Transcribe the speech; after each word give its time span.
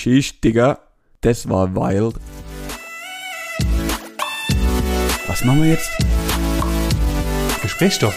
Sheesh, 0.00 0.40
Digga, 0.40 0.78
das 1.20 1.46
war 1.46 1.74
wild. 1.74 2.14
Was 5.26 5.44
machen 5.44 5.60
wir 5.60 5.68
jetzt? 5.68 5.90
Gesprächsstoff. 7.60 8.16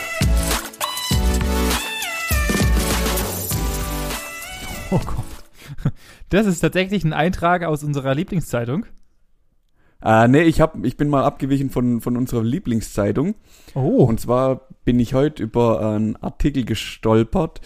Oh 4.92 4.98
Gott. 4.98 5.94
Das 6.30 6.46
ist 6.46 6.62
tatsächlich 6.62 7.04
ein 7.04 7.12
Eintrag 7.12 7.66
aus 7.66 7.84
unserer 7.84 8.16
Lieblingszeitung. 8.16 8.86
Äh, 10.02 10.30
nee, 10.30 10.44
ich, 10.44 10.62
hab, 10.62 10.82
ich 10.86 10.96
bin 10.96 11.10
mal 11.10 11.26
abgewichen 11.26 11.70
von, 11.70 12.00
von 12.00 12.16
unserer 12.16 12.44
Lieblingszeitung. 12.44 13.36
Oh. 13.76 14.06
Und 14.06 14.22
zwar 14.22 14.70
bin 14.86 15.02
ich 15.02 15.14
heute 15.14 15.44
über 15.44 15.82
einen 15.82 16.16
Artikel 16.16 16.64
gestolpert. 16.64 17.60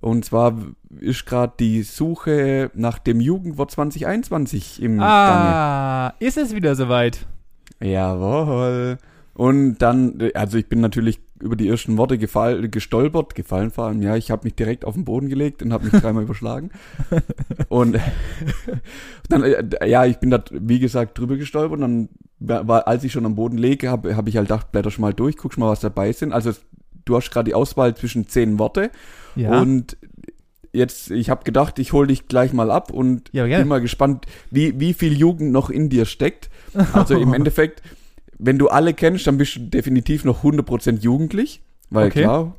Und 0.00 0.24
zwar 0.24 0.56
ist 0.98 1.26
gerade 1.26 1.52
die 1.60 1.82
Suche 1.82 2.70
nach 2.74 2.98
dem 2.98 3.20
Jugendwort 3.20 3.70
2021 3.70 4.82
im 4.82 5.00
ah, 5.00 6.14
ist 6.20 6.38
es 6.38 6.54
wieder 6.54 6.74
soweit? 6.74 7.26
Gange. 7.78 7.92
Jawohl. 7.92 8.98
Und 9.34 9.78
dann, 9.78 10.18
also 10.34 10.58
ich 10.58 10.68
bin 10.68 10.80
natürlich 10.80 11.20
über 11.40 11.56
die 11.56 11.68
ersten 11.68 11.96
Worte 11.96 12.18
gefall, 12.18 12.68
gestolpert, 12.68 13.34
gefallen 13.34 13.70
vor 13.70 13.86
allem, 13.86 14.02
ja, 14.02 14.16
ich 14.16 14.30
habe 14.30 14.44
mich 14.44 14.54
direkt 14.54 14.84
auf 14.84 14.94
den 14.94 15.04
Boden 15.04 15.28
gelegt 15.28 15.62
und 15.62 15.72
habe 15.72 15.84
mich 15.84 15.94
dreimal 16.00 16.22
überschlagen. 16.24 16.70
Und 17.68 17.98
dann, 19.28 19.42
äh, 19.42 19.88
ja, 19.88 20.04
ich 20.04 20.18
bin 20.18 20.30
da, 20.30 20.42
wie 20.50 20.78
gesagt, 20.78 21.18
drüber 21.18 21.36
gestolpert 21.36 21.80
und 21.80 22.08
dann, 22.38 22.66
war, 22.68 22.86
als 22.86 23.04
ich 23.04 23.12
schon 23.12 23.26
am 23.26 23.34
Boden 23.34 23.56
lege, 23.56 23.90
habe 23.90 24.16
hab 24.16 24.28
ich 24.28 24.36
halt 24.36 24.48
gedacht, 24.48 24.72
blätter 24.72 24.90
schon 24.90 25.02
mal 25.02 25.14
durch, 25.14 25.36
guck 25.36 25.54
schon 25.54 25.62
mal, 25.62 25.70
was 25.70 25.80
dabei 25.80 26.12
sind. 26.12 26.32
Also 26.32 26.52
du 27.04 27.16
hast 27.16 27.30
gerade 27.30 27.48
die 27.48 27.54
Auswahl 27.54 27.94
zwischen 27.94 28.28
zehn 28.28 28.58
Worte 28.58 28.90
Ja. 29.36 29.60
und 29.60 29.96
jetzt, 30.72 31.10
ich 31.10 31.30
habe 31.30 31.44
gedacht, 31.44 31.78
ich 31.78 31.92
hole 31.92 32.06
dich 32.08 32.28
gleich 32.28 32.52
mal 32.52 32.70
ab 32.70 32.90
und 32.92 33.28
Ja, 33.32 33.44
bin 33.46 33.68
mal 33.68 33.80
gespannt, 33.80 34.26
wie, 34.50 34.78
wie 34.78 34.94
viel 34.94 35.16
Jugend 35.16 35.52
noch 35.52 35.70
in 35.70 35.88
dir 35.88 36.04
steckt. 36.04 36.48
Also 36.92 37.16
im 37.16 37.32
Endeffekt, 37.34 37.82
wenn 38.38 38.58
du 38.58 38.68
alle 38.68 38.94
kennst, 38.94 39.26
dann 39.26 39.36
bist 39.38 39.56
du 39.56 39.60
definitiv 39.60 40.24
noch 40.24 40.44
100% 40.44 41.00
jugendlich, 41.00 41.62
weil 41.90 42.06
Okay. 42.08 42.22
klar, 42.22 42.54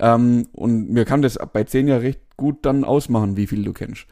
ähm, 0.00 0.48
und 0.52 0.90
mir 0.90 1.04
kann 1.04 1.22
das 1.22 1.38
bei 1.52 1.64
10 1.64 1.88
Jahren 1.88 2.00
recht 2.00 2.20
gut 2.36 2.64
dann 2.66 2.84
ausmachen, 2.84 3.36
wie 3.36 3.46
viel 3.46 3.62
du 3.64 3.72
kennst. 3.72 4.06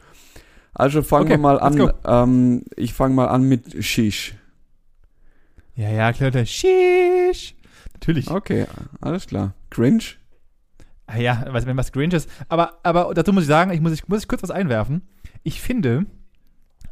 Also 0.73 1.03
fangen 1.03 1.25
Okay, 1.25 1.33
wir 1.33 1.37
mal 1.37 1.59
an, 1.59 1.91
ähm, 2.05 2.63
ich 2.77 2.93
fange 2.93 3.13
mal 3.13 3.27
an 3.27 3.43
mit 3.43 3.83
Shish. 3.83 4.35
ja, 5.75 5.89
ja, 5.89 6.13
klar, 6.13 6.31
der 6.31 6.45
Shish. 6.45 7.55
Natürlich. 7.93 8.29
Okay, 8.29 8.65
alles 9.01 9.27
klar. 9.27 9.53
Cringe? 9.69 10.03
Ah 11.07 11.17
Ja, 11.17 11.45
was, 11.49 11.65
wenn 11.65 11.77
was 11.77 11.91
Grinch 11.91 12.13
ist. 12.13 12.29
Aber, 12.49 12.79
aber 12.83 13.13
dazu 13.13 13.33
muss 13.33 13.43
ich 13.43 13.47
sagen, 13.49 13.71
ich 13.71 13.81
muss, 13.81 13.91
ich 13.93 14.07
muss 14.07 14.21
ich 14.21 14.27
kurz 14.27 14.43
was 14.43 14.51
einwerfen. 14.51 15.01
Ich 15.43 15.61
finde, 15.61 16.05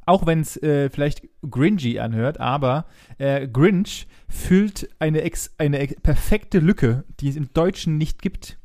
auch 0.05 0.25
wenn 0.25 0.41
es 0.41 0.57
äh, 0.61 0.89
vielleicht 0.89 1.27
Gringy 1.49 1.99
anhört, 1.99 2.39
aber 2.39 2.85
äh, 3.17 3.47
Grinch 3.47 4.07
füllt 4.27 4.89
eine, 4.99 5.21
ex, 5.21 5.51
eine 5.57 5.79
ex 5.79 5.95
perfekte 6.01 6.59
Lücke, 6.59 7.03
die 7.19 7.29
es 7.29 7.35
im 7.35 7.53
Deutschen 7.53 7.97
nicht 7.97 8.21
gibt. 8.21 8.57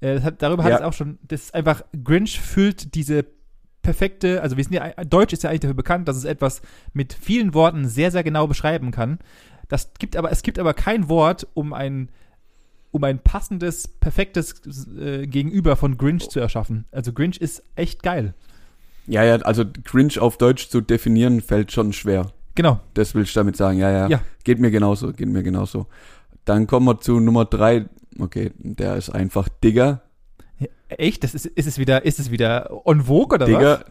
Äh, 0.00 0.20
hat, 0.20 0.42
darüber 0.42 0.62
hat 0.64 0.70
Ja. 0.70 0.76
es 0.76 0.82
auch 0.82 0.92
schon, 0.92 1.18
das 1.22 1.44
ist 1.44 1.54
einfach, 1.54 1.82
Grinch 2.04 2.40
füllt 2.40 2.94
diese 2.94 3.24
perfekte, 3.82 4.40
also 4.42 4.56
wir 4.56 4.64
sind 4.64 4.74
ja, 4.74 4.90
Deutsch 5.04 5.32
ist 5.32 5.42
ja 5.42 5.50
eigentlich 5.50 5.60
dafür 5.60 5.74
bekannt, 5.74 6.08
dass 6.08 6.16
es 6.16 6.24
etwas 6.24 6.62
mit 6.92 7.12
vielen 7.12 7.52
Worten 7.54 7.86
sehr, 7.86 8.10
sehr 8.10 8.22
genau 8.24 8.46
beschreiben 8.46 8.90
kann. 8.92 9.18
Das 9.68 9.92
gibt 9.98 10.16
aber, 10.16 10.30
es 10.30 10.42
gibt 10.42 10.58
aber 10.58 10.74
kein 10.74 11.08
Wort, 11.08 11.46
um 11.54 11.72
ein 11.72 12.10
um 12.94 13.02
ein 13.02 13.18
passendes, 13.18 13.88
perfektes 13.88 14.54
äh, 14.96 15.26
Gegenüber 15.26 15.74
von 15.74 15.98
Grinch 15.98 16.28
zu 16.28 16.38
erschaffen. 16.38 16.84
Also 16.92 17.12
Grinch 17.12 17.38
ist 17.38 17.64
echt 17.74 18.04
geil. 18.04 18.34
Ja, 19.08 19.24
ja, 19.24 19.34
also 19.36 19.64
Cringe 19.82 20.20
auf 20.20 20.38
Deutsch 20.38 20.68
zu 20.68 20.80
definieren 20.80 21.40
fällt 21.40 21.72
schon 21.72 21.92
schwer. 21.92 22.30
Genau. 22.54 22.78
Das 22.94 23.16
will 23.16 23.24
ich 23.24 23.32
damit 23.32 23.56
sagen, 23.56 23.78
ja, 23.78 23.90
ja. 23.90 24.08
Ja. 24.08 24.22
Geht 24.44 24.60
mir 24.60 24.70
genauso, 24.70 25.12
geht 25.12 25.28
mir 25.28 25.42
genauso. 25.42 25.86
Dann 26.44 26.68
kommen 26.68 26.86
wir 26.86 27.00
zu 27.00 27.18
Nummer 27.18 27.44
drei. 27.44 27.86
Okay, 28.20 28.52
der 28.58 28.94
ist 28.94 29.10
einfach 29.10 29.48
Digger. 29.48 30.02
Echt? 30.88 31.24
Das 31.24 31.34
ist, 31.34 31.46
ist 31.46 31.66
es 31.66 31.78
wieder, 31.78 32.04
ist 32.04 32.20
es 32.20 32.30
wieder 32.30 32.86
on 32.86 33.02
vogue 33.02 33.34
oder 33.34 33.46
Digger, 33.46 33.84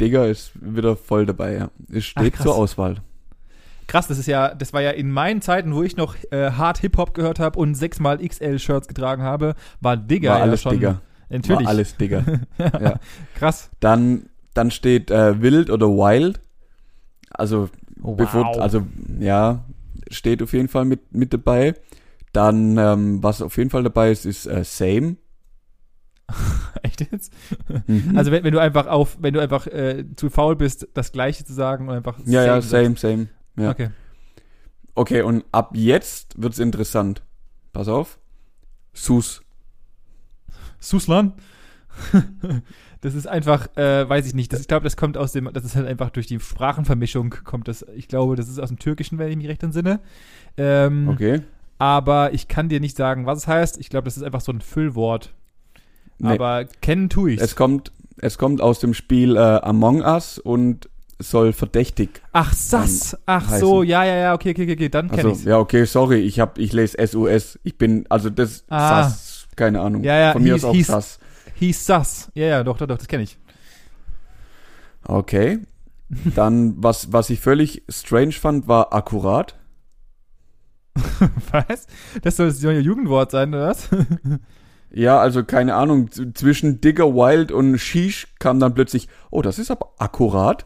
Digger 0.00 0.28
ist 0.28 0.52
wieder 0.54 0.94
voll 0.94 1.26
dabei, 1.26 1.54
ja. 1.54 1.70
Es 1.90 2.04
steht 2.04 2.34
krass. 2.34 2.44
zur 2.44 2.54
Auswahl. 2.54 3.02
Krass, 3.86 4.08
das 4.08 4.18
ist 4.18 4.26
ja, 4.26 4.54
das 4.54 4.72
war 4.72 4.82
ja 4.82 4.90
in 4.90 5.10
meinen 5.10 5.40
Zeiten, 5.42 5.74
wo 5.74 5.82
ich 5.82 5.96
noch 5.96 6.16
äh, 6.30 6.50
hart 6.50 6.78
Hip-Hop 6.78 7.14
gehört 7.14 7.38
habe 7.38 7.58
und 7.58 7.74
sechsmal 7.74 8.18
XL-Shirts 8.18 8.88
getragen 8.88 9.22
habe, 9.22 9.54
war 9.80 9.96
Digger 9.96 10.30
War 10.30 10.38
ja 10.38 10.42
alles 10.42 10.62
schon. 10.62 10.72
Digger. 10.72 11.00
Natürlich. 11.28 11.64
War 11.64 11.68
alles 11.68 11.96
Digger. 11.96 12.24
ja. 12.58 12.98
Krass. 13.36 13.70
Dann, 13.80 14.28
dann 14.54 14.70
steht 14.70 15.10
äh, 15.10 15.40
wild 15.40 15.70
oder 15.70 15.88
wild. 15.88 16.40
Also, 17.30 17.68
bevor, 17.96 18.60
also, 18.60 18.86
ja, 19.18 19.64
steht 20.10 20.42
auf 20.42 20.52
jeden 20.52 20.68
Fall 20.68 20.84
mit, 20.84 21.14
mit 21.14 21.32
dabei. 21.32 21.74
Dann, 22.32 22.76
ähm, 22.78 23.22
was 23.22 23.40
auf 23.40 23.56
jeden 23.56 23.70
Fall 23.70 23.82
dabei 23.82 24.10
ist, 24.10 24.26
ist 24.26 24.46
äh, 24.46 24.64
same. 24.64 25.16
Echt 26.82 27.00
jetzt? 27.12 27.32
Mhm. 27.86 28.16
Also 28.16 28.30
wenn, 28.30 28.44
wenn 28.44 28.52
du 28.52 28.58
einfach 28.58 28.86
auf, 28.86 29.16
wenn 29.20 29.32
du 29.32 29.40
einfach 29.40 29.66
äh, 29.68 30.04
zu 30.16 30.28
faul 30.28 30.56
bist, 30.56 30.88
das 30.94 31.12
Gleiche 31.12 31.44
zu 31.44 31.52
sagen 31.52 31.88
und 31.88 31.94
einfach 31.94 32.18
ja, 32.26 32.44
ja, 32.44 32.60
sagst. 32.60 32.70
same, 32.70 32.96
same. 32.96 33.28
Ja. 33.56 33.70
Okay. 33.70 33.90
Okay, 34.94 35.22
und 35.22 35.44
ab 35.52 35.72
jetzt 35.74 36.40
wird's 36.40 36.58
interessant. 36.58 37.22
Pass 37.72 37.88
auf. 37.88 38.18
Sus. 38.94 39.42
Suslan. 40.78 41.34
das 43.02 43.14
ist 43.14 43.26
einfach, 43.26 43.68
äh, 43.76 44.08
weiß 44.08 44.26
ich 44.26 44.34
nicht. 44.34 44.52
Das, 44.52 44.60
ich 44.60 44.68
glaube, 44.68 44.84
das 44.84 44.96
kommt 44.96 45.18
aus 45.18 45.32
dem, 45.32 45.50
das 45.52 45.64
ist 45.64 45.76
halt 45.76 45.86
einfach 45.86 46.10
durch 46.10 46.26
die 46.26 46.40
Sprachenvermischung 46.40 47.34
kommt 47.44 47.68
das. 47.68 47.84
Ich 47.94 48.08
glaube, 48.08 48.36
das 48.36 48.48
ist 48.48 48.58
aus 48.58 48.68
dem 48.68 48.78
Türkischen, 48.78 49.18
wenn 49.18 49.30
ich 49.30 49.36
mich 49.36 49.48
recht 49.48 49.62
entsinne. 49.62 50.00
Ähm, 50.56 51.08
Okay. 51.08 51.42
Aber 51.78 52.32
ich 52.32 52.48
kann 52.48 52.70
dir 52.70 52.80
nicht 52.80 52.96
sagen, 52.96 53.26
was 53.26 53.40
es 53.40 53.46
heißt. 53.46 53.78
Ich 53.78 53.90
glaube, 53.90 54.06
das 54.06 54.16
ist 54.16 54.22
einfach 54.22 54.40
so 54.40 54.50
ein 54.50 54.62
Füllwort. 54.62 55.34
Nee. 56.18 56.28
Aber 56.28 56.64
kennen 56.64 57.10
tue 57.10 57.32
ich. 57.32 57.40
Es 57.40 57.54
kommt, 57.54 57.92
es 58.16 58.38
kommt 58.38 58.62
aus 58.62 58.80
dem 58.80 58.94
Spiel 58.94 59.36
äh, 59.36 59.40
Among 59.40 60.00
Us 60.00 60.38
und 60.38 60.88
soll 61.18 61.52
verdächtig. 61.52 62.20
Ach, 62.32 62.52
Sass. 62.52 63.16
Ach 63.26 63.46
heißen. 63.48 63.60
so, 63.60 63.82
ja, 63.82 64.04
ja, 64.04 64.16
ja, 64.16 64.34
okay, 64.34 64.50
okay, 64.50 64.70
okay, 64.72 64.88
dann 64.88 65.08
kenne 65.08 65.22
Also, 65.22 65.30
ich's. 65.32 65.44
ja, 65.44 65.58
okay, 65.58 65.84
sorry, 65.86 66.18
ich 66.20 66.40
hab, 66.40 66.58
ich 66.58 66.72
lese 66.72 66.96
SUS. 67.06 67.58
Ich 67.62 67.78
bin, 67.78 68.04
also 68.10 68.28
das 68.30 68.64
Ah. 68.68 69.04
Sass, 69.04 69.46
keine 69.56 69.80
Ahnung. 69.80 70.04
Ja, 70.04 70.16
ja, 70.18 70.32
Von 70.32 70.42
mir 70.42 70.54
hieß- 70.54 70.56
aus 70.58 70.64
auch 70.64 70.74
hieß- 70.74 70.84
Sass. 70.86 71.18
Hieß 71.54 71.86
Sass. 71.86 72.30
Ja, 72.34 72.46
ja, 72.46 72.64
doch, 72.64 72.76
doch, 72.76 72.86
doch, 72.86 72.98
das 72.98 73.08
kenne 73.08 73.22
ich. 73.22 73.38
Okay. 75.04 75.60
Dann, 76.34 76.74
was, 76.82 77.12
was 77.12 77.30
ich 77.30 77.40
völlig 77.40 77.82
strange 77.88 78.32
fand, 78.32 78.68
war 78.68 78.92
akkurat. 78.92 79.56
Was? 81.52 81.86
Das 82.22 82.36
soll 82.36 82.46
das 82.48 82.62
neue 82.62 82.80
Jugendwort 82.80 83.30
sein, 83.30 83.52
oder 83.54 83.68
was? 83.68 83.88
Ja, 84.92 85.18
also 85.20 85.44
keine 85.44 85.74
Ahnung, 85.74 86.10
zwischen 86.34 86.80
Digger 86.80 87.12
Wild 87.12 87.52
und 87.52 87.76
Sheesh 87.76 88.28
kam 88.38 88.60
dann 88.60 88.72
plötzlich, 88.72 89.08
oh, 89.30 89.42
das 89.42 89.58
ist 89.58 89.70
aber 89.70 89.90
akkurat. 89.98 90.64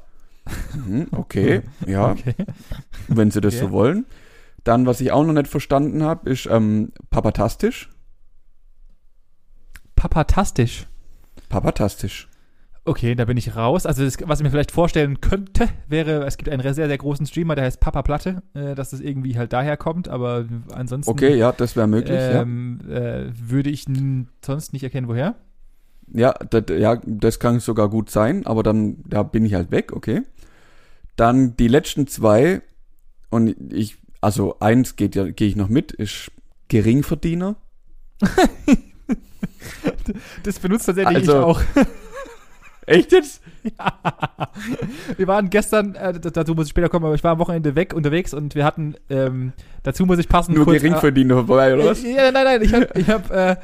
Mhm, 0.74 1.08
okay, 1.12 1.62
ja, 1.86 2.10
Okay. 2.12 2.34
wenn 3.08 3.30
sie 3.30 3.40
das 3.40 3.54
Okay. 3.54 3.66
so 3.66 3.72
wollen. 3.72 4.06
Dann, 4.64 4.86
was 4.86 5.00
ich 5.00 5.10
auch 5.12 5.24
noch 5.24 5.32
nicht 5.32 5.48
verstanden 5.48 6.02
habe, 6.02 6.28
ist 6.30 6.46
ähm, 6.50 6.92
papatastisch. 7.10 7.88
Papatastisch. 9.96 10.86
Papatastisch. 11.48 12.28
Okay, 12.84 13.14
da 13.14 13.26
bin 13.26 13.36
ich 13.36 13.56
raus. 13.56 13.84
Also, 13.84 14.04
das, 14.04 14.16
was 14.24 14.40
ich 14.40 14.44
mir 14.44 14.50
vielleicht 14.50 14.72
vorstellen 14.72 15.20
könnte, 15.20 15.68
wäre, 15.88 16.24
es 16.24 16.38
gibt 16.38 16.48
einen 16.48 16.62
sehr, 16.62 16.88
sehr 16.88 16.98
großen 16.98 17.26
Streamer, 17.26 17.54
der 17.54 17.64
heißt 17.64 17.80
Papa 17.80 18.02
Platte, 18.02 18.42
äh, 18.54 18.74
dass 18.74 18.90
das 18.90 19.00
irgendwie 19.00 19.36
halt 19.36 19.52
daher 19.52 19.76
kommt, 19.76 20.08
aber 20.08 20.46
ansonsten 20.72 21.10
Okay, 21.10 21.36
ja, 21.36 21.52
das 21.52 21.76
wäre 21.76 21.86
möglich, 21.86 22.18
ähm, 22.18 22.80
äh, 22.88 23.26
würde 23.34 23.68
ich 23.68 23.84
sonst 24.44 24.72
nicht 24.72 24.82
erkennen, 24.82 25.08
woher. 25.08 25.34
Ja. 26.12 26.32
Das, 26.32 26.64
ja, 26.70 27.00
das 27.04 27.38
kann 27.38 27.60
sogar 27.60 27.88
gut 27.88 28.10
sein, 28.10 28.46
aber 28.46 28.62
dann, 28.62 28.98
da 29.06 29.22
bin 29.22 29.44
ich 29.44 29.54
halt 29.54 29.70
weg, 29.70 29.92
okay. 29.92 30.22
Dann 31.16 31.56
die 31.56 31.68
letzten 31.68 32.06
zwei, 32.06 32.62
und 33.30 33.54
ich, 33.72 33.98
also 34.20 34.58
eins 34.60 34.96
geht 34.96 35.14
ja, 35.14 35.28
gehe 35.30 35.48
ich 35.48 35.56
noch 35.56 35.68
mit, 35.68 35.92
ist 35.92 36.30
Geringverdiener. 36.68 37.56
Das 40.42 40.58
benutzt 40.58 40.86
tatsächlich 40.86 41.16
Also- 41.16 41.32
ich 41.32 41.38
auch. 41.38 41.60
Echt 42.90 43.12
jetzt? 43.12 43.42
Wir 45.16 45.26
waren 45.26 45.50
gestern, 45.50 45.94
äh, 45.94 46.18
dazu 46.18 46.54
muss 46.54 46.66
ich 46.66 46.70
später 46.70 46.88
kommen, 46.88 47.04
aber 47.06 47.14
ich 47.14 47.22
war 47.24 47.32
am 47.32 47.38
Wochenende 47.38 47.74
weg 47.76 47.94
unterwegs 47.94 48.34
und 48.34 48.54
wir 48.54 48.64
hatten, 48.64 48.94
ähm, 49.08 49.52
dazu 49.82 50.06
muss 50.06 50.18
ich 50.18 50.28
passen. 50.28 50.54
Nur 50.54 50.64
kurz- 50.64 50.80
Geringverdiener 50.82 51.36
vorbei, 51.46 51.74
oder 51.74 51.86
was? 51.86 52.02
Äh, 52.04 52.14
Ja, 52.14 52.30
nein, 52.32 52.44
nein, 52.44 52.62
ich 52.62 52.72
habe, 52.74 52.88
ich 52.94 53.08
hab, 53.08 53.30
äh, 53.30 53.56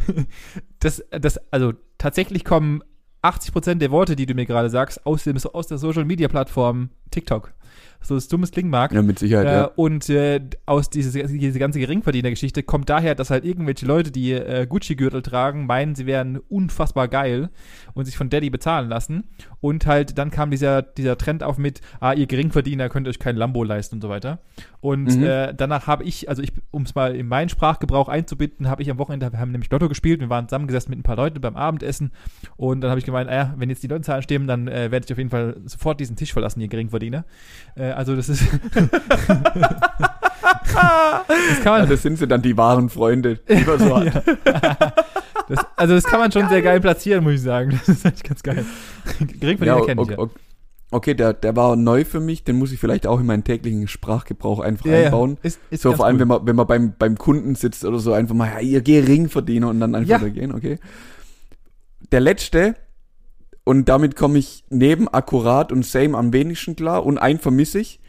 das, 0.80 1.02
das, 1.10 1.38
also 1.50 1.72
tatsächlich 1.98 2.44
kommen 2.44 2.82
80% 3.22 3.74
der 3.76 3.90
Worte, 3.90 4.16
die 4.16 4.26
du 4.26 4.34
mir 4.34 4.46
gerade 4.46 4.70
sagst, 4.70 5.04
aus, 5.06 5.24
dem, 5.24 5.36
aus 5.52 5.66
der 5.66 5.78
Social 5.78 6.04
Media 6.04 6.28
Plattform 6.28 6.90
TikTok. 7.10 7.52
So 8.00 8.14
es 8.16 8.28
dummes 8.28 8.50
klingen 8.52 8.70
mag. 8.70 8.92
Ja, 8.92 9.02
mit 9.02 9.18
Sicherheit, 9.18 9.46
Äh, 9.46 9.52
ja. 9.52 9.64
Und 9.74 10.08
äh, 10.10 10.40
aus 10.64 10.90
diese, 10.90 11.24
diese 11.26 11.58
ganze 11.58 11.78
Geringverdiener-Geschichte 11.80 12.62
kommt 12.62 12.88
daher, 12.88 13.14
dass 13.14 13.30
halt 13.30 13.44
irgendwelche 13.44 13.84
Leute, 13.86 14.10
die 14.12 14.32
äh, 14.32 14.66
Gucci-Gürtel 14.68 15.22
tragen, 15.22 15.66
meinen, 15.66 15.94
sie 15.94 16.06
wären 16.06 16.38
unfassbar 16.48 17.08
geil 17.08 17.50
und 17.94 18.04
sich 18.04 18.16
von 18.16 18.30
Daddy 18.30 18.50
bezahlen 18.50 18.88
lassen. 18.88 19.24
Und 19.60 19.86
halt 19.86 20.18
dann 20.18 20.30
kam 20.30 20.50
dieser, 20.50 20.82
dieser 20.82 21.18
Trend 21.18 21.42
auf 21.42 21.58
mit, 21.58 21.80
ah, 22.00 22.12
ihr 22.12 22.26
Geringverdiener 22.26 22.88
könnt 22.88 23.08
euch 23.08 23.18
kein 23.18 23.34
Lambo 23.36 23.64
leisten 23.64 23.96
und 23.96 24.02
so 24.02 24.08
weiter. 24.08 24.38
Und 24.80 25.16
Mhm. 25.16 25.24
äh, 25.24 25.54
danach 25.54 25.86
habe 25.88 26.04
ich, 26.04 26.28
also 26.28 26.42
ich, 26.42 26.52
um 26.70 26.82
es 26.82 26.94
mal 26.94 27.16
in 27.16 27.26
meinen 27.26 27.48
Sprachgebrauch 27.48 28.08
einzubinden, 28.08 28.68
habe 28.68 28.82
ich 28.82 28.90
am 28.90 28.98
Wochenende, 28.98 29.32
wir 29.32 29.40
haben 29.40 29.50
nämlich 29.50 29.70
Lotto 29.70 29.88
gespielt, 29.88 30.20
wir 30.20 30.30
waren 30.30 30.48
zusammengesessen 30.48 30.90
mit 30.90 31.00
ein 31.00 31.02
paar 31.02 31.16
Leuten 31.16 31.40
beim 31.40 31.56
Abendessen 31.56 32.12
und 32.56 32.82
dann 32.82 32.90
habe 32.90 33.00
ich 33.00 33.04
gemeint, 33.06 33.28
naja, 33.28 33.54
wenn 33.56 33.68
jetzt 33.68 33.82
die 33.82 33.88
Lottozahlen 33.88 34.22
stimmen, 34.22 34.46
dann 34.46 34.68
äh, 34.68 34.90
werde 34.92 35.04
ich 35.06 35.12
auf 35.12 35.18
jeden 35.18 35.30
Fall 35.30 35.56
sofort 35.64 35.98
diesen 35.98 36.14
Tisch 36.14 36.32
verlassen, 36.32 36.60
ihr 36.60 36.68
Geringverdiener. 36.68 37.24
Äh, 37.76 37.90
also 37.90 38.16
das 38.16 38.28
ist 38.28 38.42
das 38.74 39.26
kann 41.62 41.72
man, 41.72 41.80
ja. 41.82 41.86
Das 41.86 42.02
sind 42.02 42.18
sie 42.18 42.26
dann 42.26 42.42
die 42.42 42.56
wahren 42.56 42.88
Freunde, 42.88 43.38
man 43.66 43.78
so 43.78 43.96
hat. 43.96 44.24
das, 45.48 45.66
also 45.76 45.94
das 45.94 46.04
kann 46.04 46.20
man 46.20 46.32
schon 46.32 46.48
sehr 46.48 46.62
geil 46.62 46.80
platzieren, 46.80 47.24
muss 47.24 47.34
ich 47.34 47.42
sagen. 47.42 47.70
Das 47.72 47.88
ist 47.88 48.04
echt 48.04 48.24
ganz 48.24 48.42
geil. 48.42 48.64
Geringverdiener 49.18 49.78
Ja, 49.78 49.84
kenne 49.84 50.02
ich 50.02 50.08
okay, 50.08 50.12
ja. 50.14 50.18
okay, 50.18 50.34
okay, 50.90 51.14
der, 51.14 51.32
der 51.34 51.56
war 51.56 51.76
neu 51.76 52.04
für 52.04 52.20
mich, 52.20 52.44
den 52.44 52.56
muss 52.56 52.72
ich 52.72 52.78
vielleicht 52.80 53.06
auch 53.06 53.20
in 53.20 53.26
meinen 53.26 53.44
täglichen 53.44 53.88
Sprachgebrauch 53.88 54.60
einfach 54.60 54.86
Ja, 54.86 54.96
ja. 54.96 55.04
einbauen. 55.06 55.38
Ist, 55.42 55.60
ist 55.70 55.82
So 55.82 55.92
vor 55.92 56.06
allem, 56.06 56.16
cool. 56.16 56.20
wenn 56.20 56.28
man, 56.28 56.46
wenn 56.46 56.56
man 56.56 56.66
beim, 56.66 56.94
beim 56.98 57.18
Kunden 57.18 57.54
sitzt 57.54 57.84
oder 57.84 57.98
so, 57.98 58.12
einfach 58.12 58.34
mal, 58.34 58.50
ja, 58.52 58.60
ihr 58.60 58.80
Geringverdiener 58.82 59.68
und 59.68 59.80
dann 59.80 59.94
einfach 59.94 60.10
Ja. 60.10 60.18
da 60.18 60.28
gehen, 60.28 60.54
okay. 60.54 60.78
Der 62.12 62.20
letzte, 62.20 62.76
und 63.66 63.88
damit 63.90 64.16
komme 64.16 64.38
ich 64.38 64.64
neben 64.70 65.08
akkurat 65.08 65.72
und 65.72 65.84
same 65.84 66.16
am 66.16 66.32
wenigsten 66.32 66.74
klar 66.76 67.04
und 67.04 67.18
ein 67.18 67.38
vermisse 67.38 67.80
ich, 67.80 68.00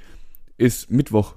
ist 0.58 0.90
Mittwoch. 0.90 1.36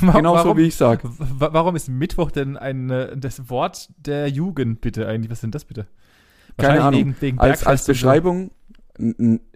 Wa- 0.00 0.12
Genau 0.12 0.36
so 0.36 0.44
warum, 0.44 0.58
wie 0.58 0.66
ich 0.68 0.76
sag. 0.76 1.00
wa- 1.02 1.48
Warum 1.52 1.74
ist 1.74 1.88
Mittwoch 1.88 2.30
denn 2.30 2.56
ein, 2.56 2.90
äh, 2.90 3.16
das 3.16 3.50
Wort 3.50 3.88
der 3.96 4.28
Jugend, 4.28 4.80
bitte 4.80 5.08
eigentlich? 5.08 5.30
Was 5.32 5.40
sind 5.40 5.54
das 5.54 5.64
bitte? 5.64 5.86
Keine 6.56 6.80
Ahnung. 6.82 7.00
Wegen, 7.00 7.16
wegen 7.20 7.38
Als, 7.40 7.66
als 7.66 7.84
so. 7.84 7.90
Beschreibung, 7.92 8.52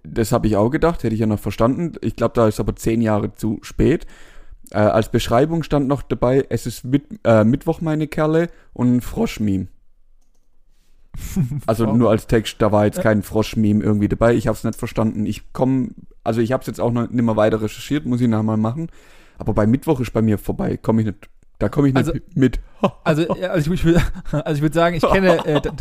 das 0.03 0.33
habe 0.33 0.49
ich 0.49 0.57
auch 0.57 0.71
gedacht, 0.71 1.05
hätte 1.05 1.15
ich 1.15 1.21
ja 1.21 1.27
noch 1.27 1.39
verstanden. 1.39 1.93
Ich 2.01 2.17
glaube, 2.17 2.35
da 2.35 2.49
ist 2.49 2.59
aber 2.59 2.75
zehn 2.75 3.01
Jahre 3.01 3.35
zu 3.35 3.61
spät. 3.63 4.07
Äh, 4.73 4.79
als 4.79 5.09
Beschreibung 5.11 5.63
stand 5.63 5.87
noch 5.87 6.03
dabei, 6.03 6.45
es 6.51 6.67
ist 6.67 6.85
mit, 6.85 7.05
äh, 7.25 7.45
Mittwoch, 7.45 7.81
meine 7.81 8.09
Kerle, 8.09 8.49
und 8.73 8.97
ein 8.97 9.01
Froschmeme. 9.01 9.69
Also 11.67 11.87
Wow. 11.87 11.97
nur 11.97 12.11
als 12.11 12.27
Text, 12.27 12.57
da 12.61 12.73
war 12.73 12.85
jetzt 12.87 13.01
kein 13.01 13.23
Froschmeme 13.23 13.83
irgendwie 13.83 14.09
dabei. 14.09 14.35
Ich 14.35 14.47
habe 14.47 14.57
es 14.57 14.65
nicht 14.65 14.79
verstanden. 14.79 15.27
Ich 15.27 15.53
komme, 15.53 15.91
also 16.25 16.41
ich 16.41 16.53
habe 16.53 16.61
es 16.63 16.67
jetzt 16.67 16.81
auch 16.81 16.93
noch 16.93 17.09
nicht 17.11 17.23
mehr 17.25 17.37
weiter 17.37 17.61
recherchiert, 17.63 18.07
muss 18.07 18.21
ich 18.21 18.29
nachher 18.29 18.43
mal 18.43 18.57
machen. 18.57 18.89
Aber 19.39 19.53
bei 19.55 19.67
Mittwoch 19.67 20.01
ist 20.01 20.13
bei 20.13 20.23
mir 20.23 20.39
vorbei, 20.39 20.77
komme 20.77 21.01
ich 21.03 21.07
nicht, 21.07 21.29
da 21.59 21.69
komme 21.69 21.89
ich 21.89 21.95
nicht 21.95 22.07
Also- 22.09 22.19
mit. 22.35 22.61
Also, 23.03 23.29
also 23.31 23.73
ich, 23.73 23.85
würde, 23.85 24.01
also 24.31 24.55
ich 24.55 24.63
würde 24.63 24.75
sagen, 24.75 24.95
ich 24.95 25.03
kenne, 25.03 25.45
äh, 25.47 25.57
um 25.67 25.77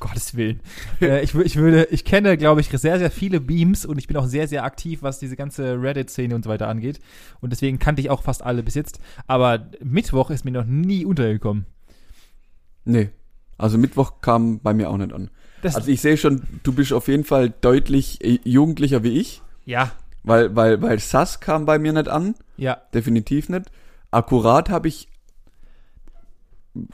Gottes 0.00 0.36
Willen, 0.36 0.60
äh, 1.00 1.22
ich, 1.24 1.34
ich 1.34 1.56
würde, 1.56 1.84
ich 1.90 2.04
kenne, 2.04 2.36
glaube 2.36 2.60
ich, 2.60 2.68
sehr, 2.68 2.98
sehr 2.98 3.10
viele 3.10 3.40
Beams 3.40 3.86
und 3.86 3.96
ich 3.96 4.06
bin 4.06 4.18
auch 4.18 4.26
sehr, 4.26 4.46
sehr 4.48 4.64
aktiv, 4.64 5.02
was 5.02 5.18
diese 5.18 5.34
ganze 5.36 5.80
Reddit-Szene 5.80 6.34
und 6.34 6.44
so 6.44 6.50
weiter 6.50 6.68
angeht. 6.68 7.00
Und 7.40 7.50
deswegen 7.54 7.78
kannte 7.78 8.02
ich 8.02 8.10
auch 8.10 8.22
fast 8.22 8.42
alle 8.42 8.62
bis 8.62 8.74
jetzt. 8.74 9.00
Aber 9.26 9.70
Mittwoch 9.82 10.28
ist 10.30 10.44
mir 10.44 10.50
noch 10.50 10.66
nie 10.66 11.06
untergekommen. 11.06 11.64
Nee. 12.84 13.08
Also 13.62 13.78
Mittwoch 13.78 14.20
kam 14.20 14.58
bei 14.60 14.74
mir 14.74 14.90
auch 14.90 14.96
nicht 14.96 15.12
an. 15.12 15.30
Das, 15.62 15.76
Also 15.76 15.90
ich 15.90 16.00
sehe 16.00 16.16
schon, 16.16 16.42
du 16.64 16.72
bist 16.72 16.92
auf 16.92 17.06
jeden 17.06 17.22
Fall 17.24 17.50
deutlich 17.60 18.22
äh, 18.24 18.40
jugendlicher 18.44 19.04
wie 19.04 19.20
ich, 19.20 19.40
ja, 19.64 19.92
weil, 20.24 20.54
weil, 20.56 20.82
weil 20.82 20.98
Sass 20.98 21.38
kam 21.38 21.64
bei 21.64 21.78
mir 21.78 21.92
nicht 21.92 22.08
an, 22.08 22.34
ja. 22.56 22.78
definitiv 22.92 23.48
nicht. 23.48 23.70
Akkurat 24.10 24.68
habe 24.70 24.88
ich, 24.88 25.08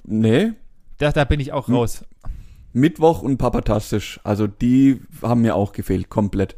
nee, 0.05 0.53
Da, 0.99 1.13
da 1.13 1.25
bin 1.25 1.41
ich 1.41 1.53
auch 1.53 1.69
Hm. 1.69 1.75
raus. 1.75 2.05
Mittwoch 2.75 3.23
und 3.23 3.39
Papatastisch, 3.39 4.21
also 4.25 4.47
die 4.47 5.01
haben 5.23 5.41
mir 5.41 5.55
auch 5.57 5.73
gefehlt, 5.73 6.11
komplett. 6.11 6.57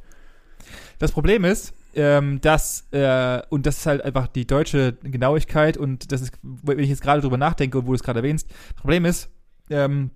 Das 0.98 1.12
Problem 1.12 1.44
ist, 1.44 1.72
ähm, 1.94 2.40
dass, 2.40 2.86
äh, 2.90 3.42
und 3.48 3.64
das 3.66 3.78
ist 3.78 3.86
halt 3.86 4.02
einfach 4.04 4.26
die 4.26 4.46
deutsche 4.46 4.94
Genauigkeit 5.02 5.76
und 5.76 6.10
das 6.12 6.20
ist, 6.20 6.32
wenn 6.42 6.78
ich 6.80 6.88
jetzt 6.88 7.02
gerade 7.02 7.20
drüber 7.22 7.38
nachdenke 7.38 7.78
und 7.78 7.84
wo 7.86 7.90
du 7.90 7.94
es 7.94 8.02
gerade 8.02 8.18
erwähnst, 8.18 8.48
das 8.50 8.80
Problem 8.80 9.04
ist, 9.04 9.30
ähm, 9.70 10.10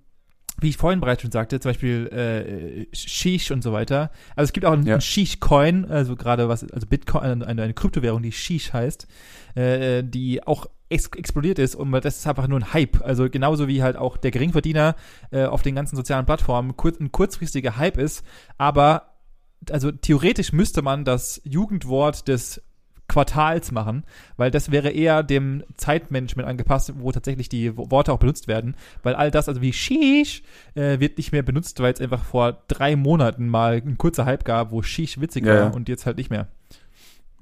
wie 0.61 0.69
ich 0.69 0.77
vorhin 0.77 1.01
bereits 1.01 1.21
schon 1.21 1.31
sagte, 1.31 1.59
zum 1.59 1.69
Beispiel 1.69 2.07
äh, 2.07 2.95
Shish 2.95 3.51
und 3.51 3.61
so 3.61 3.73
weiter. 3.73 4.11
Also 4.35 4.49
es 4.49 4.53
gibt 4.53 4.65
auch 4.65 4.71
einen, 4.71 4.85
Ja. 4.85 4.93
einen 4.95 5.01
Shish-Coin, 5.01 5.85
also 5.85 6.15
gerade 6.15 6.47
was, 6.47 6.63
also 6.71 6.87
Bitcoin, 6.87 7.43
eine, 7.43 7.61
eine 7.63 7.73
Kryptowährung, 7.73 8.21
die 8.23 8.31
Shish 8.31 8.71
heißt, 8.71 9.07
äh, 9.55 10.03
die 10.03 10.45
auch 10.45 10.67
ex 10.87 11.07
explodiert 11.17 11.59
ist 11.59 11.75
und 11.75 11.91
das 11.91 12.17
ist 12.17 12.27
einfach 12.27 12.47
nur 12.47 12.59
ein 12.59 12.73
Hype. 12.73 13.01
Also 13.01 13.29
genauso 13.29 13.67
wie 13.67 13.81
halt 13.83 13.97
auch 13.97 14.17
der 14.17 14.31
Geringverdiener 14.31 14.95
äh, 15.31 15.45
auf 15.45 15.61
den 15.61 15.75
ganzen 15.75 15.95
sozialen 15.95 16.25
Plattformen 16.25 16.77
kur 16.77 16.93
ein 16.99 17.11
kurzfristiger 17.11 17.75
Hype 17.77 17.97
ist, 17.97 18.23
aber 18.57 19.15
also 19.71 19.91
theoretisch 19.91 20.53
müsste 20.53 20.83
man 20.83 21.03
das 21.05 21.41
Jugendwort 21.43 22.27
des 22.27 22.61
Quartals 23.07 23.71
machen, 23.71 24.03
weil 24.35 24.49
das 24.51 24.71
wäre 24.71 24.89
eher 24.89 25.21
dem 25.23 25.63
Zeitmanagement 25.77 26.47
angepasst, 26.49 26.91
wo 26.97 27.11
tatsächlich 27.11 27.49
die 27.49 27.77
Wo- 27.77 27.91
Worte 27.91 28.11
auch 28.11 28.17
benutzt 28.19 28.47
werden, 28.47 28.75
weil 29.03 29.15
all 29.15 29.29
das, 29.31 29.47
also 29.47 29.61
wie 29.61 29.73
Sheesh, 29.73 30.41
äh, 30.73 30.99
wird 30.99 31.17
nicht 31.17 31.31
mehr 31.31 31.43
benutzt, 31.43 31.79
weil 31.79 31.93
es 31.93 32.01
einfach 32.01 32.23
vor 32.23 32.63
drei 32.67 32.95
Monaten 32.95 33.47
mal 33.47 33.75
ein 33.75 33.97
kurzer 33.97 34.25
Hype 34.25 34.43
gab, 34.43 34.71
wo 34.71 34.81
Sheesh 34.81 35.19
witzig 35.21 35.45
war 35.45 35.55
ja. 35.55 35.67
und 35.67 35.87
jetzt 35.87 36.05
halt 36.05 36.17
nicht 36.17 36.29
mehr. 36.31 36.47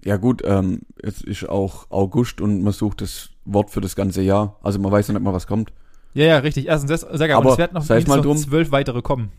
Ja 0.06 0.18
gut, 0.18 0.42
ähm, 0.46 0.82
es 1.02 1.22
ist 1.22 1.48
auch 1.48 1.90
August 1.90 2.42
und 2.42 2.62
man 2.62 2.74
sucht 2.74 3.00
das 3.02 3.30
Wort 3.46 3.70
für 3.70 3.80
das 3.80 3.96
ganze 3.96 4.22
Jahr. 4.22 4.58
Also 4.62 4.80
man 4.80 4.92
weiß 4.92 5.08
ja 5.08 5.14
nicht 5.14 5.24
mal, 5.24 5.34
was 5.34 5.48
kommt. 5.48 5.72
Ja, 6.14 6.26
ja, 6.26 6.38
richtig. 6.40 6.68
Erstens 6.68 6.90
das, 6.90 7.18
sag 7.18 7.30
ja, 7.30 7.38
Aber 7.38 7.54
es 7.54 7.58
werden 7.58 7.74
noch, 7.74 7.88
mal 7.88 8.18
noch 8.18 8.22
drum. 8.22 8.38
zwölf 8.38 8.72
weitere 8.72 9.02
kommen. 9.02 9.32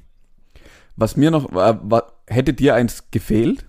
Was 0.96 1.16
mir 1.16 1.30
noch, 1.30 1.52
äh, 1.52 1.74
hätte 2.26 2.54
dir 2.54 2.74
eins 2.74 3.10
gefehlt? 3.10 3.66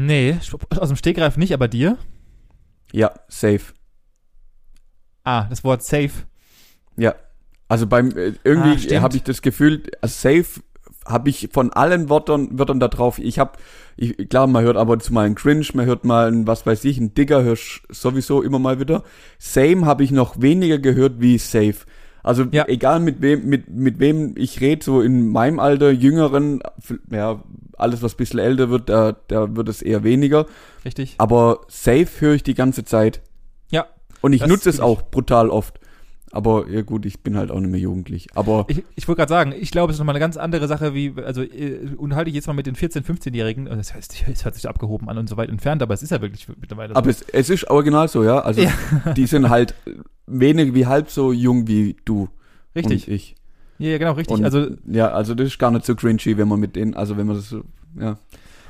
Nee, 0.00 0.38
aus 0.78 0.88
dem 0.90 0.96
Stegreif 0.96 1.36
nicht, 1.36 1.52
aber 1.52 1.66
dir? 1.66 1.98
Ja, 2.92 3.12
safe. 3.26 3.72
Ah, 5.24 5.46
das 5.50 5.64
Wort 5.64 5.82
safe. 5.82 6.10
Ja. 6.96 7.14
Also 7.68 7.86
beim 7.86 8.16
äh, 8.16 8.30
Ah, 8.30 8.32
irgendwie 8.44 8.78
stimmt. 8.78 9.02
habe 9.02 9.16
ich 9.16 9.24
das 9.24 9.42
Gefühl, 9.42 9.82
also 10.00 10.12
safe 10.14 10.60
habe 11.04 11.30
ich 11.30 11.48
von 11.52 11.72
allen 11.72 12.08
Wörtern, 12.08 12.58
Wörtern 12.58 12.80
da 12.80 12.88
drauf. 12.88 13.18
Ich 13.18 13.38
habe, 13.38 13.52
ich, 13.96 14.28
klar, 14.28 14.46
man 14.46 14.62
hört 14.64 14.76
aber 14.76 14.98
zu 15.00 15.12
mal 15.12 15.26
einen 15.26 15.34
Cringe, 15.34 15.66
man 15.74 15.86
hört 15.86 16.04
mal 16.04 16.28
einen, 16.28 16.46
was 16.46 16.64
weiß 16.64 16.84
ich, 16.84 16.98
einen 16.98 17.14
Digger 17.14 17.42
hörst 17.42 17.82
sowieso 17.88 18.42
immer 18.42 18.58
mal 18.58 18.78
wieder. 18.78 19.02
Same 19.38 19.84
habe 19.84 20.04
ich 20.04 20.12
noch 20.12 20.40
weniger 20.40 20.78
gehört 20.78 21.20
wie 21.20 21.38
safe. 21.38 21.78
Also 22.22 22.44
Ja. 22.52 22.66
egal 22.68 23.00
mit 23.00 23.20
wem, 23.20 23.46
mit, 23.48 23.68
mit 23.68 23.98
wem 23.98 24.34
ich 24.36 24.60
rede, 24.60 24.84
so 24.84 25.00
in 25.00 25.28
meinem 25.28 25.58
Alter, 25.58 25.90
jüngeren, 25.90 26.60
ja, 27.10 27.42
alles 27.80 28.02
was 28.02 28.14
ein 28.14 28.16
bisschen 28.18 28.38
älter 28.40 28.70
wird, 28.70 28.88
da, 28.88 29.16
da 29.28 29.54
wird 29.56 29.68
es 29.68 29.82
eher 29.82 30.04
weniger. 30.04 30.46
Richtig. 30.84 31.14
Aber 31.18 31.60
safe 31.68 32.08
höre 32.20 32.34
ich 32.34 32.42
die 32.42 32.54
ganze 32.54 32.84
Zeit. 32.84 33.20
Ja. 33.70 33.86
Und 34.20 34.32
ich 34.32 34.46
nutze 34.46 34.68
es 34.70 34.80
auch 34.80 35.02
brutal 35.02 35.48
oft. 35.50 35.78
Aber 36.30 36.68
ja 36.68 36.82
gut, 36.82 37.06
ich 37.06 37.20
bin 37.22 37.38
halt 37.38 37.50
auch 37.50 37.58
nicht 37.58 37.70
mehr 37.70 37.80
jugendlich. 37.80 38.28
Aber 38.34 38.66
Ich, 38.68 38.82
ich 38.96 39.08
wollte 39.08 39.20
gerade 39.20 39.30
sagen, 39.30 39.54
ich 39.58 39.70
glaube, 39.70 39.90
es 39.90 39.96
ist 39.96 39.98
nochmal 39.98 40.14
eine 40.14 40.20
ganz 40.20 40.36
andere 40.36 40.68
Sache, 40.68 40.92
wie, 40.92 41.14
also, 41.24 41.42
äh, 41.42 41.94
unterhalte 41.96 42.28
ich 42.28 42.34
jetzt 42.36 42.46
mal 42.46 42.52
mit 42.52 42.66
den 42.66 42.74
14-, 42.76 43.02
15-Jährigen, 43.02 43.66
also 43.66 43.78
das 43.78 43.94
heißt, 43.94 44.24
es 44.30 44.44
hört 44.44 44.54
sich 44.54 44.68
abgehoben 44.68 45.08
an 45.08 45.16
und 45.16 45.28
so 45.28 45.38
weit 45.38 45.48
entfernt, 45.48 45.82
aber 45.82 45.94
es 45.94 46.02
ist 46.02 46.10
ja 46.10 46.20
wirklich 46.20 46.46
mittlerweile 46.60 46.92
so. 46.92 46.96
Aber 46.96 47.08
es, 47.08 47.22
es 47.22 47.48
ist 47.48 47.70
original 47.70 48.08
so, 48.08 48.24
ja. 48.24 48.40
Also 48.40 48.60
Ja. 48.60 48.72
die 49.16 49.26
sind 49.26 49.48
halt 49.48 49.74
wenig 50.26 50.74
wie 50.74 50.84
halb 50.86 51.10
so 51.10 51.32
jung 51.32 51.66
wie 51.66 51.96
du 52.04 52.28
richtig. 52.76 53.08
und 53.08 53.14
ich. 53.14 53.34
Ja, 53.78 53.90
ja, 53.90 53.98
genau, 53.98 54.12
richtig. 54.12 54.36
Und, 54.36 54.44
also, 54.44 54.66
ja, 54.86 55.08
also 55.10 55.34
das 55.34 55.46
ist 55.48 55.58
gar 55.58 55.70
nicht 55.70 55.86
so 55.86 55.94
cringy, 55.94 56.36
wenn 56.36 56.48
man 56.48 56.58
mit 56.60 56.76
denen, 56.76 56.94
also 56.94 57.16
wenn 57.16 57.26
man 57.26 57.36
das 57.36 57.48
so, 57.48 57.62
ja. 57.98 58.18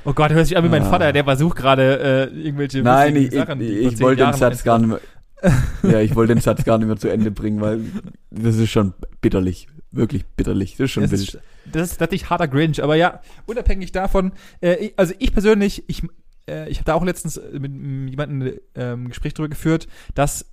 oh 0.05 0.13
Gott, 0.13 0.31
hört 0.31 0.45
sich 0.47 0.55
an 0.57 0.63
wie 0.63 0.69
mein 0.69 0.83
Ah. 0.83 0.89
Vater, 0.89 1.11
der 1.13 1.23
versucht 1.23 1.57
gerade 1.57 2.29
äh, 2.31 2.39
irgendwelche 2.39 2.81
Nein, 2.83 3.15
ich, 3.15 3.31
Sachen, 3.33 3.59
ich, 3.61 3.69
ich 3.93 3.99
wollte 3.99 4.23
den 4.23 4.33
Satz 4.33 4.63
gar 4.63 4.77
nicht 4.79 4.87
mehr, 4.89 4.99
ja, 5.83 5.99
ich 6.01 6.15
wollte 6.15 6.35
den 6.35 6.41
Satz 6.41 6.63
gar 6.63 6.77
nicht 6.77 6.87
mehr 6.87 6.97
zu 6.97 7.07
Ende 7.07 7.31
bringen, 7.31 7.61
weil 7.61 7.81
das 8.29 8.57
ist 8.57 8.69
schon 8.69 8.93
bitterlich, 9.21 9.67
wirklich 9.91 10.25
bitterlich. 10.25 10.71
Das 10.77 10.85
ist 10.85 10.91
schon 10.91 11.03
Das 11.03 11.11
wild. 11.11 11.21
ist, 11.21 11.39
das 11.71 11.91
ist 11.91 11.99
natürlich 12.01 12.29
harter 12.29 12.47
Grinch, 12.47 12.83
aber 12.83 12.95
ja, 12.95 13.21
unabhängig 13.45 13.91
davon, 13.91 14.33
äh, 14.61 14.75
ich, 14.75 14.93
also 14.97 15.13
ich 15.17 15.31
persönlich, 15.33 15.85
ich, 15.87 16.01
äh, 16.49 16.69
ich 16.69 16.77
habe 16.79 16.85
da 16.85 16.93
auch 16.95 17.03
letztens 17.05 17.39
mit 17.57 17.71
mm, 17.71 18.07
jemandem 18.09 18.53
ähm, 18.75 19.05
ein 19.05 19.07
Gespräch 19.09 19.33
darüber 19.33 19.49
geführt, 19.49 19.87
dass 20.13 20.48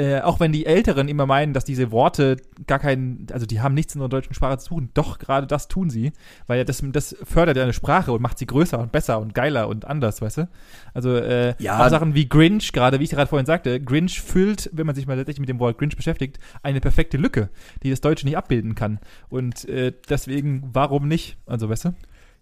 äh, 0.00 0.22
auch 0.22 0.40
wenn 0.40 0.50
die 0.50 0.64
Älteren 0.64 1.08
immer 1.08 1.26
meinen, 1.26 1.52
dass 1.52 1.64
diese 1.64 1.90
Worte 1.92 2.36
gar 2.66 2.78
keinen, 2.78 3.26
also 3.32 3.44
die 3.44 3.60
haben 3.60 3.74
nichts 3.74 3.94
in 3.94 4.00
der 4.00 4.08
deutschen 4.08 4.32
Sprache 4.32 4.56
zu 4.56 4.68
tun, 4.70 4.88
doch 4.94 5.18
gerade 5.18 5.46
das 5.46 5.68
tun 5.68 5.90
sie, 5.90 6.12
weil 6.46 6.56
ja 6.56 6.64
das, 6.64 6.82
das 6.92 7.14
fördert 7.22 7.58
ja 7.58 7.64
eine 7.64 7.74
Sprache 7.74 8.10
und 8.12 8.22
macht 8.22 8.38
sie 8.38 8.46
größer 8.46 8.78
und 8.78 8.92
besser 8.92 9.20
und 9.20 9.34
geiler 9.34 9.68
und 9.68 9.84
anders, 9.84 10.22
weißt 10.22 10.38
du? 10.38 10.48
Also 10.94 11.14
äh, 11.16 11.54
Ja. 11.58 11.84
auch 11.84 11.90
Sachen 11.90 12.14
wie 12.14 12.28
Grinch, 12.28 12.72
gerade 12.72 12.98
wie 12.98 13.04
ich 13.04 13.10
gerade 13.10 13.28
vorhin 13.28 13.44
sagte, 13.44 13.78
Grinch 13.78 14.22
füllt, 14.22 14.70
wenn 14.72 14.86
man 14.86 14.94
sich 14.94 15.06
mal 15.06 15.16
tatsächlich 15.16 15.40
mit 15.40 15.48
dem 15.50 15.58
Wort 15.58 15.76
Grinch 15.76 15.96
beschäftigt, 15.96 16.38
eine 16.62 16.80
perfekte 16.80 17.18
Lücke, 17.18 17.50
die 17.82 17.90
das 17.90 18.00
Deutsche 18.00 18.24
nicht 18.26 18.38
abbilden 18.38 18.74
kann. 18.74 19.00
Und 19.28 19.68
äh, 19.68 19.92
deswegen, 20.08 20.70
warum 20.72 21.08
nicht? 21.08 21.36
Also, 21.44 21.68
weißt 21.68 21.84
du? 21.86 21.94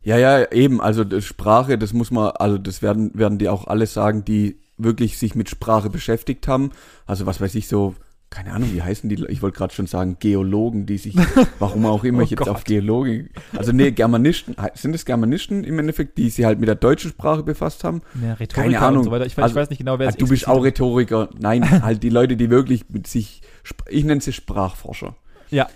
Ja, 0.03 0.17
ja, 0.17 0.51
eben. 0.53 0.81
Also 0.81 1.05
Sprache, 1.21 1.77
das 1.77 1.93
muss 1.93 2.13
man, 2.13 2.31
also 2.37 2.57
das 2.57 2.83
werden, 2.83 3.11
werden 3.15 3.39
die 3.39 3.49
auch 3.49 3.67
alle 3.67 3.87
sagen, 3.87 4.25
die 4.25 4.59
wirklich 4.79 5.19
sich 5.19 5.35
mit 5.35 5.49
Sprache 5.51 5.91
beschäftigt 5.91 6.49
haben. 6.49 6.71
Also 7.07 7.27
was 7.27 7.41
weiß 7.41 7.55
ich 7.57 7.69
so, 7.69 7.95
keine 8.31 8.53
Ahnung, 8.53 8.75
wie 8.75 8.83
heißen 8.83 9.09
die? 9.09 9.25
Ich 9.29 9.41
wollte 9.41 9.57
gerade 9.57 9.73
schon 9.75 9.87
sagen 9.87 10.19
Geologen, 10.21 10.85
die 10.85 10.99
sich, 10.99 11.15
warum 11.59 11.87
auch 11.87 12.05
immer 12.05 12.19
Oh 12.19 12.23
ich 12.23 12.31
jetzt 12.31 12.41
Gott. 12.41 12.49
auf 12.49 12.65
Geologen. 12.65 13.31
Also 13.57 13.73
nee, 13.73 13.91
Germanisten, 13.91 14.55
sind 14.75 14.95
es 14.95 15.07
Germanisten 15.07 15.65
im 15.65 15.79
Endeffekt, 15.79 16.19
die 16.19 16.29
sich 16.29 16.45
halt 16.45 16.59
mit 16.61 16.69
der 16.69 16.75
deutschen 16.75 17.11
Sprache 17.11 17.43
befasst 17.43 17.85
haben? 17.85 18.03
Ja, 18.23 18.35
Rhetoriker 18.35 18.63
Keine 18.71 18.81
Ahnung. 18.81 18.99
und 18.99 19.05
so 19.05 19.11
weiter. 19.11 19.25
Ich, 19.25 19.33
weiß- 19.35 19.43
Also, 19.43 19.53
ich 19.55 19.57
weiß 19.63 19.71
nicht 19.71 19.79
genau, 19.79 19.99
wer 19.99 20.09
es 20.11 20.17
du 20.17 20.29
bist 20.29 20.47
auch 20.47 20.63
Rhetoriker. 20.63 21.31
Nein, 21.41 21.69
halt 21.83 22.03
die 22.03 22.11
Leute, 22.11 22.37
die 22.37 22.51
wirklich 22.51 22.85
mit 22.91 23.07
sich, 23.07 23.41
ich 23.89 24.05
nenne 24.05 24.21
sie 24.21 24.35
Sprachforscher. 24.35 25.17
Ja, 25.51 25.67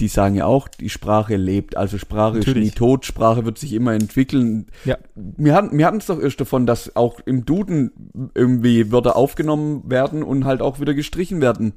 Die 0.00 0.08
sagen 0.08 0.34
ja 0.34 0.46
auch, 0.46 0.66
die 0.66 0.88
Sprache 0.88 1.36
lebt. 1.36 1.76
Also 1.76 1.98
Sprache 1.98 2.38
Natürlich. 2.38 2.68
ist 2.68 2.74
nie 2.74 2.78
tot, 2.78 3.04
Sprache 3.04 3.44
wird 3.44 3.58
sich 3.58 3.74
immer 3.74 3.92
entwickeln. 3.92 4.68
Ja. 4.86 4.96
Wir 5.14 5.54
hatten 5.54 5.76
wir 5.76 5.92
es 5.92 6.06
doch 6.06 6.18
erst 6.18 6.40
davon, 6.40 6.64
dass 6.64 6.96
auch 6.96 7.20
im 7.26 7.44
Duden 7.44 8.30
irgendwie 8.34 8.90
Wörter 8.90 9.14
aufgenommen 9.14 9.82
werden 9.90 10.22
und 10.22 10.46
halt 10.46 10.62
auch 10.62 10.80
wieder 10.80 10.94
gestrichen 10.94 11.42
werden. 11.42 11.74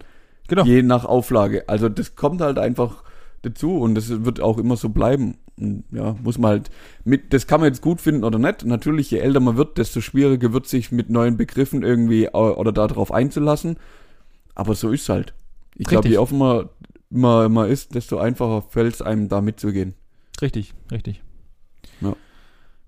genau. 0.48 0.64
Je 0.64 0.84
nach 0.84 1.04
Auflage. 1.04 1.68
Also 1.68 1.90
das 1.90 2.16
kommt 2.16 2.40
halt 2.40 2.58
einfach 2.58 3.04
dazu 3.42 3.78
und 3.78 3.96
das 3.96 4.24
wird 4.24 4.40
auch 4.40 4.58
immer 4.58 4.78
so 4.78 4.88
bleiben. 4.88 5.36
Und 5.60 5.84
ja, 5.92 6.16
muss 6.24 6.38
man 6.38 6.52
halt 6.52 6.70
mit, 7.04 7.34
das 7.34 7.46
kann 7.46 7.60
man 7.60 7.68
jetzt 7.68 7.82
gut 7.82 8.00
finden 8.00 8.24
oder 8.24 8.40
nicht. 8.40 8.66
Natürlich, 8.66 9.12
je 9.12 9.20
älter 9.20 9.42
man 9.42 9.58
wird, 9.58 9.78
desto 9.78 10.00
schwieriger 10.00 10.54
wird 10.54 10.66
sich 10.66 10.94
mit 10.94 11.10
neuen 11.10 11.36
Begriffen 11.36 11.84
irgendwie 11.84 12.26
äh, 12.26 12.30
oder 12.30 12.72
darauf 12.72 13.12
einzulassen. 13.12 13.76
Aber 14.56 14.76
so 14.76 14.92
ist 14.92 15.10
halt. 15.10 15.34
Ich 15.76 15.88
glaube, 15.88 16.08
je 16.08 16.18
offener 16.18 16.70
man, 17.14 17.52
man 17.52 17.70
ist, 17.70 17.96
desto 17.96 18.18
einfacher 18.18 18.62
fällt 18.62 18.96
es 18.96 19.02
einem 19.02 19.30
da 19.30 19.42
mitzugehen. 19.42 19.94
Richtig, 20.42 20.74
richtig. 20.92 21.22
Ja. 22.02 22.16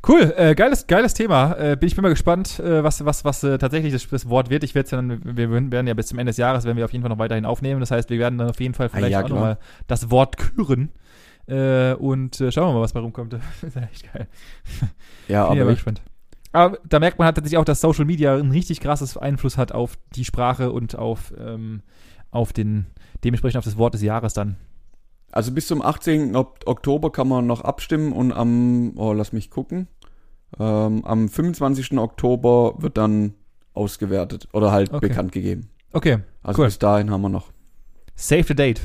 Cool, 0.07 0.33
äh, 0.37 0.53
geiles, 0.53 0.85
geiles 0.85 1.13
Thema. 1.15 1.53
Äh, 1.57 1.77
bin 1.77 1.87
ich 1.87 1.95
bin 1.95 2.03
mal 2.03 2.09
gespannt, 2.09 2.59
äh, 2.59 2.83
was, 2.83 3.03
was, 3.05 3.25
was 3.25 3.43
äh, 3.43 3.57
tatsächlich 3.57 3.91
das, 3.91 4.07
das 4.07 4.29
Wort 4.29 4.49
wird. 4.49 4.63
Ich 4.63 4.75
werde 4.75 4.89
dann, 4.89 5.37
wir 5.37 5.49
werden 5.49 5.87
ja 5.87 5.93
bis 5.93 6.07
zum 6.07 6.19
Ende 6.19 6.29
des 6.29 6.37
Jahres 6.37 6.63
werden 6.65 6.77
wir 6.77 6.85
auf 6.85 6.91
jeden 6.91 7.01
Fall 7.01 7.09
noch 7.09 7.17
weiterhin 7.17 7.45
aufnehmen. 7.45 7.79
Das 7.79 7.91
heißt, 7.91 8.09
wir 8.09 8.19
werden 8.19 8.37
dann 8.37 8.49
auf 8.49 8.59
jeden 8.59 8.75
Fall 8.75 8.89
vielleicht 8.89 9.13
ja, 9.13 9.23
auch 9.23 9.29
nochmal 9.29 9.57
das 9.87 10.11
Wort 10.11 10.37
küren. 10.37 10.91
Äh, 11.47 11.93
und 11.93 12.39
äh, 12.41 12.51
schauen 12.51 12.69
wir 12.69 12.73
mal, 12.73 12.81
was 12.81 12.93
bei 12.93 12.99
rumkommt. 12.99 13.33
das 13.33 13.41
ist 13.63 13.75
ja 13.75 13.81
echt 13.83 14.13
geil. 14.13 14.27
Ja, 15.27 15.49
Bin 15.49 15.61
aber 15.61 15.71
ich, 15.71 15.77
gespannt. 15.77 16.01
Aber 16.51 16.79
da 16.87 16.99
merkt 16.99 17.19
man 17.19 17.25
halt 17.25 17.35
tatsächlich 17.35 17.57
auch, 17.57 17.65
dass 17.65 17.81
Social 17.81 18.05
Media 18.05 18.35
einen 18.35 18.51
richtig 18.51 18.79
krasses 18.79 19.17
Einfluss 19.17 19.57
hat 19.57 19.71
auf 19.71 19.97
die 20.15 20.23
Sprache 20.23 20.71
und 20.71 20.95
auf, 20.95 21.33
ähm, 21.37 21.81
auf 22.31 22.53
den, 22.53 22.85
dementsprechend 23.23 23.57
auf 23.57 23.65
das 23.65 23.77
Wort 23.77 23.93
des 23.93 24.01
Jahres 24.01 24.33
dann. 24.33 24.57
also 25.31 25.51
bis 25.51 25.67
zum 25.67 25.81
18. 25.81 26.35
Ok- 26.35 26.59
Oktober 26.65 27.11
kann 27.11 27.27
man 27.27 27.45
noch 27.47 27.61
abstimmen 27.61 28.13
und 28.13 28.31
am, 28.31 28.93
oh, 28.97 29.11
lass 29.13 29.33
mich 29.33 29.49
gucken, 29.49 29.87
ähm, 30.59 31.03
am 31.05 31.27
25. 31.29 31.97
Oktober 31.97 32.75
wird 32.77 32.97
dann 32.97 33.33
ausgewertet 33.73 34.47
oder 34.53 34.71
halt 34.71 34.93
Okay. 34.93 35.07
bekannt 35.09 35.31
gegeben. 35.33 35.69
Okay, 35.91 36.19
Also 36.43 36.61
Cool. 36.61 36.67
bis 36.67 36.79
dahin 36.79 37.11
haben 37.11 37.21
wir 37.21 37.29
noch. 37.29 37.51
Save 38.15 38.43
the 38.43 38.55
date. 38.55 38.81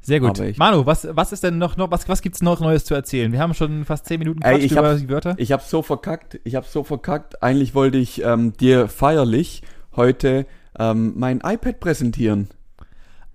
Sehr 0.00 0.20
gut. 0.20 0.40
Manu, 0.56 0.86
was, 0.86 1.06
was 1.10 1.32
ist 1.32 1.42
denn 1.42 1.58
noch, 1.58 1.76
noch 1.76 1.90
was, 1.90 2.08
was 2.08 2.22
gibt's 2.22 2.40
noch 2.40 2.60
Neues 2.60 2.84
zu 2.86 2.94
erzählen? 2.94 3.30
Wir 3.30 3.40
haben 3.40 3.52
schon 3.52 3.84
fast 3.84 4.06
zehn 4.06 4.18
Minuten 4.18 4.40
Ey, 4.42 4.58
ich 4.58 4.72
hab- 4.76 4.84
über 4.84 4.94
die 4.94 5.08
Wörter. 5.08 5.34
Ich 5.38 5.52
hab's 5.52 5.68
so 5.68 5.82
verkackt, 5.82 6.40
ich 6.44 6.54
hab's 6.54 6.72
so 6.72 6.82
verkackt. 6.82 7.42
Eigentlich 7.42 7.74
wollte 7.74 7.98
ich 7.98 8.22
ähm, 8.24 8.54
dir 8.54 8.88
feierlich 8.88 9.62
heute 9.96 10.46
ähm, 10.78 11.12
mein 11.16 11.40
iPad 11.44 11.80
präsentieren. 11.80 12.48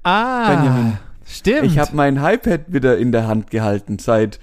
Ah, 0.04 0.56
Benjamin. 0.56 0.98
stimmt. 1.26 1.64
Ich 1.64 1.80
habe 1.80 1.96
mein 1.96 2.18
iPad 2.18 2.62
wieder 2.68 2.98
in 2.98 3.12
der 3.12 3.28
Hand 3.28 3.52
gehalten 3.52 4.00
seit 4.00 4.40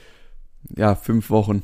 ja 0.76 0.94
fünf 0.94 1.30
Wochen. 1.30 1.62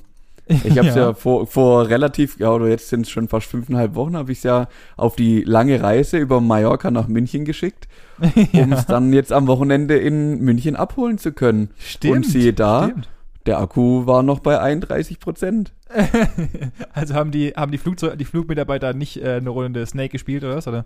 Ich 0.48 0.78
habe 0.78 0.88
es 0.88 0.94
ja. 0.94 1.14
vor, 1.14 1.46
vor 1.46 1.88
relativ, 1.88 2.38
ja, 2.38 2.50
oder 2.50 2.68
jetzt 2.68 2.88
sind 2.88 3.02
es 3.02 3.10
schon 3.10 3.28
fast 3.28 3.46
fünfeinhalb 3.48 3.94
Wochen, 3.94 4.16
habe 4.16 4.30
ich 4.32 4.38
es 4.38 4.44
ja 4.44 4.68
auf 4.96 5.16
die 5.16 5.42
lange 5.42 5.82
Reise 5.82 6.18
über 6.18 6.40
Mallorca 6.40 6.90
nach 6.90 7.08
München 7.08 7.44
geschickt, 7.44 7.88
um 8.52 8.72
es 8.72 8.86
dann 8.86 9.12
jetzt 9.12 9.32
am 9.32 9.46
Wochenende 9.48 9.96
in 9.96 10.40
München 10.40 10.76
abholen 10.76 11.18
zu 11.18 11.32
können. 11.32 11.70
Stimmt. 11.78 12.14
Und 12.14 12.26
siehe 12.26 12.52
da, 12.52 12.84
Stimmt. 12.84 13.08
der 13.46 13.58
Akku 13.58 14.06
war 14.06 14.22
noch 14.22 14.38
bei 14.38 14.60
31 14.60 15.18
Prozent. 15.18 15.72
also 16.92 17.14
haben 17.14 17.30
die, 17.30 17.50
haben 17.50 17.70
die, 17.72 17.78
Flugzeug, 17.78 18.18
die 18.18 18.24
Flugmitarbeiter 18.24 18.92
nicht 18.92 19.22
äh, 19.22 19.34
eine 19.36 19.50
Runde 19.50 19.84
Snake 19.86 20.10
gespielt 20.10 20.44
oder 20.44 20.56
was? 20.56 20.66
Oder? 20.68 20.84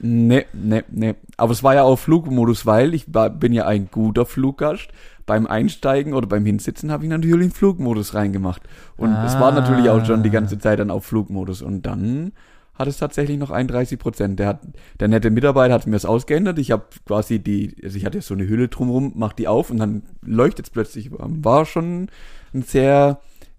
Nee, 0.00 0.46
nee, 0.52 0.82
nee. 0.90 1.14
Aber 1.36 1.52
es 1.52 1.62
war 1.62 1.74
ja 1.74 1.82
auf 1.82 2.00
Flugmodus, 2.00 2.64
weil 2.66 2.94
ich 2.94 3.12
war, 3.12 3.30
bin 3.30 3.52
ja 3.52 3.66
ein 3.66 3.88
guter 3.90 4.26
Fluggast. 4.26 4.88
Beim 5.26 5.46
Einsteigen 5.46 6.14
oder 6.14 6.26
beim 6.26 6.46
Hinsitzen 6.46 6.90
habe 6.90 7.04
ich 7.04 7.10
natürlich 7.10 7.38
den 7.38 7.50
Flugmodus 7.50 8.14
reingemacht. 8.14 8.62
Und 8.96 9.12
es 9.12 9.34
war 9.38 9.52
Ah. 9.52 9.60
natürlich 9.60 9.90
auch 9.90 10.04
schon 10.06 10.22
die 10.22 10.30
ganze 10.30 10.58
Zeit 10.58 10.78
dann 10.78 10.90
auf 10.90 11.04
Flugmodus. 11.04 11.60
Und 11.60 11.82
dann 11.82 12.32
hat 12.78 12.88
es 12.88 12.96
tatsächlich 12.96 13.36
noch 13.38 13.50
31 13.50 13.98
Prozent. 13.98 14.38
Der, 14.38 14.46
hat, 14.46 14.60
der 15.00 15.08
nette 15.08 15.30
Mitarbeiter 15.30 15.74
hat 15.74 15.86
mir 15.86 15.92
das 15.92 16.06
ausgeändert. 16.06 16.58
Ich 16.58 16.70
habe 16.70 16.84
quasi 17.04 17.40
die, 17.40 17.76
also 17.82 17.96
ich 17.98 18.06
hatte 18.06 18.22
so 18.22 18.32
eine 18.32 18.48
Hülle 18.48 18.68
drumherum, 18.68 19.12
mach 19.16 19.34
die 19.34 19.48
auf 19.48 19.70
und 19.70 19.78
dann 19.78 20.02
leuchtet 20.22 20.66
es 20.66 20.70
plötzlich. 20.70 21.10
War 21.12 21.66
schon 21.66 22.08
ein 22.54 22.62
sehr 22.62 23.18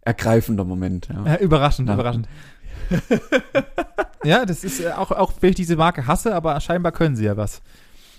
ergreifender 0.09 0.63
Moment. 0.65 1.07
Ja. 1.07 1.35
Äh, 1.35 1.43
überraschend, 1.43 1.87
Ja. 1.87 1.93
überraschend. 1.95 2.27
ja, 4.23 4.45
das 4.45 4.63
ist 4.63 4.81
äh, 4.81 4.91
auch, 4.91 5.11
auch, 5.11 5.33
wenn 5.41 5.51
ich 5.51 5.55
diese 5.55 5.75
Marke 5.75 6.07
hasse, 6.07 6.35
aber 6.35 6.59
scheinbar 6.59 6.91
können 6.91 7.15
sie 7.15 7.25
ja 7.25 7.37
was. 7.37 7.61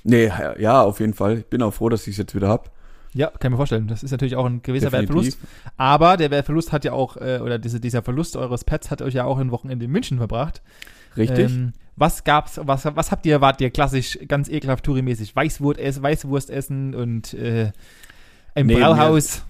Nee, 0.04 0.30
ja, 0.58 0.82
auf 0.82 1.00
jeden 1.00 1.14
Fall. 1.14 1.38
Ich 1.38 1.46
bin 1.46 1.60
auch 1.62 1.72
froh, 1.74 1.88
dass 1.88 2.06
ich 2.06 2.12
es 2.14 2.18
jetzt 2.18 2.34
wieder 2.34 2.48
hab. 2.48 2.70
Ja, 3.12 3.26
kann 3.26 3.38
ich 3.42 3.50
mir 3.50 3.56
vorstellen. 3.56 3.88
Das 3.88 4.02
ist 4.02 4.12
natürlich 4.12 4.36
auch 4.36 4.46
ein 4.46 4.62
gewisser 4.62 4.90
Definitiv. 4.90 5.34
Wertverlust. 5.34 5.38
Aber 5.76 6.16
der 6.16 6.30
Wertverlust 6.30 6.72
hat 6.72 6.84
ja 6.84 6.92
auch, 6.92 7.16
äh, 7.16 7.40
oder 7.42 7.58
diese, 7.58 7.80
dieser 7.80 8.02
Verlust 8.02 8.36
eures 8.36 8.64
Pets 8.64 8.90
hat 8.90 9.02
euch 9.02 9.14
ja 9.14 9.24
auch 9.24 9.38
ein 9.38 9.50
Wochenende 9.50 9.84
in 9.84 9.90
München 9.90 10.18
verbracht. 10.18 10.62
Richtig. 11.16 11.50
Ähm, 11.50 11.72
was 11.96 12.22
gab's, 12.24 12.60
was, 12.62 12.84
was 12.86 13.10
habt 13.10 13.26
ihr, 13.26 13.40
wart 13.40 13.60
ihr 13.60 13.70
klassisch 13.70 14.18
ganz 14.28 14.48
ekelhaft 14.48 14.86
Touri-mäßig? 14.86 15.34
Weißwurst 15.34 15.80
essen, 15.80 16.02
Weißwurst 16.02 16.50
essen 16.50 16.94
und 16.94 17.34
äh, 17.34 17.72
im 18.54 18.68
Nee, 18.68 18.76
Brauhaus. 18.76 19.44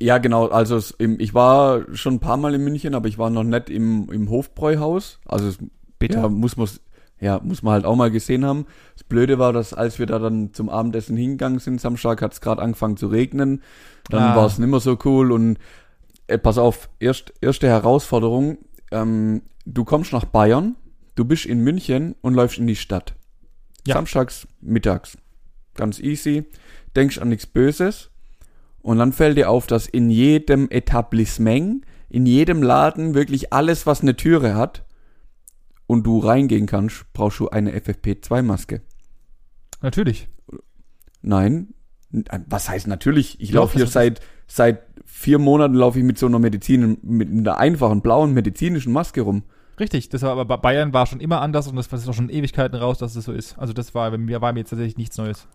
Ja, 0.00 0.18
genau. 0.18 0.46
Also 0.48 0.76
es, 0.76 0.92
im, 0.92 1.18
ich 1.18 1.34
war 1.34 1.82
schon 1.94 2.14
ein 2.14 2.20
paar 2.20 2.36
Mal 2.36 2.54
in 2.54 2.62
München, 2.64 2.94
aber 2.94 3.08
ich 3.08 3.18
war 3.18 3.30
noch 3.30 3.42
nicht 3.44 3.68
im, 3.70 4.08
im 4.12 4.30
Hofbräuhaus. 4.30 5.18
Also 5.26 5.48
es, 5.48 5.58
Bitte. 5.98 6.18
ja, 6.18 6.28
muss 6.28 6.56
man 6.56 6.68
ja, 7.20 7.40
muss 7.42 7.64
man 7.64 7.72
halt 7.72 7.84
auch 7.84 7.96
mal 7.96 8.12
gesehen 8.12 8.44
haben. 8.44 8.66
Das 8.94 9.02
Blöde 9.02 9.40
war, 9.40 9.52
dass 9.52 9.74
als 9.74 9.98
wir 9.98 10.06
da 10.06 10.20
dann 10.20 10.52
zum 10.54 10.68
Abendessen 10.68 11.16
hingegangen 11.16 11.58
sind, 11.58 11.80
Samstag 11.80 12.22
hat 12.22 12.32
es 12.32 12.40
gerade 12.40 12.62
angefangen 12.62 12.96
zu 12.96 13.08
regnen. 13.08 13.62
Dann 14.08 14.22
Ah. 14.22 14.36
war 14.36 14.46
es 14.46 14.58
nicht 14.58 14.68
mehr 14.68 14.78
so 14.78 14.96
cool 15.04 15.32
und 15.32 15.58
äh, 16.28 16.38
pass 16.38 16.58
auf, 16.58 16.88
erst, 17.00 17.32
erste 17.40 17.66
Herausforderung, 17.66 18.58
ähm, 18.92 19.42
du 19.66 19.84
kommst 19.84 20.12
nach 20.12 20.26
Bayern, 20.26 20.76
du 21.16 21.24
bist 21.24 21.44
in 21.44 21.58
München 21.64 22.14
und 22.20 22.34
läufst 22.34 22.58
in 22.58 22.68
die 22.68 22.76
Stadt. 22.76 23.16
Ja. 23.84 23.94
Samstags, 23.94 24.46
mittags. 24.60 25.18
Ganz 25.74 25.98
easy. 25.98 26.44
Denkst 26.94 27.18
an 27.18 27.30
nichts 27.30 27.46
Böses. 27.46 28.10
Und 28.82 28.98
dann 28.98 29.12
fällt 29.12 29.36
dir 29.36 29.50
auf, 29.50 29.66
dass 29.66 29.86
in 29.86 30.08
jedem 30.10 30.68
Etablissement, 30.70 31.84
in 32.08 32.26
jedem 32.26 32.62
Laden 32.62 33.14
wirklich 33.14 33.52
alles, 33.52 33.86
was 33.86 34.00
eine 34.02 34.16
Türe 34.16 34.54
hat 34.54 34.84
und 35.86 36.06
du 36.06 36.18
reingehen 36.20 36.66
kannst, 36.66 37.04
brauchst 37.12 37.40
du 37.40 37.48
eine 37.50 37.72
FFP2-Maske. 37.78 38.80
Natürlich. 39.82 40.28
Nein. 41.22 41.74
Was 42.48 42.68
heißt 42.68 42.86
natürlich? 42.86 43.40
Ich 43.40 43.52
laufe 43.52 43.74
hier 43.74 43.84
das- 43.84 43.92
seit, 43.92 44.20
seit 44.46 44.82
vier 45.04 45.38
Monaten 45.38 45.74
laufe 45.74 45.98
ich 45.98 46.04
mit 46.04 46.18
so 46.18 46.26
einer 46.26 46.38
Medizin, 46.38 46.98
mit 47.02 47.28
einer 47.28 47.58
einfachen 47.58 48.00
blauen 48.00 48.32
medizinischen 48.32 48.92
Maske 48.92 49.20
rum. 49.22 49.42
Richtig, 49.78 50.08
das 50.08 50.22
war, 50.22 50.30
aber 50.32 50.44
bei 50.44 50.56
Bayern 50.56 50.92
war 50.92 51.06
schon 51.06 51.20
immer 51.20 51.40
anders 51.40 51.68
und 51.68 51.76
das 51.76 51.90
war 51.92 52.12
schon 52.14 52.30
Ewigkeiten 52.30 52.76
raus, 52.76 52.98
dass 52.98 53.14
es 53.14 53.24
so 53.24 53.32
ist. 53.32 53.58
Also 53.58 53.72
das 53.72 53.94
war, 53.94 54.10
war 54.12 54.18
mir 54.52 54.58
jetzt 54.60 54.70
tatsächlich 54.70 54.96
nichts 54.96 55.16
Neues. 55.18 55.46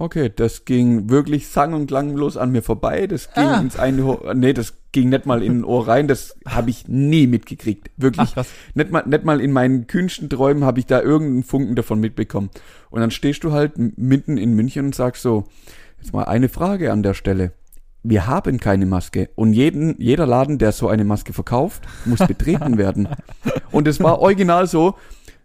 Okay, 0.00 0.32
das 0.34 0.64
ging 0.64 1.10
wirklich 1.10 1.48
sang- 1.48 1.74
und 1.74 1.86
klanglos 1.86 2.38
an 2.38 2.52
mir 2.52 2.62
vorbei. 2.62 3.06
Das 3.06 3.30
ging 3.34 3.44
Ah. 3.44 3.60
ins 3.60 3.78
eine 3.78 4.02
Ohr, 4.06 4.32
nee, 4.34 4.54
das 4.54 4.72
ging 4.92 5.10
nicht 5.10 5.26
mal 5.26 5.42
in 5.42 5.58
ein 5.60 5.64
Ohr 5.64 5.86
rein. 5.86 6.08
Das 6.08 6.36
habe 6.48 6.70
ich 6.70 6.88
nie 6.88 7.26
mitgekriegt. 7.26 7.90
Wirklich. 7.98 8.32
Ach. 8.34 8.46
Nicht 8.74 8.90
mal, 8.90 9.02
nicht 9.06 9.24
mal 9.24 9.42
in 9.42 9.52
meinen 9.52 9.86
kühnsten 9.88 10.30
Träumen 10.30 10.64
habe 10.64 10.78
ich 10.80 10.86
da 10.86 11.02
irgendeinen 11.02 11.42
Funken 11.42 11.74
davon 11.76 12.00
mitbekommen. 12.00 12.48
Und 12.88 13.00
dann 13.02 13.10
stehst 13.10 13.44
du 13.44 13.52
halt 13.52 13.74
mitten 13.98 14.38
in 14.38 14.54
München 14.54 14.86
und 14.86 14.94
sagst 14.94 15.20
so, 15.22 15.44
jetzt 16.00 16.14
mal 16.14 16.24
eine 16.24 16.48
Frage 16.48 16.92
an 16.92 17.02
der 17.02 17.12
Stelle. 17.12 17.52
Wir 18.02 18.26
haben 18.26 18.58
keine 18.58 18.86
Maske 18.86 19.28
und 19.34 19.52
jeden, 19.52 20.00
jeder 20.00 20.26
Laden, 20.26 20.56
der 20.56 20.72
so 20.72 20.88
eine 20.88 21.04
Maske 21.04 21.34
verkauft, 21.34 21.82
muss 22.06 22.20
betreten 22.26 22.78
werden. 22.78 23.06
Und 23.70 23.86
es 23.86 24.00
war 24.02 24.20
original 24.20 24.66
so, 24.66 24.94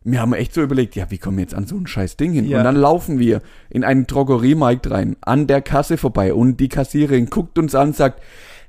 wir 0.05 0.21
haben 0.21 0.33
echt 0.33 0.53
so 0.53 0.61
überlegt, 0.61 0.95
ja, 0.95 1.09
wie 1.09 1.17
kommen 1.17 1.37
wir 1.37 1.43
jetzt 1.43 1.55
an 1.55 1.65
so 1.65 1.75
ein 1.75 1.87
scheiß 1.87 2.15
Ding 2.15 2.31
hin? 2.31 2.45
Ja. 2.47 2.59
Und 2.59 2.63
dann 2.63 2.75
laufen 2.75 3.19
wir 3.19 3.41
in 3.69 3.83
einen 3.83 4.05
Drogeriemarkt 4.07 4.89
rein, 4.91 5.17
an 5.21 5.47
der 5.47 5.61
Kasse 5.61 5.97
vorbei 5.97 6.33
und 6.33 6.57
die 6.59 6.69
Kassiererin 6.69 7.29
guckt 7.29 7.57
uns 7.57 7.75
an 7.75 7.89
und 7.89 7.95
sagt, 7.95 8.21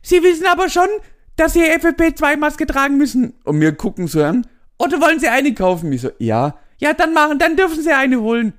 Sie 0.02 0.23
wissen 0.23 0.47
aber 0.47 0.69
schon, 0.69 0.88
dass 1.37 1.52
Sie 1.52 1.62
FFP2-Maske 1.62 2.66
tragen 2.66 2.97
müssen. 2.97 3.35
Und 3.45 3.61
wir 3.61 3.73
gucken 3.73 4.07
so 4.07 4.23
an, 4.25 4.47
oder 4.78 5.00
wollen 5.00 5.21
Sie 5.21 5.28
eine 5.28 5.52
kaufen? 5.52 5.93
Ich 5.93 6.00
so, 6.00 6.11
ja. 6.19 6.57
Ja, 6.78 6.93
dann 6.95 7.12
machen, 7.12 7.38
dann 7.38 7.57
dürfen 7.57 7.83
Sie 7.83 7.93
eine 7.93 8.21
holen. 8.21 8.55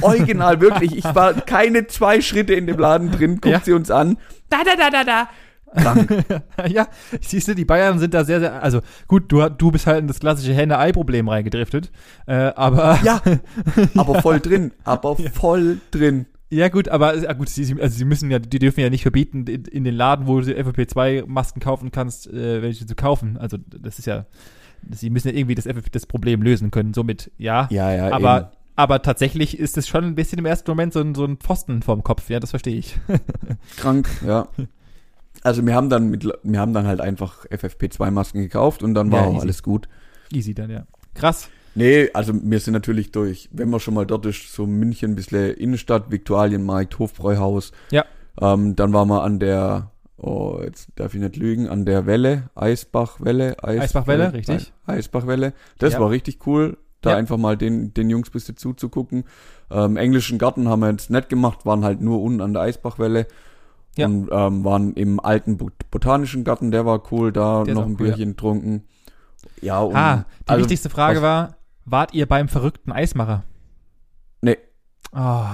Original, 0.00 0.60
wirklich. 0.60 0.96
Ich 0.96 1.04
war 1.04 1.34
keine 1.34 1.86
zwei 1.86 2.20
Schritte 2.20 2.54
in 2.54 2.66
dem 2.66 2.78
Laden 2.78 3.10
drin, 3.10 3.34
guckt 3.40 3.46
Ja. 3.46 3.60
sie 3.60 3.72
uns 3.72 3.90
an. 3.90 4.16
Da, 4.48 4.58
da, 4.64 4.76
da, 4.76 4.90
da, 4.90 5.04
da. 5.04 5.28
Ja, 6.68 6.88
siehst 7.20 7.48
du, 7.48 7.54
die 7.54 7.64
Bayern 7.64 7.98
sind 7.98 8.14
da 8.14 8.24
sehr, 8.24 8.40
sehr, 8.40 8.62
also 8.62 8.80
gut, 9.08 9.30
du, 9.30 9.48
du 9.50 9.70
bist 9.70 9.86
halt 9.86 10.00
in 10.00 10.06
das 10.08 10.20
klassische 10.20 10.54
Henne-Ei-Problem 10.54 11.28
reingedriftet, 11.28 11.90
äh, 12.26 12.34
aber, 12.56 12.98
Ja, 13.04 13.20
aber 13.96 14.22
voll 14.22 14.40
drin. 14.40 14.72
Aber 14.84 15.16
voll 15.16 15.80
drin. 15.90 16.26
ja 16.50 16.68
gut, 16.68 16.88
aber, 16.88 17.16
gut, 17.34 17.48
sie, 17.48 17.64
sie- 17.64 17.80
also 17.80 17.96
sie 17.98 18.04
müssen 18.04 18.30
ja, 18.30 18.38
die 18.38 18.58
dürfen 18.58 18.80
ja 18.80 18.90
nicht 18.90 19.02
verbieten, 19.02 19.44
in, 19.46 19.64
in 19.64 19.84
den 19.84 19.94
Laden, 19.94 20.26
wo 20.26 20.40
du 20.40 20.50
FFP2-Masken 20.50 21.60
kaufen 21.60 21.90
kannst, 21.90 22.26
äh, 22.32 22.62
welche 22.62 22.86
zu 22.86 22.94
kaufen, 22.94 23.36
also 23.36 23.56
das 23.58 23.98
ist 23.98 24.06
ja, 24.06 24.26
sie 24.90 25.10
müssen 25.10 25.28
ja 25.28 25.34
irgendwie 25.34 25.54
das, 25.56 25.66
FFP, 25.66 25.90
das 25.92 26.06
Problem 26.06 26.42
lösen 26.42 26.70
können, 26.70 26.94
somit, 26.94 27.30
ja, 27.38 27.68
Ja, 27.70 27.92
ja. 27.92 28.12
aber, 28.12 28.38
eben. 28.38 28.48
aber 28.76 29.02
tatsächlich 29.02 29.58
ist 29.58 29.76
es 29.76 29.88
schon 29.88 30.04
ein 30.04 30.14
bisschen 30.14 30.38
im 30.38 30.46
ersten 30.46 30.70
Moment 30.70 30.92
so 30.92 31.00
ein, 31.00 31.14
so 31.14 31.24
ein 31.24 31.36
Pfosten 31.38 31.82
vorm 31.82 32.02
Kopf, 32.04 32.30
ja, 32.30 32.38
das 32.40 32.50
verstehe 32.50 32.76
ich. 32.76 32.96
krank, 33.76 34.08
ja. 34.26 34.46
Also 35.42 35.64
wir 35.66 35.74
haben 35.74 35.88
dann 35.90 36.10
mit, 36.10 36.28
wir 36.42 36.60
haben 36.60 36.72
dann 36.72 36.86
halt 36.86 37.00
einfach 37.00 37.46
FFP2-Masken 37.46 38.40
gekauft 38.42 38.82
und 38.82 38.94
dann 38.94 39.10
war 39.12 39.20
Ja, 39.22 39.26
auch 39.26 39.32
easy. 39.34 39.40
alles 39.42 39.62
gut. 39.62 39.88
Easy 40.32 40.54
dann, 40.54 40.70
ja. 40.70 40.86
Krass. 41.14 41.48
Nee, 41.74 42.08
also 42.14 42.32
wir 42.34 42.58
sind 42.60 42.72
natürlich 42.72 43.12
durch, 43.12 43.48
wenn 43.52 43.68
man 43.68 43.80
schon 43.80 43.94
mal 43.94 44.06
dort 44.06 44.24
ist, 44.26 44.52
so 44.52 44.66
München, 44.66 45.12
ein 45.12 45.14
bisschen 45.14 45.52
Innenstadt, 45.54 46.10
Viktualienmarkt, 46.10 46.98
Hofbräuhaus. 46.98 47.72
Ja. 47.90 48.04
Ähm, 48.40 48.76
dann 48.76 48.92
waren 48.92 49.08
wir 49.08 49.22
an 49.22 49.38
der, 49.38 49.90
oh, 50.16 50.60
jetzt 50.64 50.88
darf 50.96 51.14
ich 51.14 51.20
nicht 51.20 51.36
lügen, 51.36 51.68
an 51.68 51.84
der 51.84 52.06
Welle, 52.06 52.50
Eisbachwelle. 52.54 53.62
Eis, 53.62 53.80
Eisbachwelle, 53.82 54.32
richtig. 54.32 54.72
Eisbachwelle. 54.86 55.52
Das 55.78 55.92
Ja. 55.94 56.00
war 56.00 56.10
richtig 56.10 56.46
cool, 56.46 56.78
da 57.02 57.10
Ja. 57.10 57.16
einfach 57.16 57.36
mal 57.36 57.56
den, 57.56 57.92
den 57.92 58.08
Jungs 58.10 58.30
bisschen 58.30 58.56
zuzugucken. 58.56 59.24
Ähm, 59.70 59.96
englischen 59.96 60.38
Garten 60.38 60.68
haben 60.68 60.80
wir 60.80 60.90
jetzt 60.90 61.10
nicht 61.10 61.28
gemacht, 61.28 61.66
waren 61.66 61.84
halt 61.84 62.00
nur 62.00 62.22
unten 62.22 62.40
an 62.40 62.52
der 62.54 62.62
Eisbachwelle. 62.62 63.26
Ja. 63.96 64.06
Und 64.06 64.28
ähm, 64.30 64.64
waren 64.64 64.92
im 64.94 65.20
alten 65.20 65.56
Bot 65.56 65.72
botanischen 65.90 66.44
Garten, 66.44 66.70
der 66.70 66.84
war 66.84 67.02
cool, 67.12 67.32
da 67.32 67.64
Der 67.64 67.74
noch 67.74 67.86
ein 67.86 67.96
cool, 67.98 68.08
ja. 68.08 68.14
Bierchen 68.16 68.30
getrunken. 68.30 68.84
Ja, 69.62 69.80
und 69.80 69.96
Ah, 69.96 70.24
die 70.42 70.48
also, 70.48 70.60
wichtigste 70.62 70.90
Frage 70.90 71.16
was- 71.18 71.22
war, 71.22 71.56
wart 71.84 72.12
ihr 72.14 72.26
beim 72.26 72.48
verrückten 72.48 72.92
Eismacher? 72.92 73.44
Nee. 74.42 74.58
Oh, 75.12 75.44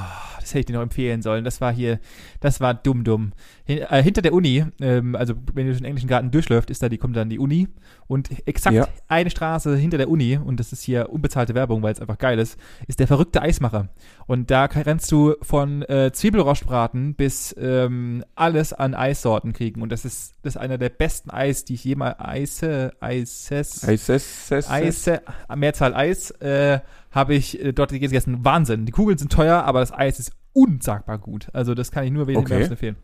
das 0.43 0.51
hätte 0.51 0.61
ich 0.61 0.67
dir 0.67 0.75
noch 0.75 0.83
empfehlen 0.83 1.23
sollen. 1.23 1.45
Das 1.45 1.61
war 1.61 1.73
hier, 1.73 1.99
das 2.41 2.61
war 2.61 2.75
dumm, 2.75 3.05
dumm. 3.05 3.33
Hin, 3.65 3.79
äh, 3.89 4.03
hinter 4.03 4.23
der 4.23 4.33
Uni, 4.35 4.65
ähm, 4.81 5.15
also 5.17 5.35
wenn 5.55 5.67
durch 5.67 5.79
den 5.79 5.87
englischen 5.87 6.09
Garten 6.09 6.31
durchläuft, 6.31 6.71
ist 6.71 6.83
da, 6.83 6.89
die 6.89 6.99
kommt 6.99 7.17
dann 7.17 7.31
die 7.31 7.39
Uni 7.39 7.69
und 8.09 8.29
exakt 8.47 8.75
Ja. 8.77 8.89
eine 9.09 9.31
Straße 9.31 9.77
hinter 9.77 9.99
der 9.99 10.09
Uni, 10.11 10.37
und 10.37 10.59
das 10.61 10.73
ist 10.73 10.83
hier 10.83 11.11
unbezahlte 11.11 11.55
Werbung, 11.55 11.83
weil 11.83 11.93
es 11.93 12.01
einfach 12.01 12.19
geil 12.19 12.39
ist, 12.39 12.59
ist 12.87 13.01
der 13.01 13.07
verrückte 13.07 13.41
Eismacher. 13.41 13.89
Und 14.27 14.51
da 14.51 14.69
kann- 14.69 14.83
rennst 14.83 15.11
du 15.13 15.35
von 15.43 15.83
äh, 15.83 16.11
Zwiebelrostbraten 16.13 17.15
bis 17.15 17.55
ähm, 17.59 18.25
alles 18.35 18.73
an 18.73 18.95
Eissorten 18.95 19.53
kriegen. 19.53 19.81
Und 19.83 19.91
das 19.93 20.05
ist, 20.05 20.35
das 20.43 20.57
ist 20.57 20.61
einer 20.61 20.79
der 20.79 20.89
besten 20.89 21.31
Eis, 21.31 21.65
die 21.65 21.75
ich 21.75 21.85
jemals 21.85 22.19
Eise, 22.19 22.93
Eises, 23.01 23.83
Eises, 23.87 24.53
Eises, 24.53 24.69
Eis, 24.71 25.07
äh, 25.07 25.21
Mehrzahl 25.55 25.95
Eis, 25.95 26.31
äh, 26.33 26.81
habe 27.13 27.35
ich 27.35 27.63
äh, 27.63 27.73
dort 27.73 27.91
gegessen. 27.91 28.45
Wahnsinn. 28.45 28.87
Die 28.87 28.93
Kugeln 28.93 29.19
sind 29.19 29.31
teuer, 29.31 29.63
aber 29.65 29.81
das 29.81 29.93
Eis 29.93 30.19
ist 30.19 30.33
unsagbar 30.53 31.19
gut. 31.19 31.49
Also 31.53 31.75
das 31.75 31.91
kann 31.91 32.05
ich 32.05 32.11
nur 32.11 32.27
weniger 32.27 32.57
Okay. 32.57 32.65
empfehlen. 32.65 32.97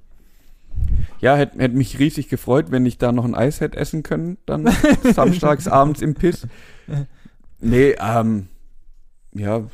Ja, 1.20 1.36
hätte 1.36 1.58
hätt 1.58 1.74
mich 1.74 1.98
riesig 1.98 2.28
gefreut, 2.28 2.70
wenn 2.70 2.86
ich 2.86 2.98
da 2.98 3.10
noch 3.12 3.24
ein 3.24 3.34
Eis 3.34 3.60
hätte 3.60 3.76
essen 3.78 4.02
können, 4.02 4.38
dann 4.46 4.68
samstags 5.14 5.66
abends 5.66 6.00
im 6.00 6.14
Piss. 6.14 6.46
Nee, 7.60 7.96
ähm, 8.00 8.46
ja, 9.34 9.64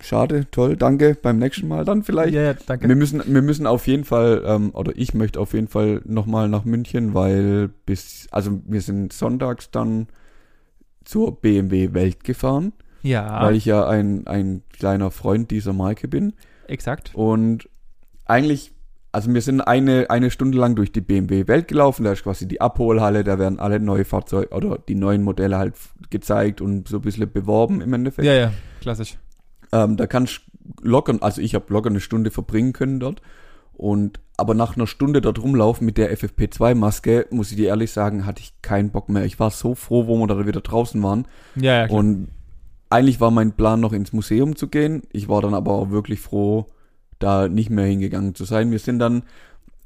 schade, 0.00 0.50
toll, 0.50 0.76
danke, 0.76 1.16
beim 1.20 1.38
nächsten 1.38 1.68
Mal 1.68 1.84
dann 1.84 2.02
vielleicht. 2.02 2.34
Ja, 2.34 2.42
ja, 2.42 2.54
danke. 2.66 2.88
Wir 2.88 2.96
müssen, 2.96 3.22
wir 3.24 3.42
müssen 3.42 3.66
auf 3.66 3.86
jeden 3.86 4.04
Fall, 4.04 4.42
ähm, 4.44 4.70
oder 4.74 4.92
ich 4.96 5.14
möchte 5.14 5.38
auf 5.38 5.52
jeden 5.52 5.68
Fall 5.68 6.02
nochmal 6.04 6.48
nach 6.48 6.64
München, 6.64 7.14
weil 7.14 7.68
bis, 7.86 8.26
also 8.32 8.60
wir 8.66 8.80
sind 8.80 9.12
sonntags 9.12 9.70
dann 9.70 10.08
zur 11.04 11.40
BMW 11.40 11.94
Welt 11.94 12.24
gefahren, 12.24 12.72
ja, 13.02 13.42
weil 13.42 13.56
ich 13.56 13.64
ja 13.64 13.86
ein, 13.86 14.26
ein 14.26 14.62
kleiner 14.72 15.10
Freund 15.10 15.50
dieser 15.50 15.72
Marke 15.72 16.08
bin. 16.08 16.34
exakt. 16.66 17.12
Und 17.14 17.68
eigentlich, 18.26 18.72
also 19.12 19.32
wir 19.32 19.42
sind 19.42 19.60
eine, 19.60 20.08
eine 20.10 20.30
Stunde 20.30 20.58
lang 20.58 20.76
durch 20.76 20.92
die 20.92 21.00
BMW 21.00 21.48
Welt 21.48 21.68
gelaufen, 21.68 22.04
da 22.04 22.12
ist 22.12 22.22
quasi 22.22 22.46
die 22.46 22.60
Abholhalle, 22.60 23.24
da 23.24 23.38
werden 23.38 23.58
alle 23.58 23.80
neue 23.80 24.04
Fahrzeuge 24.04 24.54
oder 24.54 24.78
die 24.78 24.94
neuen 24.94 25.22
Modelle 25.22 25.58
halt 25.58 25.74
gezeigt 26.10 26.60
und 26.60 26.88
so 26.88 26.98
ein 26.98 27.02
bisschen 27.02 27.30
beworben 27.30 27.80
im 27.80 27.92
Endeffekt. 27.92 28.26
Ja, 28.26 28.34
ja, 28.34 28.52
klassisch. 28.80 29.18
Ähm, 29.72 29.96
da 29.96 30.06
kannst 30.06 30.42
du 30.64 30.88
locker, 30.88 31.16
also 31.20 31.40
ich 31.40 31.54
habe 31.54 31.72
locker 31.72 31.90
eine 31.90 32.00
Stunde 32.00 32.30
verbringen 32.30 32.72
können 32.72 33.00
dort. 33.00 33.22
Und 33.72 34.20
aber 34.36 34.54
nach 34.54 34.76
einer 34.76 34.86
Stunde 34.86 35.20
dort 35.20 35.42
rumlaufen 35.42 35.86
mit 35.86 35.96
der 35.96 36.14
FFP2-Maske, 36.16 37.26
muss 37.30 37.50
ich 37.50 37.56
dir 37.56 37.68
ehrlich 37.68 37.92
sagen, 37.92 38.26
hatte 38.26 38.40
ich 38.40 38.52
keinen 38.62 38.90
Bock 38.90 39.08
mehr. 39.08 39.24
Ich 39.24 39.38
war 39.38 39.50
so 39.50 39.74
froh, 39.74 40.06
wo 40.06 40.16
wir 40.16 40.26
da 40.26 40.46
wieder 40.46 40.60
draußen 40.60 41.02
waren. 41.02 41.26
Ja, 41.56 41.80
ja, 41.80 41.86
klar. 41.86 41.98
Und 41.98 42.28
eigentlich 42.90 43.20
war 43.20 43.30
mein 43.30 43.52
Plan, 43.52 43.80
noch 43.80 43.92
ins 43.92 44.12
Museum 44.12 44.56
zu 44.56 44.68
gehen. 44.68 45.02
Ich 45.12 45.28
war 45.28 45.40
dann 45.40 45.54
aber 45.54 45.72
auch 45.72 45.90
wirklich 45.90 46.20
froh, 46.20 46.66
da 47.18 47.48
nicht 47.48 47.70
mehr 47.70 47.86
hingegangen 47.86 48.34
zu 48.34 48.44
sein. 48.44 48.70
Wir 48.70 48.78
sind 48.78 48.98
dann 48.98 49.22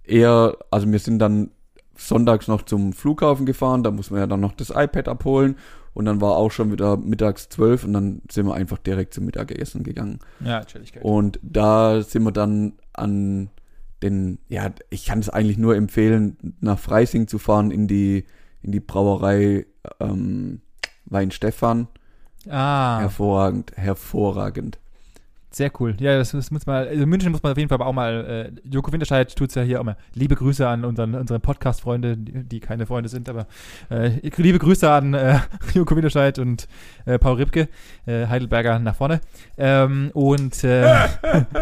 eher, 0.03 0.57
also 0.71 0.91
wir 0.91 0.99
sind 0.99 1.19
dann 1.19 1.51
sonntags 1.97 2.49
noch 2.49 2.63
zum 2.63 2.93
Flughafen 2.93 3.47
gefahren, 3.47 3.83
da 3.83 3.91
muss 3.91 4.11
man 4.11 4.21
ja 4.21 4.27
dann 4.27 4.41
noch 4.41 4.53
das 4.53 4.71
iPad 4.71 5.09
abholen 5.09 5.57
und 5.93 6.07
dann 6.07 6.21
war 6.21 6.37
auch 6.37 6.51
schon 6.51 6.73
wieder 6.73 6.97
mittags 6.97 7.49
zwölf 7.49 7.85
und 7.85 7.93
dann 7.93 8.23
sind 8.31 8.47
wir 8.47 8.55
einfach 8.55 8.79
direkt 8.79 9.15
zum 9.15 9.27
Mittagessen 9.27 9.85
gegangen. 9.85 10.19
ja, 10.45 10.65
Chilligkeit. 10.65 11.05
Und 11.05 11.39
da 11.43 12.03
sind 12.03 12.25
wir 12.25 12.33
dann 12.33 12.73
an 12.93 13.51
den, 14.03 14.39
ja, 14.49 14.71
ich 14.91 15.07
kann 15.07 15.21
es 15.21 15.31
eigentlich 15.31 15.57
nur 15.57 15.77
empfehlen, 15.77 16.57
nach 16.61 16.79
Freising 16.79 17.29
zu 17.29 17.39
fahren 17.39 17.71
in 17.71 17.87
die, 17.87 18.25
in 18.61 18.73
die 18.73 18.81
Brauerei 18.81 19.67
ähm, 20.01 20.61
Weinstefan. 21.07 21.87
Ah, 22.51 23.01
Hervorragend, 23.01 23.73
hervorragend. 23.77 24.79
sehr 25.51 25.71
cool. 25.79 25.95
Ja, 26.01 26.19
das, 26.19 26.33
das 26.33 26.51
muss 26.51 26.67
mal, 26.67 26.89
also 26.89 27.07
München 27.07 27.31
muss 27.31 27.41
man 27.43 27.53
auf 27.53 27.59
jeden 27.59 27.69
Fall 27.69 27.77
aber 27.77 27.87
auch 27.87 27.93
mal, 27.93 28.51
äh, 28.65 28.69
Joko 28.69 28.91
Winterscheid 28.93 29.35
tut's 29.37 29.55
ja 29.55 29.63
hier 29.63 29.81
auch 29.81 29.85
mal. 29.85 29.97
Liebe 30.13 30.35
Grüße 30.35 30.67
an 30.69 30.85
unseren, 30.85 31.15
unsere 31.15 31.39
Podcast-Freunde, 31.39 32.17
die, 32.17 32.43
die 32.43 32.59
keine 32.59 32.87
Freunde 32.87 33.09
sind, 33.09 33.29
aber 33.29 33.47
äh, 33.89 34.19
liebe 34.37 34.59
Grüße 34.59 34.91
an 34.91 35.15
äh, 35.15 35.39
Joko 35.73 35.95
Winterscheid 35.95 36.41
und 36.41 36.67
äh, 37.07 37.21
Paul 37.21 37.37
Ripke, 37.37 37.69
äh, 38.07 38.27
Heidelberger 38.27 38.81
nach 38.81 38.97
vorne. 38.97 39.21
Ähm, 39.57 40.11
und 40.13 40.65
äh, 40.65 41.07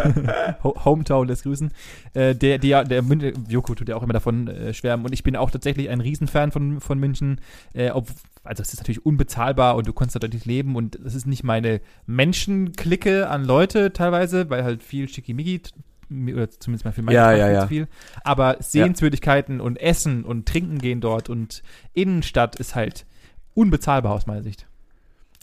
Ho- 0.65 0.85
Hometown 0.87 1.29
des 1.29 1.43
Grüßen. 1.43 1.71
Äh, 2.15 2.35
der, 2.35 2.57
der, 2.59 2.85
der 2.85 3.03
München, 3.03 3.45
Joko 3.47 3.75
tut 3.75 3.91
ja 3.91 3.97
auch 3.97 4.03
immer 4.03 4.15
davon 4.15 4.51
schwärmen 4.73 5.05
und 5.05 5.13
ich 5.13 5.23
bin 5.23 5.37
auch 5.37 5.51
tatsächlich 5.51 5.91
ein 5.91 6.01
Riesenfan 6.01 6.51
von, 6.51 6.81
von 6.81 6.99
München. 6.99 7.43
Äh, 7.75 7.91
ob, 7.91 8.09
also 8.45 8.63
es 8.63 8.73
ist 8.73 8.81
natürlich 8.81 9.05
unbezahlbar 9.07 9.77
und 9.77 9.87
du 9.87 9.93
kannst 9.93 10.15
dort 10.17 10.33
nicht 10.33 10.47
leben 10.47 10.75
und 10.77 10.97
es 10.97 11.15
ist 11.15 11.27
nicht 11.27 11.45
meine 11.45 11.81
Menschenklicke 12.07 13.29
an 13.29 13.45
Leute 13.45 13.93
teilweise, 13.93 14.51
weil 14.51 14.65
halt 14.65 14.83
viel 14.83 15.09
Schickimicki 15.09 15.63
oder 16.11 16.51
zumindest 16.51 16.85
mal 16.85 16.93
für 16.93 17.03
meine 17.03 17.17
Ja, 17.17 17.33
ja, 17.33 17.47
viel 17.47 17.55
ja. 17.55 17.67
viel. 17.67 17.89
Aber 18.25 18.57
Sehenswürdigkeiten 18.61 19.61
und 19.61 19.81
Essen 19.81 20.25
und 20.25 20.47
Trinken 20.47 20.79
gehen 20.79 21.01
dort 21.01 21.29
und 21.31 21.63
Innenstadt 21.95 22.57
ist 22.57 22.75
halt 22.75 23.07
unbezahlbar 23.55 24.13
aus 24.13 24.27
meiner 24.27 24.43
Sicht. 24.43 24.67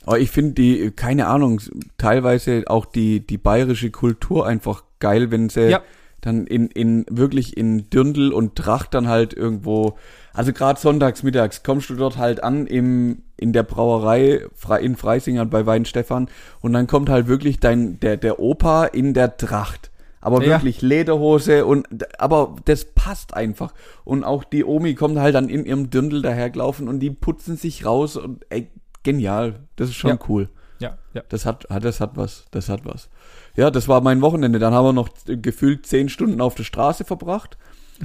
Aber 0.06 0.20
ich 0.20 0.32
finde 0.32 0.54
die, 0.54 0.92
keine 0.92 1.28
Ahnung, 1.28 1.62
teilweise 1.98 2.64
auch 2.68 2.86
die, 2.86 3.26
die 3.26 3.38
bayerische 3.38 3.92
Kultur 3.92 4.48
einfach 4.48 4.84
geil, 5.00 5.30
wenn 5.32 5.50
sie 5.50 5.70
Ja. 5.70 5.82
dann 6.22 6.48
in, 6.48 6.68
in, 6.68 7.06
wirklich 7.10 7.58
in 7.58 7.90
Dirndl 7.90 8.32
und 8.32 8.56
Tracht 8.56 8.94
dann 8.94 9.08
halt 9.08 9.34
irgendwo, 9.34 9.98
also 10.40 10.54
gerade 10.54 10.80
sonntags 10.80 11.22
mittags 11.22 11.64
kommst 11.64 11.90
du 11.90 11.96
dort 11.96 12.18
halt 12.18 12.42
an 12.46 12.66
im, 12.66 13.24
in 13.36 13.52
der 13.52 13.64
Brauerei 13.64 14.46
in 14.80 14.96
Freisingern 14.96 15.50
bei 15.50 15.66
Weinstefan 15.66 16.30
und 16.62 16.72
dann 16.72 16.88
kommt 16.88 17.10
halt 17.10 17.28
wirklich 17.28 17.60
dein, 17.60 18.00
der, 18.00 18.16
der 18.16 18.40
Opa 18.40 18.86
in 18.86 19.14
der 19.14 19.36
Tracht. 19.36 19.92
Aber 20.22 20.42
Ja. 20.42 20.52
wirklich 20.52 20.82
Lederhose 20.82 21.66
und, 21.66 21.88
aber 22.22 22.56
das 22.64 22.86
passt 22.86 23.34
einfach. 23.34 23.74
Und 24.06 24.24
auch 24.24 24.46
die 24.46 24.64
Omi 24.64 24.96
kommt 24.96 25.20
halt 25.20 25.36
dann 25.36 25.50
in 25.50 25.66
ihrem 25.66 25.90
Dirndl 25.90 26.22
dahergelaufen 26.22 26.88
und 26.88 27.02
die 27.02 27.10
putzen 27.12 27.58
sich 27.58 27.86
raus 27.86 28.16
und 28.16 28.46
ey, 28.50 28.70
genial. 29.04 29.56
Das 29.76 29.90
ist 29.90 29.96
schon 29.96 30.12
Ja. 30.12 30.20
cool. 30.30 30.48
Ja, 30.80 30.98
ja. 31.14 31.24
Das 31.28 31.46
hat, 31.46 31.68
hat, 31.70 31.84
das 31.84 32.00
hat 32.00 32.12
was. 32.16 32.46
Das 32.52 32.70
hat 32.70 32.86
was. 32.86 33.10
Ja, 33.58 33.72
das 33.72 33.90
war 33.90 34.00
mein 34.00 34.22
Wochenende. 34.22 34.58
Dann 34.60 34.74
haben 34.74 34.86
wir 34.86 34.94
noch 34.94 35.10
gefühlt 35.26 35.86
zehn 35.86 36.08
Stunden 36.08 36.40
auf 36.40 36.56
der 36.56 36.64
Straße 36.64 37.04
verbracht. 37.04 37.58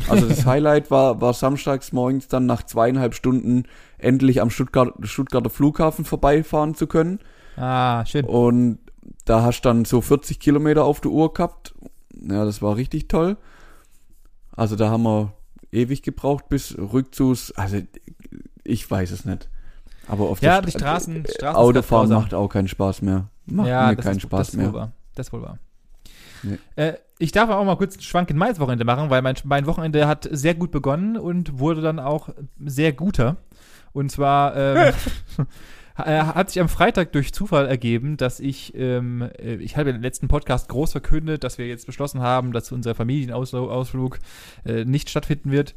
Also 0.09 0.29
das 0.29 0.45
Highlight 0.47 0.91
war, 0.91 1.21
war 1.21 1.33
samstags 1.35 1.93
morgens 1.93 2.29
dann 2.29 2.47
nach 2.47 2.63
zweieinhalb 2.65 3.15
Stunden 3.15 3.65
endlich 3.99 4.41
am 4.41 4.51
Stuttgart, 4.51 4.93
Stuttgarter 5.03 5.51
Flughafen 5.51 6.05
vorbeifahren 6.05 6.75
zu 6.75 6.87
können. 6.87 7.21
Ah, 7.57 8.05
schön. 8.05 8.25
Und 8.25 8.79
da 9.25 9.43
hast 9.43 9.61
du 9.63 9.69
dann 9.69 9.85
so 9.85 10.01
40 10.01 10.41
Kilometer 10.41 10.85
auf 10.85 11.01
der 11.01 11.11
Uhr 11.13 11.33
gehabt. 11.33 11.75
Ja, 12.21 12.45
das 12.45 12.61
war 12.63 12.77
richtig 12.77 13.09
toll. 13.09 13.37
Also 14.57 14.77
da 14.77 14.91
haben 14.91 15.03
wir 15.05 15.33
ewig 15.73 16.03
gebraucht 16.03 16.49
bis 16.49 16.77
Rückzugs. 16.79 17.53
Also 17.53 17.79
ich 18.65 18.91
weiß 18.91 19.11
es 19.11 19.25
nicht. 19.25 19.49
Aber 20.07 20.25
auf 20.29 20.41
Ja, 20.43 20.61
der 20.61 20.63
die 20.63 20.71
Sta- 20.71 20.79
Straßen, 20.81 21.25
äh, 21.25 21.31
Straßen 21.33 21.57
Autofahren 21.57 22.09
macht 22.11 22.35
auch 22.35 22.49
keinen 22.49 22.69
Spaß 22.69 23.03
mehr. 23.03 23.29
Macht 23.47 23.69
ja, 23.69 23.89
mir 23.89 23.97
das 23.97 24.05
keinen 24.05 24.17
ist, 24.17 24.23
Spaß 24.23 24.39
das 24.39 24.49
ist 24.51 24.57
mehr. 24.57 24.67
Wohl 24.73 24.75
wahr. 24.81 24.93
Das 25.15 25.27
ist 25.29 25.33
wohl 25.33 25.43
wahr. 25.43 25.59
Nee. 26.45 26.59
Äh, 26.77 26.95
ich 27.19 27.33
darf 27.33 27.49
auch 27.51 27.65
mal 27.65 27.77
kurz 27.77 27.95
einen 27.95 28.03
Schwank 28.03 28.31
in 28.31 28.37
meins 28.37 28.59
Wochenende 28.61 28.85
machen, 28.85 29.09
weil 29.11 29.23
mein, 29.23 29.37
mein 29.45 29.67
Wochenende 29.67 30.07
hat 30.09 30.29
sehr 30.31 30.55
gut 30.55 30.71
begonnen 30.71 31.17
und 31.17 31.59
wurde 31.59 31.81
dann 31.81 31.99
auch 31.99 32.29
sehr 32.65 32.93
guter. 32.93 33.37
Und 33.93 34.11
zwar 34.11 34.57
ähm, 34.57 34.93
äh, 35.99 36.21
hat 36.23 36.51
sich 36.51 36.61
am 36.61 36.69
Freitag 36.69 37.13
durch 37.13 37.33
Zufall 37.33 37.67
ergeben, 37.69 38.17
dass 38.17 38.41
ich, 38.41 38.75
ähm, 38.77 39.23
äh, 39.39 39.55
ich 39.55 39.77
habe 39.77 39.91
im 39.91 40.03
letzten 40.03 40.27
Podcast 40.27 40.69
groß 40.69 40.91
verkündet, 40.93 41.45
dass 41.45 41.57
wir 41.59 41.69
jetzt 41.69 41.87
beschlossen 41.87 42.21
haben, 42.21 42.53
dass 42.53 42.73
unser 42.73 42.95
Familienausflug 42.97 44.19
äh, 44.67 44.85
nicht 44.85 45.09
stattfinden 45.11 45.53
wird. 45.53 45.75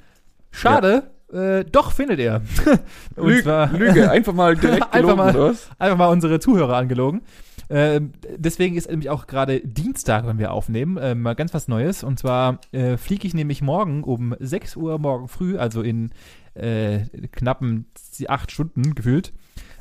Schade, 0.49 1.11
äh, 1.31 1.63
doch 1.65 1.91
findet 1.91 2.19
er. 2.19 2.41
Lüge, 3.15 3.43
zwar- 3.43 3.71
Lüge, 3.71 4.09
einfach 4.09 4.33
mal 4.33 4.55
direkt 4.55 4.81
Einfach 4.91 4.93
gelogen, 4.93 5.17
mal. 5.17 5.35
oder 5.35 5.49
was? 5.49 5.69
einfach 5.77 5.97
mal 5.97 6.07
unsere 6.07 6.39
Zuhörer 6.39 6.75
angelogen. 6.77 7.21
Ähm, 7.69 8.13
deswegen 8.37 8.75
ist 8.75 8.89
nämlich 8.89 9.09
auch 9.09 9.27
gerade 9.27 9.59
Dienstag, 9.61 10.25
wenn 10.25 10.39
wir 10.39 10.51
aufnehmen, 10.51 10.97
ähm, 11.01 11.21
mal 11.21 11.35
ganz 11.35 11.53
was 11.53 11.67
Neues. 11.67 12.03
Und 12.03 12.19
zwar 12.19 12.61
äh, 12.71 12.97
fliege 12.97 13.27
ich 13.27 13.33
nämlich 13.33 13.61
morgen 13.61 14.03
um 14.03 14.35
6 14.39 14.75
Uhr 14.75 14.99
morgen 14.99 15.27
früh, 15.27 15.57
also 15.57 15.81
in 15.81 16.11
äh, 16.53 16.99
knappen 17.31 17.85
acht 18.27 18.51
Stunden 18.51 18.95
gefühlt, 18.95 19.33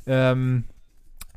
ähm, 0.06 0.64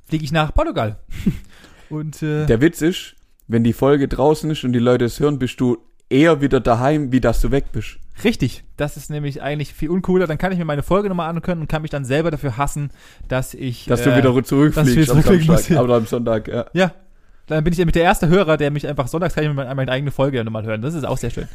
fliege 0.07 0.23
ich 0.23 0.31
nach 0.31 0.53
Portugal. 0.53 0.99
und 1.89 2.21
äh, 2.23 2.45
Der 2.45 2.61
Witz 2.61 2.81
ist, 2.81 3.15
wenn 3.47 3.63
die 3.63 3.73
Folge 3.73 4.07
draußen 4.07 4.49
ist 4.51 4.63
und 4.63 4.73
die 4.73 4.79
Leute 4.79 5.05
es 5.05 5.19
hören, 5.19 5.39
bist 5.39 5.59
du 5.59 5.77
eher 6.09 6.41
wieder 6.41 6.59
daheim, 6.59 7.11
wie 7.11 7.21
dass 7.21 7.41
du 7.41 7.51
weg 7.51 7.65
bist. 7.71 7.99
Richtig, 8.23 8.63
das 8.77 8.97
ist 8.97 9.09
nämlich 9.09 9.41
eigentlich 9.41 9.73
viel 9.73 9.89
uncooler. 9.89 10.27
Dann 10.27 10.37
kann 10.37 10.51
ich 10.51 10.57
mir 10.57 10.65
meine 10.65 10.83
Folge 10.83 11.09
nochmal 11.09 11.29
anhören 11.29 11.59
und 11.59 11.67
kann 11.67 11.81
mich 11.81 11.91
dann 11.91 12.05
selber 12.05 12.31
dafür 12.31 12.57
hassen, 12.57 12.91
dass 13.27 13.53
ich. 13.53 13.85
Dass 13.85 14.01
äh, 14.01 14.05
du 14.05 14.17
wieder 14.17 14.43
zurückfliegst 14.43 15.11
am 15.11 15.21
Samstag. 15.21 15.69
ja. 15.69 15.81
Oder 15.81 15.95
am 15.95 16.05
Sonntag, 16.05 16.47
ja. 16.47 16.65
Ja. 16.73 16.91
Dann 17.47 17.63
bin 17.63 17.73
ich 17.73 17.79
nämlich 17.79 17.93
der 17.93 18.03
erste 18.03 18.27
Hörer, 18.27 18.57
der 18.57 18.69
mich 18.69 18.87
einfach 18.87 19.07
sonntags 19.07 19.33
kann 19.33 19.43
ich 19.43 19.51
mir 19.51 19.73
meine, 19.73 19.91
eigene 19.91 20.11
Folge 20.11 20.43
nochmal 20.43 20.65
hören. 20.65 20.83
Das 20.83 20.93
ist 20.93 21.03
auch 21.03 21.17
sehr 21.17 21.31
schön. 21.31 21.47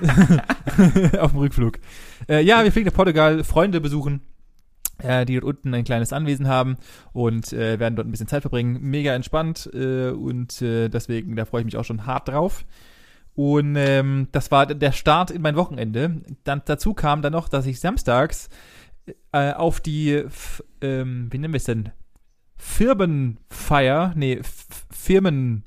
Auf 1.20 1.30
dem 1.30 1.38
Rückflug. 1.38 1.78
Äh, 2.28 2.42
ja, 2.42 2.64
wir 2.64 2.72
fliegen 2.72 2.88
nach 2.88 2.94
Portugal, 2.94 3.44
Freunde 3.44 3.80
besuchen, 3.80 4.22
äh, 4.98 5.24
die 5.24 5.34
dort 5.34 5.44
unten 5.44 5.72
ein 5.72 5.84
kleines 5.84 6.12
Anwesen 6.12 6.48
haben 6.48 6.76
und 7.12 7.52
äh, 7.52 7.78
werden 7.78 7.94
dort 7.94 8.08
ein 8.08 8.10
bisschen 8.10 8.26
Zeit 8.26 8.42
verbringen. 8.42 8.80
Mega 8.80 9.14
entspannt 9.14 9.70
äh, 9.72 10.10
und 10.10 10.60
äh, 10.62 10.88
deswegen, 10.88 11.36
da 11.36 11.44
freue 11.44 11.60
ich 11.60 11.66
mich 11.66 11.76
auch 11.76 11.84
schon 11.84 12.06
hart 12.06 12.28
drauf. 12.28 12.64
Und 13.36 13.76
ähm, 13.76 14.28
das 14.32 14.50
war 14.50 14.66
der 14.66 14.92
Start 14.92 15.30
in 15.30 15.42
mein 15.42 15.56
Wochenende. 15.56 16.22
Dann 16.44 16.62
dazu 16.64 16.94
kam 16.94 17.22
dann 17.22 17.34
noch, 17.34 17.48
dass 17.48 17.66
ich 17.66 17.78
samstags 17.78 18.48
äh, 19.30 19.52
auf 19.52 19.80
die, 19.80 20.24
ähm, 20.80 21.28
wie 21.30 21.38
nennen 21.38 21.52
wir 21.52 21.58
es 21.58 21.64
denn? 21.64 21.90
Firmenfeier, 22.56 24.14
nee, 24.16 24.40
Firmen, 24.90 25.64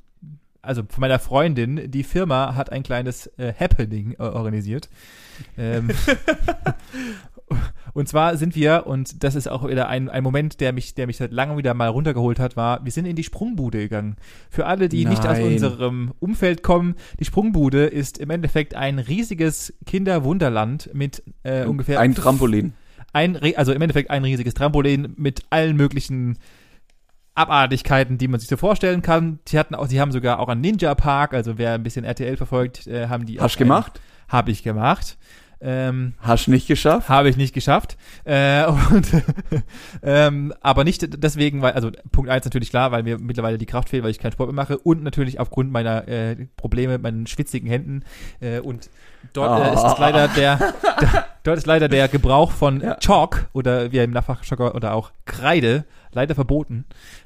also 0.62 0.82
von 0.88 1.00
meiner 1.00 1.18
Freundin, 1.18 1.90
die 1.90 2.02
Firma 2.02 2.54
hat 2.54 2.70
ein 2.72 2.82
kleines 2.82 3.26
äh, 3.38 3.52
Happening 3.58 4.12
äh, 4.12 4.22
organisiert. 4.22 4.88
Ähm, 5.56 5.90
und 7.94 8.08
zwar 8.08 8.36
sind 8.36 8.54
wir, 8.54 8.86
und 8.86 9.24
das 9.24 9.34
ist 9.34 9.48
auch 9.48 9.66
wieder 9.66 9.88
ein, 9.88 10.08
ein 10.08 10.22
Moment, 10.22 10.60
der 10.60 10.72
mich, 10.72 10.94
der 10.94 11.06
mich 11.06 11.16
seit 11.16 11.32
langem 11.32 11.56
wieder 11.56 11.74
mal 11.74 11.88
runtergeholt 11.88 12.38
hat, 12.38 12.56
war, 12.56 12.84
wir 12.84 12.92
sind 12.92 13.06
in 13.06 13.16
die 13.16 13.24
Sprungbude 13.24 13.78
gegangen. 13.78 14.16
Für 14.50 14.66
alle, 14.66 14.88
die 14.88 15.04
nicht 15.06 15.26
aus 15.26 15.38
Nein. 15.38 15.46
unserem 15.46 16.12
Umfeld 16.20 16.62
kommen, 16.62 16.94
die 17.18 17.24
Sprungbude 17.24 17.86
ist 17.86 18.18
im 18.18 18.30
Endeffekt 18.30 18.74
ein 18.74 18.98
riesiges 18.98 19.74
Kinderwunderland 19.86 20.90
mit 20.92 21.22
äh, 21.42 21.64
ungefähr 21.64 22.00
Ein 22.00 22.14
Trampolin. 22.14 22.74
ein, 23.12 23.38
also 23.56 23.72
im 23.72 23.80
Endeffekt 23.80 24.10
ein 24.10 24.24
riesiges 24.24 24.54
Trampolin 24.54 25.14
mit 25.16 25.42
allen 25.50 25.76
möglichen 25.76 26.38
Abartigkeiten, 27.40 28.18
die 28.18 28.28
man 28.28 28.40
sich 28.40 28.48
so 28.48 28.56
vorstellen 28.56 29.02
kann. 29.02 29.38
Die 29.48 29.58
hatten 29.58 29.74
auch, 29.74 29.88
die 29.88 30.00
haben 30.00 30.12
sogar 30.12 30.38
auch 30.38 30.48
einen 30.48 30.60
Ninja 30.60 30.94
Park, 30.94 31.34
also 31.34 31.58
wer 31.58 31.74
ein 31.74 31.82
bisschen 31.82 32.04
RTL 32.04 32.36
verfolgt, 32.36 32.86
äh, 32.86 33.08
haben 33.08 33.26
die 33.26 33.40
Hast 33.40 33.56
gemacht? 33.58 34.00
Habe 34.28 34.50
ich 34.50 34.62
gemacht. 34.62 35.16
Ähm, 35.62 36.14
Hast 36.20 36.48
nicht 36.48 36.66
geschafft? 36.68 37.10
habe 37.10 37.28
ich 37.28 37.36
nicht 37.36 37.52
geschafft. 37.52 37.98
Äh, 38.24 38.64
und, 38.90 39.08
ähm, 40.02 40.54
aber 40.62 40.84
nicht 40.84 41.22
deswegen, 41.22 41.60
weil, 41.60 41.72
also 41.72 41.90
Punkt 42.12 42.30
eins 42.30 42.46
natürlich 42.46 42.70
klar, 42.70 42.92
weil 42.92 43.02
mir 43.02 43.18
mittlerweile 43.18 43.58
die 43.58 43.66
Kraft 43.66 43.90
fehlt, 43.90 44.02
weil 44.02 44.10
ich 44.10 44.18
keinen 44.18 44.32
Sport 44.32 44.48
mehr 44.48 44.54
mache 44.54 44.78
und 44.78 45.02
natürlich 45.02 45.38
aufgrund 45.38 45.70
meiner 45.70 46.08
äh, 46.08 46.46
Probleme, 46.56 46.96
meinen 46.96 47.26
schwitzigen 47.26 47.68
Händen. 47.68 48.04
Äh, 48.40 48.60
und 48.60 48.88
dort 49.34 49.60
äh, 49.60 49.74
ist 49.74 49.80
Ah. 49.84 49.96
leider 49.98 50.28
der, 50.28 50.56
der, 51.02 51.26
dort 51.42 51.58
ist 51.58 51.66
leider 51.66 51.88
der 51.88 52.08
Gebrauch 52.08 52.52
von 52.52 52.80
Ja. 52.80 52.94
Chalk 52.96 53.48
oder 53.52 53.92
wie 53.92 53.98
im 53.98 54.12
Nachfachjargon 54.12 54.70
oder 54.70 54.94
auch 54.94 55.10
Kreide 55.26 55.84
leider 56.12 56.34
verboten. 56.34 56.84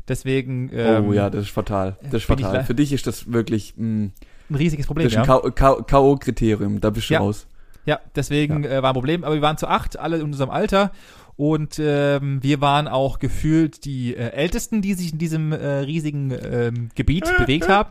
Deswegen 0.08 0.70
ähm, 0.72 1.08
oh 1.08 1.12
ja, 1.12 1.30
das 1.30 1.44
ist 1.44 1.50
fatal. 1.50 1.96
Das 2.02 2.14
ist 2.14 2.24
fatal. 2.24 2.64
Für 2.64 2.74
dich 2.74 2.92
ist 2.92 3.06
das 3.06 3.32
wirklich 3.32 3.74
mh, 3.76 4.10
ein 4.50 4.54
riesiges 4.54 4.86
Problem. 4.86 5.04
das 5.08 5.12
ist 5.12 5.26
Ja. 5.26 5.42
ein 5.42 5.54
K- 5.54 5.82
K.O.-Kriterium. 5.82 6.80
Da 6.80 6.90
bist 6.90 7.08
du 7.10 7.14
Ja. 7.14 7.20
raus. 7.20 7.46
Ja, 7.86 8.00
deswegen 8.16 8.64
Äh, 8.64 8.82
war 8.82 8.90
ein 8.90 8.94
Problem. 8.94 9.24
Aber 9.24 9.34
wir 9.34 9.42
waren 9.42 9.58
zu 9.58 9.66
acht, 9.68 9.98
alle 9.98 10.16
in 10.16 10.22
unserem 10.22 10.50
Alter. 10.50 10.92
Und 11.36 11.80
ähm, 11.80 12.38
wir 12.42 12.60
waren 12.60 12.86
auch 12.86 13.18
gefühlt 13.18 13.84
die 13.84 14.14
äh, 14.16 14.30
Ältesten, 14.30 14.82
die 14.82 14.94
sich 14.94 15.12
in 15.12 15.18
diesem 15.18 15.50
äh, 15.52 15.56
riesigen 15.80 16.30
ähm, 16.30 16.90
Gebiet 16.94 17.24
bewegt 17.38 17.68
haben. 17.68 17.90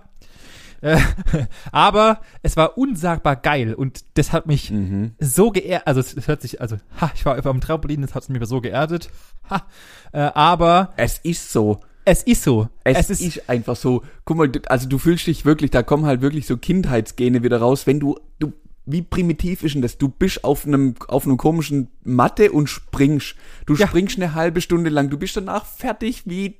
Äh, 0.84 1.00
aber 1.72 2.19
es 2.41 2.58
war 2.58 2.78
unsagbar 2.78 3.36
geil 3.38 3.74
und 3.74 4.02
das 4.15 4.32
hat 4.34 4.46
mich 4.48 4.69
Mhm. 4.69 5.12
so 5.19 5.50
geehrt, 5.52 5.88
also 5.88 6.00
es, 6.02 6.13
es 6.15 6.28
hört 6.28 6.41
sich, 6.41 6.60
also 6.62 6.78
ha, 7.00 7.12
ich 7.15 7.26
war 7.26 7.41
dem 7.41 7.62
Trampolin, 7.62 8.02
das 8.02 8.13
hat 8.15 8.28
mich 8.30 8.46
so 8.46 8.60
geerdet. 8.62 9.10
Ha, 9.50 9.65
äh, 10.12 10.19
aber 10.19 10.93
Es 10.98 11.19
ist 11.19 11.52
so. 11.52 11.80
es 12.06 12.24
ist 12.24 12.43
so. 12.43 12.67
Es, 12.84 13.10
ist, 13.10 13.50
einfach 13.50 13.76
so. 13.78 14.04
Guck 14.26 14.38
mal, 14.38 14.52
also 14.67 14.89
du 14.89 14.98
fühlst 14.98 15.26
dich 15.28 15.46
wirklich, 15.46 15.72
da 15.72 15.84
kommen 15.84 16.06
halt 16.06 16.22
wirklich 16.22 16.46
so 16.48 16.58
Kindheitsgene 16.58 17.43
wieder 17.43 17.60
raus, 17.60 17.88
wenn 17.88 18.00
du, 18.02 18.19
du, 18.39 18.52
wie 18.86 19.02
primitiv 19.02 19.63
ist 19.63 19.76
denn 19.76 19.82
das? 19.82 19.98
Du 19.98 20.10
bist 20.10 20.43
auf 20.43 20.65
einem, 20.67 20.96
auf 21.08 21.26
einem 21.26 21.38
komischen 21.38 21.88
Matte 22.04 22.52
und 22.52 22.67
springst. 22.67 23.36
Du 23.65 23.76
Ja. 23.76 23.88
springst 23.88 24.17
eine 24.17 24.34
halbe 24.34 24.60
Stunde 24.60 24.89
lang. 24.89 25.10
Du 25.10 25.17
bist 25.17 25.38
danach 25.38 25.65
fertig 25.65 26.24
wie, 26.26 26.58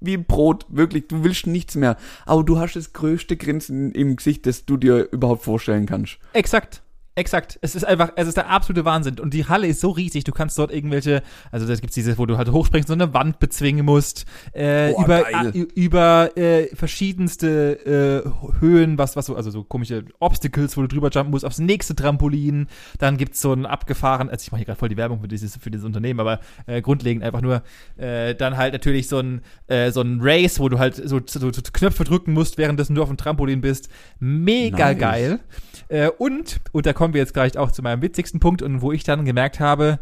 wie 0.00 0.16
Brot. 0.16 0.66
Wirklich, 0.68 1.08
du 1.08 1.24
willst 1.24 1.46
nichts 1.46 1.74
mehr. 1.74 1.96
Aber 2.24 2.44
du 2.44 2.58
hast 2.58 2.76
das 2.76 2.92
größte 2.92 3.36
Grinsen 3.36 3.92
im 3.92 4.16
Gesicht, 4.16 4.46
das 4.46 4.64
du 4.64 4.76
dir 4.76 5.08
überhaupt 5.10 5.44
vorstellen 5.44 5.86
kannst. 5.86 6.18
Exakt. 6.32 6.82
Exakt. 7.18 7.58
Es 7.62 7.74
ist 7.74 7.84
einfach, 7.84 8.12
es 8.16 8.28
ist 8.28 8.36
der 8.36 8.50
absolute 8.50 8.84
Wahnsinn. 8.84 9.18
Und 9.18 9.32
die 9.32 9.46
Halle 9.46 9.66
ist 9.66 9.80
so 9.80 9.88
riesig, 9.88 10.24
du 10.24 10.32
kannst 10.32 10.58
dort 10.58 10.70
irgendwelche, 10.70 11.22
also 11.50 11.66
das 11.66 11.80
gibt's 11.80 11.94
dieses, 11.94 12.18
wo 12.18 12.26
du 12.26 12.36
halt 12.36 12.52
hochspringst 12.52 12.90
und 12.90 13.00
eine 13.00 13.14
Wand 13.14 13.38
bezwingen 13.38 13.86
musst, 13.86 14.26
äh, 14.52 14.92
Boah, 14.92 15.04
über, 15.04 15.22
geil. 15.22 15.52
äh, 15.54 15.58
über 15.60 16.36
äh, 16.36 16.66
verschiedenste 16.76 18.24
äh, 18.26 18.60
Höhen, 18.60 18.98
was, 18.98 19.16
was 19.16 19.24
so, 19.26 19.34
also 19.34 19.50
so 19.50 19.64
komische 19.64 20.04
Obstacles, 20.20 20.76
wo 20.76 20.82
du 20.82 20.88
drüber 20.88 21.08
jumpen 21.08 21.30
musst, 21.30 21.46
aufs 21.46 21.58
nächste 21.58 21.96
Trampolin. 21.96 22.66
Dann 22.98 23.16
gibt's 23.16 23.40
so 23.40 23.50
ein 23.54 23.64
abgefahren, 23.64 24.28
also 24.28 24.42
ich 24.42 24.52
mache 24.52 24.58
hier 24.58 24.66
gerade 24.66 24.78
voll 24.78 24.90
die 24.90 24.98
Werbung 24.98 25.22
für 25.22 25.28
dieses, 25.28 25.56
für 25.56 25.70
dieses 25.70 25.86
Unternehmen, 25.86 26.20
aber 26.20 26.40
äh, 26.66 26.82
grundlegend 26.82 27.24
einfach 27.24 27.40
nur, 27.40 27.62
äh, 27.96 28.34
dann 28.34 28.58
halt 28.58 28.74
natürlich 28.74 29.08
so 29.08 29.20
ein, 29.20 29.40
äh, 29.68 29.90
so 29.90 30.02
ein 30.02 30.18
Race, 30.20 30.60
wo 30.60 30.68
du 30.68 30.78
halt 30.78 30.96
so, 30.96 31.18
so, 31.24 31.50
so 31.50 31.62
Knöpfe 31.72 32.04
drücken 32.04 32.34
musst, 32.34 32.58
währenddessen 32.58 32.94
du 32.94 33.00
auf 33.00 33.08
dem 33.08 33.16
Trampolin 33.16 33.62
bist. 33.62 33.88
Mega 34.18 34.88
Nice. 34.88 34.98
geil. 34.98 35.40
Äh, 35.88 36.08
und, 36.18 36.60
und 36.72 36.84
da 36.86 36.92
kommen 37.06 37.14
wir 37.14 37.20
jetzt 37.20 37.34
gleich 37.34 37.56
auch 37.56 37.70
zu 37.70 37.82
meinem 37.82 38.02
witzigsten 38.02 38.40
Punkt 38.40 38.62
und 38.62 38.82
wo 38.82 38.90
ich 38.90 39.04
dann 39.04 39.24
gemerkt 39.24 39.60
habe, 39.60 40.00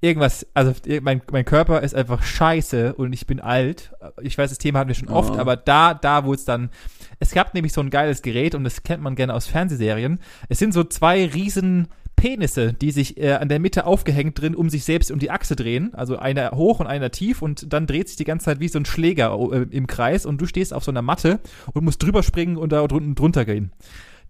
irgendwas, 0.00 0.46
also 0.54 0.72
mein, 1.02 1.20
mein 1.32 1.44
Körper 1.44 1.80
ist 1.80 1.96
einfach 1.96 2.22
scheiße 2.22 2.94
und 2.94 3.12
ich 3.12 3.26
bin 3.26 3.40
alt. 3.40 3.92
Ich 4.22 4.38
weiß, 4.38 4.50
das 4.50 4.58
Thema 4.58 4.78
hatten 4.78 4.86
wir 4.86 4.94
schon 4.94 5.08
oft, 5.08 5.34
Oh. 5.34 5.38
aber 5.38 5.56
da, 5.56 5.92
da, 5.92 6.24
wo 6.24 6.32
es 6.32 6.44
dann, 6.44 6.70
es 7.18 7.32
gab 7.32 7.54
nämlich 7.54 7.72
so 7.72 7.80
ein 7.80 7.90
geiles 7.90 8.22
Gerät 8.22 8.54
und 8.54 8.62
das 8.62 8.84
kennt 8.84 9.02
man 9.02 9.16
gerne 9.16 9.34
aus 9.34 9.48
Fernsehserien. 9.48 10.20
Es 10.48 10.60
sind 10.60 10.72
so 10.72 10.84
zwei 10.84 11.26
riesen 11.26 11.88
Penisse, 12.14 12.72
die 12.72 12.92
sich 12.92 13.18
äh, 13.20 13.32
an 13.32 13.48
der 13.48 13.58
Mitte 13.58 13.84
aufgehängt 13.84 14.40
drin 14.40 14.54
um 14.54 14.70
sich 14.70 14.84
selbst 14.84 15.10
um 15.10 15.18
die 15.18 15.32
Achse 15.32 15.56
drehen. 15.56 15.92
Also 15.94 16.18
einer 16.18 16.52
hoch 16.52 16.78
und 16.78 16.86
einer 16.86 17.10
tief 17.10 17.42
und 17.42 17.72
dann 17.72 17.88
dreht 17.88 18.06
sich 18.06 18.16
die 18.16 18.22
ganze 18.24 18.44
Zeit 18.44 18.60
wie 18.60 18.68
so 18.68 18.78
ein 18.78 18.84
Schläger 18.84 19.36
äh, 19.50 19.66
im 19.70 19.88
Kreis 19.88 20.24
und 20.24 20.40
du 20.40 20.46
stehst 20.46 20.72
auf 20.72 20.84
so 20.84 20.92
einer 20.92 21.02
Matte 21.02 21.40
und 21.72 21.84
musst 21.84 22.00
drüber 22.00 22.22
springen 22.22 22.58
und 22.58 22.70
da 22.70 22.86
drunten 22.86 23.16
drunter 23.16 23.44
gehen. 23.44 23.72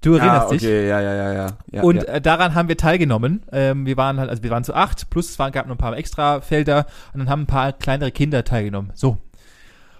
Du 0.04 0.14
erinnerst 0.14 0.48
ah, 0.48 0.50
dich? 0.50 0.62
okay, 0.62 0.88
ja, 0.88 1.00
ja, 1.00 1.14
ja, 1.14 1.32
ja. 1.32 1.46
ja 1.72 1.82
und 1.82 1.96
ja. 1.96 2.02
Äh, 2.02 2.20
daran 2.20 2.54
haben 2.54 2.68
wir 2.68 2.76
teilgenommen. 2.76 3.42
Ähm, 3.50 3.86
wir 3.86 3.96
waren 3.96 4.18
halt, 4.18 4.28
also 4.28 4.42
wir 4.42 4.50
waren 4.50 4.62
zu 4.62 4.74
acht, 4.74 5.08
plus 5.08 5.30
es 5.30 5.38
waren, 5.38 5.50
gab 5.50 5.66
noch 5.66 5.76
ein 5.76 5.78
paar 5.78 5.96
extra 5.96 6.42
Felder 6.42 6.86
und 7.14 7.20
dann 7.20 7.30
haben 7.30 7.42
ein 7.42 7.46
paar 7.46 7.72
kleinere 7.72 8.12
Kinder 8.12 8.44
teilgenommen. 8.44 8.92
So. 8.94 9.16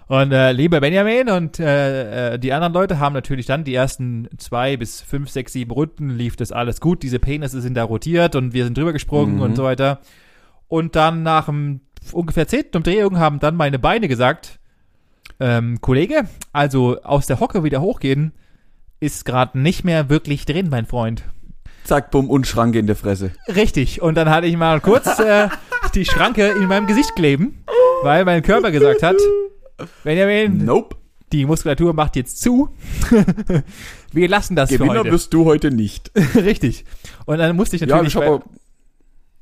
Und 0.07 0.31
äh, 0.31 0.51
lieber 0.51 0.79
Benjamin 0.81 1.29
und 1.29 1.59
äh, 1.59 2.33
äh, 2.33 2.39
die 2.39 2.53
anderen 2.53 2.73
Leute 2.73 2.99
haben 2.99 3.13
natürlich 3.13 3.47
dann 3.47 3.63
die 3.63 3.73
ersten 3.73 4.27
zwei 4.37 4.77
bis 4.77 5.01
fünf, 5.01 5.31
sechs, 5.31 5.53
sieben 5.53 5.71
Runden 5.71 6.11
lief 6.11 6.35
das 6.35 6.51
alles 6.51 6.79
gut. 6.79 7.01
Diese 7.01 7.17
Penisse 7.17 7.59
sind 7.59 7.73
da 7.73 7.83
rotiert 7.83 8.35
und 8.35 8.53
wir 8.53 8.65
sind 8.65 8.77
drüber 8.77 8.93
gesprungen 8.93 9.37
Mhm. 9.37 9.41
und 9.41 9.55
so 9.55 9.63
weiter. 9.63 10.01
Und 10.67 10.95
dann 10.95 11.23
nach 11.23 11.47
dem 11.47 11.81
ungefähr 12.11 12.47
zehnten 12.47 12.77
Umdrehung 12.77 13.17
haben 13.17 13.39
dann 13.39 13.55
meine 13.55 13.79
Beine 13.79 14.07
gesagt, 14.07 14.59
ähm, 15.39 15.81
Kollege, 15.81 16.25
also 16.53 17.01
aus 17.01 17.25
der 17.25 17.39
Hocke 17.39 17.63
wieder 17.63 17.81
hochgehen, 17.81 18.33
ist 19.05 19.25
gerade 19.25 19.59
nicht 19.59 19.83
mehr 19.83 20.09
wirklich 20.09 20.45
drin, 20.45 20.67
mein 20.69 20.85
Freund. 20.85 21.23
Zack, 21.83 22.09
bumm, 22.11 22.29
und 22.29 22.47
Schranke 22.47 22.79
in 22.79 22.87
der 22.87 22.95
Fresse. 22.95 23.31
Richtig. 23.47 24.01
Und 24.01 24.15
dann 24.15 24.29
hatte 24.29 24.47
ich 24.47 24.57
mal 24.57 24.81
kurz 24.81 25.19
äh, 25.19 25.49
die 25.95 26.05
Schranke 26.05 26.47
in 26.47 26.65
meinem 26.67 26.87
Gesicht 26.87 27.15
kleben, 27.15 27.63
weil 28.01 28.25
mein 28.25 28.41
Körper 28.41 28.71
gesagt 28.71 29.03
hat, 29.03 29.15
Benjamin, 30.03 30.65
Nope. 30.65 30.95
die 31.31 31.45
Muskulatur 31.45 31.93
macht 31.93 32.15
jetzt 32.15 32.41
zu. 32.41 32.69
Wir 34.11 34.27
lassen 34.29 34.55
das 34.55 34.69
für 34.71 34.77
Gewinner 34.77 34.99
heute. 35.01 35.11
wirst 35.11 35.33
du 35.33 35.45
heute 35.45 35.69
nicht. 35.71 36.11
Richtig. 36.35 36.85
Und 37.25 37.37
dann 37.37 37.55
musste 37.55 37.75
ich 37.75 37.81
Ja, 37.81 37.87
natürlich, 37.87 38.15
ich 38.15 38.19
weil, 38.21 38.39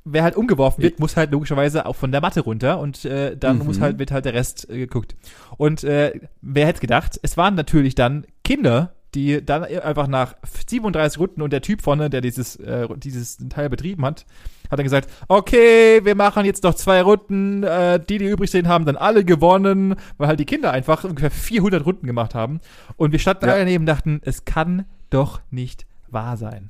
wer 0.03 0.23
halt 0.23 0.35
umgeworfen 0.35 0.83
wird, 0.83 0.99
muss 0.99 1.15
halt 1.15 1.31
logischerweise 1.31 1.85
auch 1.85 1.95
von 1.95 2.11
der 2.11 2.19
Matte 2.21 2.41
runter 2.41 2.79
und 2.79 3.05
äh, 3.05 3.37
dann 3.37 3.59
Mhm. 3.59 3.65
muss 3.65 3.79
halt, 3.79 3.99
wird 3.99 4.11
halt 4.11 4.25
der 4.25 4.33
Rest 4.33 4.69
äh, 4.69 4.77
geguckt. 4.79 5.15
Und 5.57 5.83
äh, 5.83 6.19
wer 6.41 6.67
hätte 6.67 6.81
gedacht, 6.81 7.19
es 7.21 7.37
waren 7.37 7.55
natürlich 7.55 7.95
dann 7.95 8.25
Kinder, 8.43 8.95
die 9.15 9.45
dann 9.45 9.63
einfach 9.63 10.07
nach 10.07 10.35
37 10.67 11.19
Runden 11.19 11.41
und 11.41 11.53
der 11.53 11.61
Typ 11.61 11.81
vorne, 11.81 12.09
der 12.09 12.21
dieses, 12.21 12.55
äh, 12.57 12.87
dieses 12.97 13.37
Teil 13.49 13.69
betrieben 13.69 14.05
hat, 14.05 14.25
hat 14.71 14.79
dann 14.79 14.83
gesagt, 14.83 15.09
okay, 15.27 16.03
wir 16.03 16.15
machen 16.15 16.45
jetzt 16.45 16.63
noch 16.63 16.73
zwei 16.73 17.01
Runden, 17.01 17.63
äh, 17.63 17.99
die, 17.99 18.17
die 18.17 18.25
übrig 18.25 18.49
sind, 18.49 18.67
haben 18.67 18.85
dann 18.85 18.95
alle 18.95 19.23
gewonnen, 19.23 19.95
weil 20.17 20.27
halt 20.29 20.39
die 20.39 20.45
Kinder 20.45 20.71
einfach 20.71 21.03
ungefähr 21.03 21.31
400 21.31 21.85
Runden 21.85 22.07
gemacht 22.07 22.33
haben. 22.33 22.59
Und 22.97 23.11
wir 23.11 23.19
standen 23.19 23.45
Ja. 23.45 23.51
alle 23.51 23.61
daneben 23.61 23.83
und 23.83 23.87
dachten, 23.87 24.19
es 24.23 24.45
kann 24.45 24.85
doch 25.09 25.41
nicht 25.51 25.85
wahr 26.09 26.37
sein. 26.37 26.69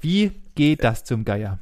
Wie 0.00 0.32
geht 0.54 0.82
das 0.84 1.04
zum 1.04 1.24
Geier? 1.24 1.58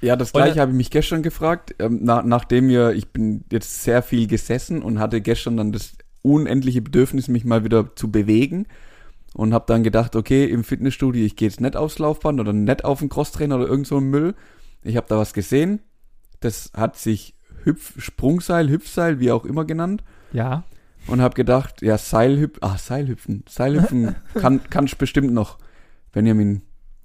Ja, 0.00 0.16
das 0.16 0.32
Und- 0.32 0.42
gleiche 0.42 0.60
habe 0.60 0.70
ich 0.72 0.76
mich 0.76 0.90
gestern 0.90 1.22
gefragt, 1.22 1.74
ähm, 1.78 2.00
na, 2.02 2.22
nachdem 2.22 2.68
wir, 2.68 2.92
ich 2.92 3.08
bin 3.08 3.44
jetzt 3.52 3.82
sehr 3.84 4.02
viel 4.02 4.26
gesessen 4.26 4.82
und 4.82 4.98
hatte 4.98 5.20
gestern 5.20 5.56
dann 5.56 5.72
das 5.72 5.92
unendliche 6.22 6.82
Bedürfnis, 6.82 7.28
mich 7.28 7.44
mal 7.44 7.64
wieder 7.64 7.94
zu 7.96 8.10
bewegen 8.10 8.66
und 9.34 9.54
habe 9.54 9.64
dann 9.68 9.82
gedacht, 9.82 10.16
okay, 10.16 10.44
im 10.44 10.64
Fitnessstudio, 10.64 11.24
ich 11.24 11.36
gehe 11.36 11.48
jetzt 11.48 11.60
nicht 11.60 11.76
aufs 11.76 11.98
Laufband 11.98 12.40
oder 12.40 12.52
nicht 12.52 12.84
auf 12.84 12.98
den 13.00 13.08
Crosstrainer 13.08 13.56
oder 13.56 13.68
irgend 13.68 13.86
so 13.86 13.96
einen 13.98 14.10
Müll. 14.10 14.34
Ich 14.82 14.96
habe 14.96 15.06
da 15.08 15.16
was 15.18 15.32
gesehen, 15.32 15.80
das 16.40 16.70
hat 16.74 16.96
sich 16.96 17.34
Hüpf, 17.64 18.00
Sprungseil, 18.02 18.68
Hüpfseil, 18.70 19.20
wie 19.20 19.30
auch 19.30 19.44
immer 19.44 19.64
genannt 19.64 20.02
Ja. 20.32 20.64
und 21.06 21.20
habe 21.20 21.34
gedacht, 21.34 21.82
ja, 21.82 21.98
Seilhüpfen, 21.98 22.62
ah, 22.62 22.78
Seilhüpfen, 22.78 23.44
Seilhüpfen 23.48 24.14
kann 24.34 24.60
kannst 24.70 24.96
bestimmt 24.98 25.32
noch. 25.32 25.58
Benjamin, 26.12 26.62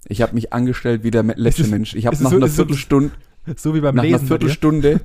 ich 0.07 0.21
habe 0.21 0.33
mich 0.33 0.53
angestellt 0.53 1.03
wie 1.03 1.11
der 1.11 1.23
letzte 1.23 1.63
es- 1.63 1.69
Mensch. 1.69 1.93
Ich 1.95 2.05
habe 2.05 2.15
nach 2.23 2.31
so- 2.31 2.37
einer 2.37 2.47
Viertelstunde 2.47 3.11
So 3.57 3.75
wie 3.75 3.81
beim 3.81 3.95
nach 3.95 4.03
einer 4.03 4.13
Lesen. 4.13 4.29
bei 4.29 4.37
dir. 4.37 4.47
Viertelstunde, 4.47 5.01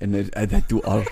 Ja, 0.00 0.06
ne, 0.06 0.26
Alter, 0.34 0.62
du 0.66 0.82
Arsch. 0.84 1.06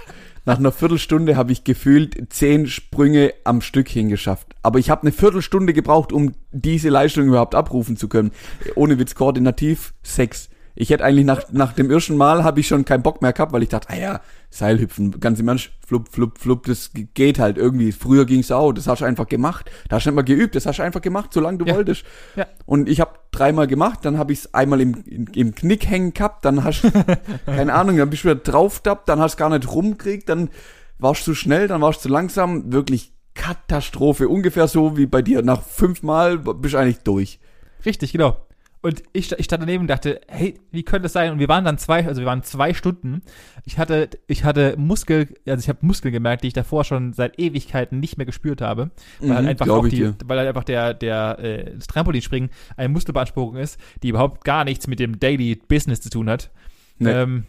Nach 0.44 0.59
einer 0.59 0.72
Viertelstunde 0.72 1.37
habe 1.37 1.52
ich 1.52 1.62
gefühlt 1.62 2.33
zehn 2.33 2.66
Sprünge 2.66 3.33
am 3.44 3.61
Stück 3.61 3.88
hingeschafft. 3.88 4.48
Aber 4.62 4.81
ich 4.81 4.90
habe 4.90 5.02
eine 5.02 5.12
Viertelstunde 5.12 5.72
gebraucht, 5.72 6.12
um 6.12 6.33
diese 6.50 6.88
Leistung 6.88 7.26
überhaupt 7.26 7.55
abrufen 7.55 7.96
zu 7.96 8.09
können. 8.09 8.33
Ohne 8.74 8.98
Witz 8.98 9.14
koordinativ 9.14 9.94
sechs. 10.02 10.48
Ich 10.74 10.90
hätte 10.90 11.05
eigentlich 11.05 11.26
nach, 11.26 11.52
nach 11.52 11.74
dem 11.74 11.90
ersten 11.90 12.16
Mal 12.16 12.42
habe 12.42 12.61
ich 12.61 12.66
schon 12.66 12.85
keinen 12.85 13.02
Bock 13.02 13.22
mehr 13.22 13.33
gehabt, 13.33 13.52
weil 13.52 13.62
ich 13.62 13.68
dachte, 13.68 13.90
ah 13.90 13.96
ja, 13.96 14.20
Seilhüpfen, 14.54 15.18
ganz 15.18 15.40
im 15.40 15.48
Ernst, 15.48 15.70
flupp, 15.86 16.08
flupp, 16.10 16.38
flupp, 16.38 16.66
das 16.66 16.90
geht 16.92 17.38
halt 17.38 17.56
irgendwie. 17.56 17.90
Früher 17.90 18.26
ging's 18.26 18.50
auch, 18.52 18.72
das 18.72 18.86
hast 18.86 19.00
du 19.00 19.06
einfach 19.06 19.26
gemacht. 19.26 19.70
Da 19.88 19.96
hast 19.96 20.04
du 20.04 20.10
nicht 20.10 20.16
mal 20.16 20.22
geübt, 20.22 20.54
das 20.54 20.66
hast 20.66 20.78
du 20.78 20.82
einfach 20.82 21.00
gemacht, 21.00 21.32
solange 21.32 21.56
du 21.58 21.64
Ja. 21.64 21.74
wolltest. 21.74 22.04
Ja. 22.36 22.46
Und 22.66 22.86
ich 22.88 23.00
habe 23.00 23.12
dreimal 23.30 23.66
gemacht, 23.66 24.00
dann 24.02 24.18
habe 24.18 24.32
ich 24.34 24.40
es 24.40 24.52
einmal 24.54 24.82
im, 24.82 25.02
im, 25.06 25.26
im 25.34 25.54
Knick 25.54 25.88
hängen 25.88 26.12
gehabt, 26.12 26.44
dann 26.44 26.64
hast 26.64 26.82
keine 27.46 27.72
Ahnung, 27.72 27.96
dann 27.96 28.10
bist 28.10 28.24
du 28.24 28.28
wieder 28.28 28.40
drauf 28.40 28.80
tappt, 28.80 29.08
dann 29.08 29.20
hast 29.20 29.36
du 29.36 29.38
gar 29.38 29.48
nicht 29.48 29.72
rumkriegt, 29.72 30.28
dann 30.28 30.50
warst 30.98 31.22
du 31.26 31.32
zu 31.32 31.34
schnell, 31.34 31.66
dann 31.66 31.80
warst 31.80 32.00
du 32.00 32.08
zu 32.08 32.12
langsam, 32.12 32.72
wirklich 32.74 33.14
Katastrophe, 33.34 34.28
ungefähr 34.28 34.68
so 34.68 34.98
wie 34.98 35.06
bei 35.06 35.22
dir. 35.22 35.40
Nach 35.42 35.62
fünfmal 35.62 36.36
bist 36.38 36.74
du 36.74 36.78
eigentlich 36.78 36.98
durch. 36.98 37.40
Richtig, 37.86 38.12
genau. 38.12 38.36
Und 38.83 39.05
ich, 39.12 39.31
ich 39.31 39.45
stand 39.45 39.62
daneben 39.62 39.83
und 39.83 39.87
dachte, 39.88 40.21
hey, 40.29 40.59
wie 40.73 40.83
könnte 40.83 41.05
das 41.05 41.12
sein? 41.12 41.31
Und 41.33 41.38
wir 41.38 41.49
waren 41.49 41.64
dann 41.64 41.79
zwei, 41.79 42.05
also 42.07 42.21
wir 42.21 42.27
waren 42.27 42.42
zwei 42.42 42.75
Stunden. 42.75 43.23
Ich 43.64 43.79
hatte, 43.79 44.11
ich 44.27 44.42
hatte 44.45 44.75
Muskel, 44.77 45.29
also 45.47 45.61
ich 45.62 45.68
habe 45.68 45.79
Muskeln 45.87 46.12
gemerkt, 46.12 46.42
die 46.42 46.49
ich 46.49 46.53
davor 46.53 46.83
schon 46.83 47.12
seit 47.12 47.38
Ewigkeiten 47.38 48.01
nicht 48.01 48.16
mehr 48.16 48.27
gespürt 48.27 48.61
habe. 48.61 48.90
Weil 49.21 49.31
halt 49.37 49.42
Mhm, 49.45 49.49
einfach 49.51 49.64
glaub 49.66 49.85
auch 49.85 49.88
die, 49.88 49.97
dir. 49.97 50.16
weil 50.25 50.38
halt 50.38 50.49
einfach 50.49 50.64
der, 50.64 50.95
der, 50.95 51.38
äh, 51.38 51.75
das 51.77 51.87
Trampolinspringen 51.87 52.51
eine 52.77 52.88
Muskelbeanspruchung 52.88 53.57
ist, 53.57 53.79
die 54.03 54.09
überhaupt 54.09 54.45
gar 54.45 54.64
nichts 54.64 54.88
mit 54.88 54.99
dem 54.99 55.21
Daily 55.21 55.55
Business 55.55 56.01
zu 56.01 56.11
tun 56.11 56.29
hat. 56.29 56.51
Nee. 56.99 57.11
Ähm, 57.11 57.45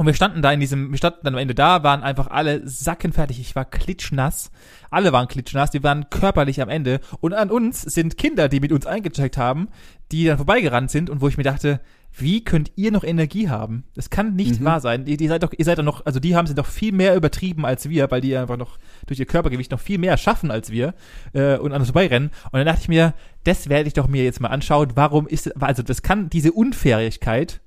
und 0.00 0.06
wir 0.06 0.14
standen 0.14 0.40
da 0.40 0.50
in 0.50 0.60
diesem, 0.60 0.92
wir 0.92 0.96
standen 0.96 1.18
dann 1.24 1.34
am 1.34 1.40
Ende 1.40 1.54
da, 1.54 1.82
waren 1.82 2.02
einfach 2.02 2.28
alle 2.28 2.66
sackenfertig. 2.66 3.38
Ich 3.38 3.54
war 3.54 3.66
klitschnass. 3.66 4.50
Alle 4.90 5.12
waren 5.12 5.28
klitschnass. 5.28 5.74
Wir 5.74 5.82
waren 5.82 6.08
körperlich 6.08 6.62
am 6.62 6.70
Ende. 6.70 7.00
Und 7.20 7.34
an 7.34 7.50
uns 7.50 7.82
sind 7.82 8.16
Kinder, 8.16 8.48
die 8.48 8.60
mit 8.60 8.72
uns 8.72 8.86
eingecheckt 8.86 9.36
haben, 9.36 9.68
die 10.10 10.24
dann 10.24 10.38
vorbeigerannt 10.38 10.90
sind 10.90 11.10
und 11.10 11.20
wo 11.20 11.28
ich 11.28 11.36
mir 11.36 11.42
dachte, 11.42 11.82
wie 12.16 12.42
könnt 12.42 12.72
ihr 12.76 12.92
noch 12.92 13.04
Energie 13.04 13.50
haben? 13.50 13.84
Das 13.94 14.08
kann 14.08 14.34
nicht 14.36 14.60
Mhm. 14.60 14.64
wahr 14.64 14.80
sein. 14.80 15.06
Ihr, 15.06 15.20
ihr 15.20 15.28
seid 15.28 15.42
doch, 15.42 15.52
ihr 15.54 15.66
seid 15.66 15.76
doch 15.76 15.84
noch, 15.84 16.06
also 16.06 16.18
die 16.18 16.34
haben 16.34 16.46
sie 16.46 16.54
doch 16.54 16.64
viel 16.64 16.92
mehr 16.92 17.14
übertrieben 17.14 17.66
als 17.66 17.90
wir, 17.90 18.10
weil 18.10 18.22
die 18.22 18.34
einfach 18.34 18.56
noch 18.56 18.78
durch 19.06 19.20
ihr 19.20 19.26
Körpergewicht 19.26 19.70
noch 19.70 19.80
viel 19.80 19.98
mehr 19.98 20.16
schaffen 20.16 20.50
als 20.50 20.70
wir 20.70 20.94
äh, 21.34 21.58
und 21.58 21.72
an 21.74 21.80
uns 21.82 21.90
vorbeirennen. 21.90 22.30
Und 22.44 22.54
dann 22.54 22.64
dachte 22.64 22.80
ich 22.80 22.88
mir, 22.88 23.12
das 23.44 23.68
werde 23.68 23.88
ich 23.88 23.92
doch 23.92 24.08
mir 24.08 24.24
jetzt 24.24 24.40
mal 24.40 24.48
anschauen. 24.48 24.92
Warum 24.94 25.26
ist, 25.26 25.62
also 25.62 25.82
das 25.82 26.00
kann 26.00 26.30
diese 26.30 26.52
Unfähigkeit, 26.52 27.60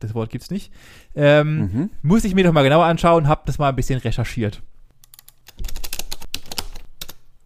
das 0.00 0.14
Wort 0.14 0.30
gibt's 0.30 0.50
nicht, 0.50 0.72
ähm, 1.14 1.58
Mhm. 1.58 1.90
muss 2.02 2.24
ich 2.24 2.34
mir 2.34 2.44
doch 2.44 2.52
mal 2.52 2.62
genauer 2.62 2.84
anschauen, 2.84 3.28
hab 3.28 3.46
das 3.46 3.58
mal 3.58 3.68
ein 3.70 3.76
bisschen 3.76 3.98
recherchiert. 3.98 4.62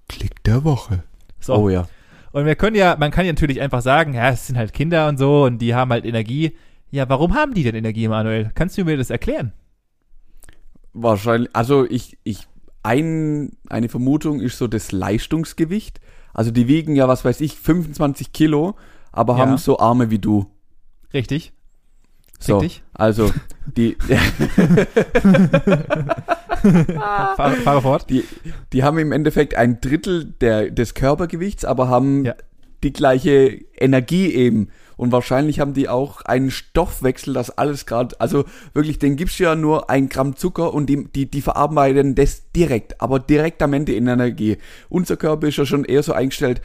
Klick 0.09 0.43
der 0.45 0.65
Woche. 0.65 1.05
So. 1.39 1.55
Oh 1.55 1.69
ja. 1.69 1.89
Und 2.33 2.47
wir 2.47 2.55
können 2.55 2.77
ja, 2.77 2.97
man 2.99 3.11
kann 3.11 3.27
ja 3.27 3.33
natürlich 3.33 3.61
einfach 3.61 3.83
sagen, 3.83 4.15
ja, 4.15 4.31
es 4.31 4.47
sind 4.47 4.57
halt 4.57 4.73
Kinder 4.73 5.09
und 5.09 5.19
so 5.19 5.45
und 5.45 5.59
die 5.59 5.75
haben 5.75 5.91
halt 5.91 6.05
Energie. 6.05 6.57
Ja, 6.91 7.09
warum 7.09 7.35
haben 7.35 7.55
die 7.55 7.63
denn 7.63 7.75
Energie, 7.75 8.09
Manuel? 8.09 8.51
Kannst 8.55 8.77
du 8.79 8.85
mir 8.85 8.97
das 8.97 9.11
erklären? 9.11 9.53
Wahrscheinlich, 10.93 11.51
also 11.55 11.85
ich, 11.89 12.19
ich, 12.25 12.47
ein, 12.83 13.53
eine 13.69 13.89
Vermutung 13.89 14.41
ist 14.41 14.59
so 14.59 14.67
das 14.67 14.91
Leistungsgewicht. 14.93 16.01
Also 16.33 16.51
die 16.51 16.69
wiegen 16.69 16.95
ja, 16.95 17.09
was 17.09 17.25
weiß 17.25 17.41
ich, 17.41 17.55
25 17.57 18.33
Kilo, 18.33 18.77
aber 19.13 19.35
Ja. 19.35 19.41
haben 19.41 19.57
so 19.59 19.79
Arme 19.79 20.11
wie 20.11 20.19
du. 20.19 20.47
Richtig. 21.13 21.53
So, 22.43 22.63
also 22.95 23.31
die, 23.77 23.97
Fahre, 27.37 27.57
fahre 27.57 27.83
fort. 27.83 28.11
die, 28.11 28.25
die 28.73 28.83
haben 28.83 28.99
im 28.99 29.13
Endeffekt 29.13 29.55
ein 29.55 29.81
Drittel 29.81 30.25
der, 30.41 30.71
des 30.71 30.95
Körpergewichts, 30.95 31.65
aber 31.65 31.89
haben 31.89 32.25
Ja. 32.25 32.35
die 32.83 32.93
gleiche 32.93 33.61
Energie 33.79 34.33
eben. 34.33 34.69
Und 34.97 35.13
wahrscheinlich 35.13 35.61
haben 35.61 35.73
die 35.73 35.89
auch 35.89 36.21
einen 36.23 36.51
Stoffwechsel, 36.51 37.33
das 37.33 37.57
alles 37.57 37.87
gerade, 37.87 38.21
also 38.21 38.45
wirklich, 38.75 38.99
den 38.99 39.17
gibst 39.17 39.39
du 39.41 39.45
ja 39.45 39.55
nur 39.55 39.89
ein 39.89 40.11
Gramm 40.11 40.37
Zucker 40.37 40.75
und 40.75 40.87
die, 40.87 41.05
die, 41.05 41.25
die 41.31 41.41
verarbeiten 41.41 42.15
das 42.15 42.51
direkt, 42.53 43.01
aber 43.01 43.19
direkt 43.19 43.63
am 43.63 43.73
Ende 43.73 43.93
in 43.95 44.07
Energie. 44.07 44.59
Unser 44.91 45.17
Körper 45.17 45.49
ist 45.49 45.57
ja 45.57 45.65
schon 45.65 45.85
eher 45.87 46.03
so 46.03 46.13
eingestellt, 46.13 46.61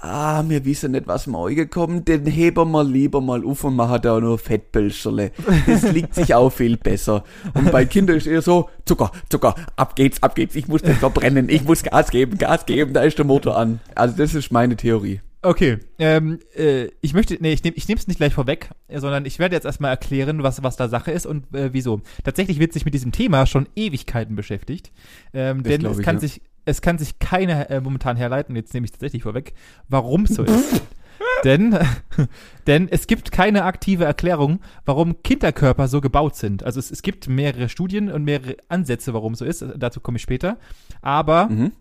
ah, 0.00 0.44
wir 0.46 0.64
wissen 0.64 0.92
nicht, 0.92 1.06
was 1.06 1.26
morgen 1.26 1.68
kommt, 1.70 2.08
den 2.08 2.26
heben 2.26 2.70
wir 2.70 2.84
lieber 2.84 3.20
mal 3.20 3.44
auf 3.44 3.64
und 3.64 3.76
machen 3.76 4.00
da 4.02 4.20
nur 4.20 4.38
Fettpölsterle. 4.38 5.32
Das 5.66 5.82
liegt 5.92 6.14
sich 6.14 6.34
auch 6.34 6.50
viel 6.50 6.76
besser. 6.76 7.24
Und 7.54 7.72
bei 7.72 7.84
Kindern 7.84 8.16
ist 8.16 8.26
eher 8.26 8.42
so, 8.42 8.68
Zucker, 8.84 9.10
Zucker, 9.28 9.54
ab 9.76 9.96
geht's, 9.96 10.22
ab 10.22 10.34
geht's, 10.34 10.54
ich 10.54 10.68
muss 10.68 10.82
das 10.82 10.98
verbrennen, 10.98 11.48
ich 11.48 11.64
muss 11.64 11.82
Gas 11.82 12.10
geben, 12.10 12.38
Gas 12.38 12.66
geben, 12.66 12.92
da 12.92 13.02
ist 13.02 13.18
der 13.18 13.24
Motor 13.24 13.56
an. 13.56 13.80
Also 13.94 14.16
das 14.16 14.34
ist 14.34 14.52
meine 14.52 14.76
Theorie. 14.76 15.20
Okay, 15.42 15.78
ähm, 16.00 16.40
äh, 16.56 16.88
ich 17.00 17.14
möchte, 17.14 17.36
nee, 17.40 17.52
ich 17.52 17.62
nehme 17.62 17.76
ich 17.76 17.88
es 17.88 18.08
nicht 18.08 18.16
gleich 18.16 18.34
vorweg, 18.34 18.70
sondern 18.92 19.26
ich 19.26 19.38
werde 19.38 19.54
jetzt 19.54 19.64
erstmal 19.64 19.92
erklären, 19.92 20.42
was, 20.42 20.62
was 20.64 20.76
da 20.76 20.88
Sache 20.88 21.12
ist 21.12 21.24
und 21.24 21.54
äh, 21.54 21.72
wieso. 21.72 22.00
Tatsächlich 22.24 22.58
wird 22.58 22.72
sich 22.72 22.84
mit 22.84 22.94
diesem 22.94 23.12
Thema 23.12 23.46
schon 23.46 23.68
Ewigkeiten 23.76 24.34
beschäftigt, 24.34 24.90
ähm, 25.32 25.62
denn 25.62 25.84
es 25.86 25.98
kann 26.00 26.16
ja. 26.16 26.20
sich, 26.20 26.40
es 26.66 26.82
kann 26.82 26.98
sich 26.98 27.18
keiner 27.18 27.70
äh, 27.70 27.80
momentan 27.80 28.16
herleiten, 28.16 28.54
jetzt 28.56 28.74
nehme 28.74 28.84
ich 28.84 28.92
tatsächlich 28.92 29.22
vorweg, 29.22 29.54
warum 29.88 30.24
es 30.24 30.34
so 30.34 30.42
ist. 30.42 30.82
denn, 31.44 31.78
denn 32.66 32.88
es 32.90 33.06
gibt 33.06 33.32
keine 33.32 33.64
aktive 33.64 34.04
Erklärung, 34.04 34.60
warum 34.84 35.22
Kinderkörper 35.22 35.88
so 35.88 36.00
gebaut 36.02 36.36
sind. 36.36 36.62
Also 36.62 36.78
es, 36.78 36.90
es 36.90 37.02
gibt 37.02 37.28
mehrere 37.28 37.68
Studien 37.68 38.10
und 38.12 38.24
mehrere 38.24 38.56
Ansätze, 38.68 39.14
warum 39.14 39.32
es 39.32 39.38
so 39.38 39.44
ist, 39.44 39.64
dazu 39.76 40.00
komme 40.00 40.16
ich 40.16 40.22
später. 40.22 40.58
Aber 41.00 41.46
Mhm. 41.46 41.72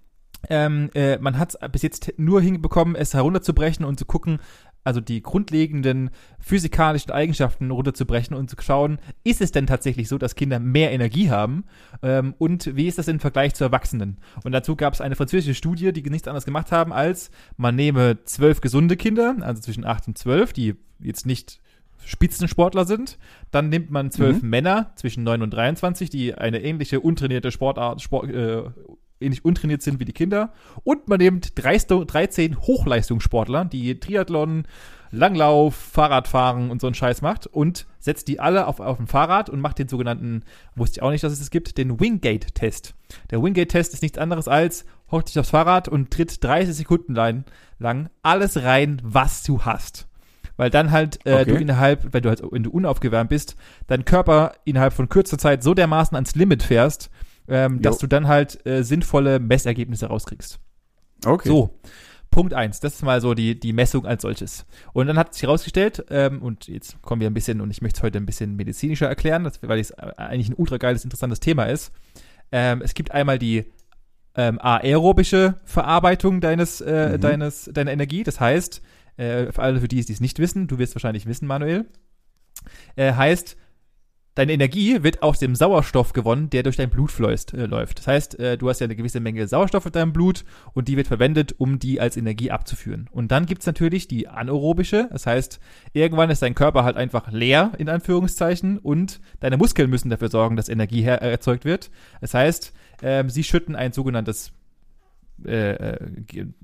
ähm, 0.50 0.90
äh, 0.94 1.18
man 1.18 1.38
hat 1.38 1.56
es 1.56 1.72
bis 1.72 1.82
jetzt 1.82 2.14
nur 2.18 2.42
hinbekommen, 2.42 2.96
es 2.96 3.14
herunterzubrechen 3.14 3.84
und 3.84 4.00
zu 4.00 4.06
gucken, 4.06 4.40
also 4.86 5.02
die 5.02 5.22
grundlegenden 5.22 6.12
physikalischen 6.40 7.12
Eigenschaften 7.12 7.72
runterzubrechen 7.72 8.36
und 8.36 8.50
zu 8.50 8.56
schauen, 8.62 9.00
ist 9.26 9.42
es 9.42 9.52
denn 9.52 9.68
tatsächlich 9.68 10.08
so, 10.08 10.18
dass 10.18 10.36
Kinder 10.36 10.60
mehr 10.60 10.94
Energie 10.94 11.30
haben 11.30 11.66
ähm, 12.02 12.34
und 12.38 12.76
wie 12.78 12.88
ist 12.88 12.98
das 12.98 13.10
im 13.10 13.20
Vergleich 13.20 13.54
zu 13.56 13.66
Erwachsenen? 13.66 14.18
Und 14.46 14.54
dazu 14.54 14.78
gab 14.78 14.94
es 14.94 15.02
eine 15.02 15.16
französische 15.18 15.56
Studie, 15.56 15.92
die 15.92 16.10
nichts 16.10 16.28
anderes 16.28 16.46
gemacht 16.46 16.72
haben, 16.72 16.94
als 16.94 17.32
man 17.58 17.76
nehme 17.76 18.24
zwölf 18.24 18.62
gesunde 18.62 18.96
Kinder, 18.96 19.36
also 19.42 19.62
zwischen 19.62 19.84
acht 19.84 20.08
und 20.08 20.18
zwölf, 20.18 20.54
die 20.54 20.76
jetzt 21.00 21.26
nicht 21.26 21.60
Spitzensportler 22.06 22.86
sind. 22.86 23.18
Dann 23.52 23.70
nimmt 23.70 23.92
man 23.92 24.12
zwölf 24.12 24.42
Mhm. 24.42 24.50
Männer 24.50 24.92
zwischen 24.96 25.24
9 25.24 25.42
und 25.42 25.52
23, 25.52 26.10
die 26.10 26.36
eine 26.36 26.62
ähnliche 26.62 27.00
untrainierte 27.00 27.52
Sportart, 27.52 28.02
Sport, 28.02 28.30
äh, 28.30 28.64
ähnlich 29.20 29.46
untrainiert 29.46 29.82
sind 29.82 30.00
wie 30.00 30.06
die 30.06 30.14
Kinder. 30.14 30.54
Und 30.84 31.08
man 31.08 31.20
nimmt 31.20 31.54
13 31.56 32.58
Hochleistungssportler, 32.62 33.66
die 33.66 34.00
Triathlon, 34.00 34.66
Langlauf, 35.12 35.76
Fahrradfahren 35.76 36.70
und 36.70 36.82
so 36.82 36.88
einen 36.88 36.94
Scheiß 36.94 37.22
macht 37.22 37.48
und 37.48 37.86
setzt 38.00 38.28
die 38.28 38.40
alle 38.40 38.68
auf, 38.68 38.80
auf 38.80 39.00
ein 39.00 39.08
Fahrrad 39.08 39.50
und 39.50 39.62
macht 39.62 39.80
den 39.80 39.88
sogenannten, 39.88 40.44
wusste 40.76 41.00
ich 41.00 41.04
auch 41.04 41.12
nicht, 41.12 41.24
dass 41.24 41.32
es 41.32 41.40
es 41.40 41.52
gibt, 41.52 41.78
den 41.78 42.00
Wingate-Test. 42.00 42.94
Der 43.32 43.42
Wingate-Test 43.42 43.94
ist 43.94 44.02
nichts 44.02 44.18
anderes 44.18 44.48
als, 44.48 44.86
hockt 45.12 45.30
dich 45.30 45.40
aufs 45.40 45.52
Fahrrad 45.52 45.88
und 45.88 46.12
tritt 46.12 46.44
30 46.44 46.76
Sekunden 46.76 47.16
lang, 47.16 47.46
lang 47.80 48.10
alles 48.24 48.62
rein, 48.64 49.02
was 49.04 49.44
du 49.44 49.62
hast. 49.62 50.08
Weil 50.58 50.70
dann 50.70 50.92
halt 50.92 51.26
äh, 51.26 51.42
Okay. 51.42 51.52
du 51.52 51.56
innerhalb, 51.58 52.14
wenn 52.14 52.24
du 52.24 52.30
halt, 52.30 52.42
wenn 52.50 52.64
du 52.64 52.72
unaufgewärmt 52.72 53.30
bist, 53.30 53.56
dein 53.88 54.06
Körper 54.06 54.54
innerhalb 54.64 54.94
von 54.94 55.10
kürzer 55.10 55.38
Zeit 55.38 55.64
so 55.64 55.74
dermaßen 55.74 56.16
ans 56.16 56.36
Limit 56.36 56.64
fährst, 56.64 57.10
ähm, 57.48 57.82
dass 57.82 57.98
du 57.98 58.08
dann 58.08 58.28
halt 58.28 58.66
äh, 58.66 58.84
sinnvolle 58.84 59.40
Messergebnisse 59.40 60.08
rauskriegst. 60.08 60.60
Okay. 61.26 61.48
So, 61.48 61.80
Punkt 62.32 62.54
eins. 62.54 62.80
Das 62.82 62.96
ist 62.96 63.04
mal 63.04 63.22
so 63.22 63.34
die, 63.34 63.60
die 63.60 63.72
Messung 63.72 64.06
als 64.06 64.24
solches. 64.24 64.66
Und 64.94 65.08
dann 65.08 65.18
hat 65.18 65.34
sich 65.34 65.44
herausgestellt, 65.44 66.06
ähm, 66.10 66.42
und 66.42 66.68
jetzt 66.68 67.02
kommen 67.02 67.22
wir 67.22 67.30
ein 67.30 67.34
bisschen, 67.34 67.62
und 67.62 67.72
ich 67.72 67.82
möchte 67.82 68.00
es 68.00 68.04
heute 68.04 68.18
ein 68.18 68.26
bisschen 68.26 68.56
medizinischer 68.56 69.08
erklären, 69.08 69.50
weil 69.62 69.80
es 69.80 69.94
eigentlich 69.94 70.50
ein 70.50 70.56
ultra 70.56 70.78
geiles, 70.78 71.04
interessantes 71.04 71.40
Thema 71.40 71.64
ist. 71.66 71.92
Ähm, 72.52 72.82
es 72.82 72.94
gibt 72.94 73.12
einmal 73.12 73.40
die 73.40 73.66
ähm, 74.36 74.60
aerobische 74.62 75.56
Verarbeitung 75.64 76.42
deines, 76.42 76.82
äh, 76.82 77.14
Mhm. 77.14 77.22
deines, 77.22 77.70
deiner 77.74 77.92
Energie. 77.94 78.24
Das 78.24 78.40
heißt, 78.42 78.82
äh, 79.18 79.52
für 79.54 79.62
alle, 79.62 79.80
für 79.80 79.88
die, 79.88 80.04
die 80.04 80.12
es 80.12 80.20
nicht 80.20 80.40
wissen, 80.40 80.68
du 80.68 80.78
wirst 80.78 80.94
wahrscheinlich 80.94 81.26
wissen, 81.26 81.48
Manuel, 81.48 81.86
äh, 82.98 83.14
heißt, 83.14 83.56
deine 84.36 84.54
Energie 84.54 85.02
wird 85.02 85.24
aus 85.24 85.40
dem 85.40 85.56
Sauerstoff 85.56 86.14
gewonnen, 86.14 86.50
der 86.50 86.64
durch 86.64 86.76
dein 86.76 86.90
Blut 86.90 87.12
fließt, 87.12 87.54
äh, 87.54 87.66
läuft. 87.66 88.00
Das 88.00 88.08
heißt, 88.08 88.40
äh, 88.40 88.58
du 88.58 88.70
hast 88.70 88.80
ja 88.80 88.86
eine 88.86 88.96
gewisse 88.96 89.20
Menge 89.20 89.48
Sauerstoff 89.48 89.86
in 89.86 89.94
deinem 89.94 90.14
Blut 90.14 90.44
und 90.74 90.88
die 90.88 90.98
wird 90.98 91.08
verwendet, 91.08 91.56
um 91.58 91.80
die 91.80 92.00
als 92.00 92.18
Energie 92.18 92.52
abzuführen. 92.52 93.10
Und 93.12 93.32
dann 93.32 93.46
gibt's 93.46 93.66
natürlich 93.66 94.08
die 94.08 94.28
anaerobische, 94.28 95.10
das 95.12 95.26
heißt, 95.26 95.60
irgendwann 95.94 96.30
ist 96.30 96.42
dein 96.42 96.54
Körper 96.54 96.84
halt 96.84 96.98
einfach 96.98 97.32
leer, 97.32 97.72
in 97.78 97.90
Anführungszeichen, 97.90 98.78
und 98.78 99.22
deine 99.40 99.58
Muskeln 99.58 99.90
müssen 99.90 100.10
dafür 100.10 100.30
sorgen, 100.30 100.58
dass 100.58 100.70
Energie 100.70 101.02
her 101.02 101.22
äh, 101.22 101.32
erzeugt 101.32 101.66
wird. 101.66 101.90
Das 102.22 102.34
heißt, 102.34 102.74
ähm, 103.02 103.30
sie 103.30 103.44
schütten 103.44 103.76
ein 103.76 103.94
sogenanntes 103.94 104.52
äh, 105.46 105.72
äh, 105.72 105.98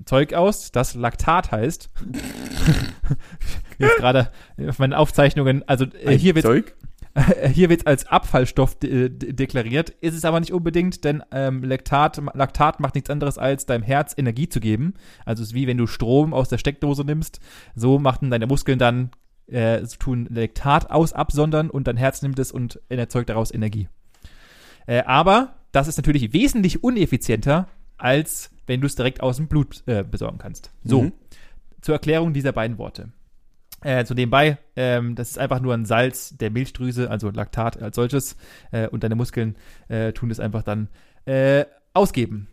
Zeug 0.04 0.34
aus, 0.34 0.72
das 0.72 0.94
Laktat 0.94 1.52
heißt. 1.52 1.90
Jetzt 3.78 3.96
gerade 3.96 4.30
auf 4.66 4.78
meinen 4.78 4.94
Aufzeichnungen, 4.94 5.66
also 5.68 5.84
äh, 6.04 6.16
hier 6.16 6.34
wird 6.34 6.44
Zeug? 6.44 6.74
hier 7.52 7.68
wird 7.68 7.86
als 7.86 8.06
Abfallstoff 8.06 8.78
de 8.78 9.08
de 9.08 9.32
deklariert, 9.32 9.90
ist 10.00 10.14
es 10.14 10.24
aber 10.24 10.40
nicht 10.40 10.52
unbedingt, 10.52 11.04
denn 11.04 11.22
ähm, 11.30 11.62
Laktat, 11.62 12.20
Laktat 12.34 12.80
macht 12.80 12.94
nichts 12.94 13.10
anderes 13.10 13.38
als 13.38 13.66
deinem 13.66 13.82
Herz 13.82 14.14
Energie 14.16 14.48
zu 14.48 14.60
geben. 14.60 14.94
Also 15.26 15.42
es 15.42 15.50
ist 15.50 15.54
wie 15.54 15.66
wenn 15.66 15.76
du 15.76 15.86
Strom 15.86 16.32
aus 16.32 16.48
der 16.48 16.58
Steckdose 16.58 17.04
nimmst, 17.04 17.40
so 17.74 17.98
machten 17.98 18.30
deine 18.30 18.46
Muskeln 18.46 18.78
dann 18.78 19.10
äh, 19.48 19.82
tun 19.98 20.26
Laktat 20.30 20.90
aus 20.90 21.12
absondern 21.12 21.68
und 21.68 21.86
dein 21.86 21.96
Herz 21.96 22.22
nimmt 22.22 22.38
es 22.38 22.50
und 22.52 22.80
erzeugt 22.88 23.28
daraus 23.28 23.52
Energie. 23.52 23.88
Äh, 24.86 25.02
aber 25.02 25.54
das 25.72 25.88
ist 25.88 25.96
natürlich 25.98 26.32
wesentlich 26.32 26.82
uneffizienter, 26.82 27.68
als 27.98 28.50
wenn 28.66 28.80
du 28.80 28.86
es 28.86 28.94
direkt 28.94 29.22
aus 29.22 29.36
dem 29.36 29.48
Blut 29.48 29.82
äh, 29.86 30.02
besorgen 30.04 30.38
kannst. 30.38 30.70
So, 30.84 31.02
Mhm. 31.02 31.12
zur 31.80 31.94
Erklärung 31.94 32.32
dieser 32.32 32.52
beiden 32.52 32.78
Worte. 32.78 33.10
Äh, 33.82 34.04
zu 34.04 34.14
nebenbei, 34.14 34.58
ähm, 34.76 35.16
das 35.16 35.30
ist 35.30 35.38
einfach 35.38 35.60
nur 35.60 35.74
ein 35.74 35.84
Salz 35.84 36.36
der 36.36 36.50
Milchdrüse, 36.50 37.10
also 37.10 37.30
Laktat 37.30 37.82
als 37.82 37.96
solches, 37.96 38.36
äh, 38.70 38.86
und 38.88 39.02
deine 39.02 39.16
Muskeln 39.16 39.56
äh, 39.88 40.12
tun 40.12 40.28
das 40.28 40.38
einfach 40.38 40.62
dann 40.62 40.88
äh, 41.24 41.64
ausgeben. 41.92 42.48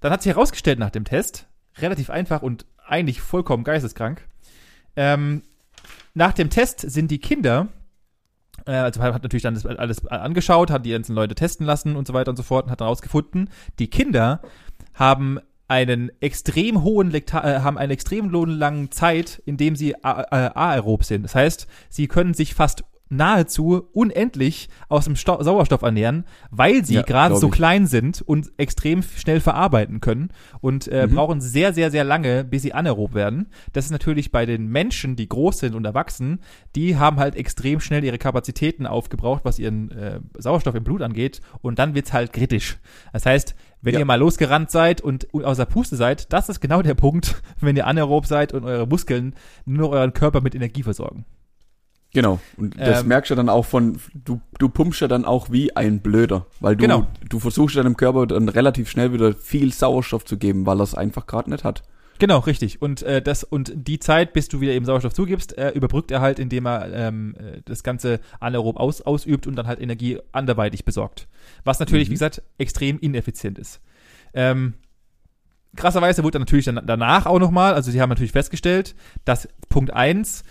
Dann 0.00 0.12
hat 0.12 0.22
sich 0.22 0.34
herausgestellt 0.34 0.80
nach 0.80 0.90
dem 0.90 1.04
Test, 1.04 1.46
relativ 1.78 2.10
einfach 2.10 2.42
und 2.42 2.66
eigentlich 2.84 3.20
vollkommen 3.20 3.62
geisteskrank, 3.62 4.26
ähm, 4.96 5.42
nach 6.14 6.32
dem 6.32 6.50
Test 6.50 6.80
sind 6.80 7.10
die 7.10 7.20
Kinder, 7.20 7.68
äh, 8.66 8.72
also 8.72 9.00
hat 9.00 9.22
natürlich 9.22 9.44
dann 9.44 9.56
alles 9.76 10.04
angeschaut, 10.06 10.70
hat 10.70 10.84
die 10.84 10.90
ganzen 10.90 11.14
Leute 11.14 11.34
testen 11.34 11.64
lassen 11.64 11.96
und 11.96 12.06
so 12.06 12.12
weiter 12.12 12.30
und 12.30 12.36
so 12.36 12.42
fort 12.42 12.66
und 12.66 12.70
hat 12.72 12.80
herausgefunden, 12.80 13.50
die 13.78 13.88
Kinder 13.88 14.42
haben 14.94 15.38
einen 15.72 16.12
extrem 16.20 16.82
hohen 16.82 17.10
Lekta 17.10 17.40
äh, 17.40 17.60
haben 17.60 17.78
eine 17.78 17.94
extrem 17.94 18.28
langen 18.30 18.90
Zeit, 18.90 19.42
in 19.46 19.56
dem 19.56 19.74
sie 19.74 19.92
äh, 19.92 19.96
aerob 20.02 21.02
sind. 21.02 21.22
Das 21.22 21.34
heißt, 21.34 21.66
sie 21.88 22.08
können 22.08 22.34
sich 22.34 22.52
fast 22.52 22.84
nahezu 23.12 23.88
unendlich 23.92 24.68
aus 24.88 25.04
dem 25.04 25.16
Sto 25.16 25.42
Sauerstoff 25.42 25.82
ernähren, 25.82 26.24
weil 26.50 26.84
sie 26.84 26.94
Ja, 26.94 27.02
gerade 27.02 27.36
so 27.36 27.48
ich. 27.48 27.52
klein 27.52 27.86
sind 27.86 28.22
und 28.22 28.50
extrem 28.56 29.02
schnell 29.02 29.40
verarbeiten 29.40 30.00
können 30.00 30.30
und 30.60 30.88
äh, 30.88 31.06
Mhm. 31.06 31.14
brauchen 31.14 31.40
sehr, 31.40 31.72
sehr, 31.74 31.90
sehr 31.90 32.04
lange, 32.04 32.44
bis 32.44 32.62
sie 32.62 32.72
anaerob 32.74 33.14
werden. 33.14 33.48
Das 33.72 33.84
ist 33.84 33.90
natürlich 33.90 34.32
bei 34.32 34.46
den 34.46 34.66
Menschen, 34.68 35.14
die 35.16 35.28
groß 35.28 35.58
sind 35.58 35.74
und 35.74 35.84
erwachsen, 35.84 36.40
die 36.74 36.96
haben 36.96 37.18
halt 37.18 37.36
extrem 37.36 37.80
schnell 37.80 38.02
ihre 38.04 38.18
Kapazitäten 38.18 38.86
aufgebraucht, 38.86 39.44
was 39.44 39.58
ihren 39.58 39.90
äh, 39.92 40.20
Sauerstoff 40.38 40.74
im 40.74 40.84
Blut 40.84 41.02
angeht 41.02 41.40
und 41.60 41.78
dann 41.78 41.94
wird's 41.94 42.12
halt 42.12 42.32
kritisch. 42.32 42.78
Das 43.12 43.26
heißt, 43.26 43.54
wenn 43.82 43.94
Ja. 43.94 43.98
ihr 44.00 44.04
mal 44.06 44.14
losgerannt 44.18 44.70
seid 44.70 45.00
und 45.00 45.32
außer 45.34 45.66
Puste 45.66 45.96
seid, 45.96 46.32
das 46.32 46.48
ist 46.48 46.60
genau 46.60 46.82
der 46.82 46.94
Punkt, 46.94 47.42
wenn 47.60 47.76
ihr 47.76 47.86
anaerob 47.86 48.26
seid 48.26 48.52
und 48.54 48.64
eure 48.64 48.86
Muskeln 48.86 49.34
nur 49.66 49.90
euren 49.90 50.12
Körper 50.12 50.40
mit 50.40 50.54
Energie 50.54 50.82
versorgen. 50.82 51.24
Genau. 52.14 52.40
Und 52.58 52.78
das 52.78 53.02
Ähm, 53.02 53.08
merkst 53.08 53.30
du 53.30 53.34
dann 53.34 53.48
auch 53.48 53.64
von, 53.64 53.98
du, 54.14 54.40
du 54.58 54.68
pumpst 54.68 55.00
ja 55.00 55.08
dann 55.08 55.24
auch 55.24 55.50
wie 55.50 55.74
ein 55.74 56.00
Blöder, 56.00 56.46
weil 56.60 56.76
du, 56.76 56.82
Genau. 56.82 57.06
du 57.28 57.40
versuchst 57.40 57.76
deinem 57.76 57.96
Körper 57.96 58.26
dann 58.26 58.48
relativ 58.50 58.90
schnell 58.90 59.12
wieder 59.14 59.32
viel 59.34 59.72
Sauerstoff 59.72 60.24
zu 60.24 60.36
geben, 60.36 60.66
weil 60.66 60.78
er 60.80 60.84
es 60.84 60.94
einfach 60.94 61.26
gerade 61.26 61.48
nicht 61.50 61.64
hat. 61.64 61.82
Genau, 62.18 62.38
richtig. 62.40 62.82
Und 62.82 63.02
äh, 63.02 63.22
das 63.22 63.42
und 63.42 63.72
die 63.74 63.98
Zeit, 63.98 64.32
bis 64.34 64.46
du 64.48 64.60
wieder 64.60 64.72
eben 64.72 64.84
Sauerstoff 64.84 65.14
zugibst, 65.14 65.56
äh, 65.58 65.70
überbrückt 65.70 66.10
er 66.10 66.20
halt, 66.20 66.38
indem 66.38 66.66
er 66.66 66.92
ähm, 66.92 67.34
äh, 67.38 67.62
das 67.64 67.82
Ganze 67.82 68.20
anaerob 68.38 68.76
aus, 68.76 69.00
ausübt 69.00 69.46
und 69.46 69.56
dann 69.56 69.66
halt 69.66 69.80
Energie 69.80 70.18
anderweitig 70.32 70.84
besorgt. 70.84 71.26
Was 71.64 71.80
natürlich, 71.80 72.08
Mhm. 72.08 72.10
wie 72.10 72.14
gesagt, 72.16 72.42
extrem 72.58 72.98
ineffizient 73.00 73.58
ist. 73.58 73.80
Ähm, 74.34 74.74
krasserweise 75.74 76.22
wurde 76.22 76.32
dann 76.32 76.42
natürlich 76.42 76.66
dann 76.66 76.82
danach 76.86 77.26
auch 77.26 77.38
nochmal, 77.38 77.74
also 77.74 77.90
sie 77.90 78.00
haben 78.00 78.10
natürlich 78.10 78.32
festgestellt, 78.32 78.94
dass 79.24 79.48
Punkt 79.70 79.92
eins 79.92 80.44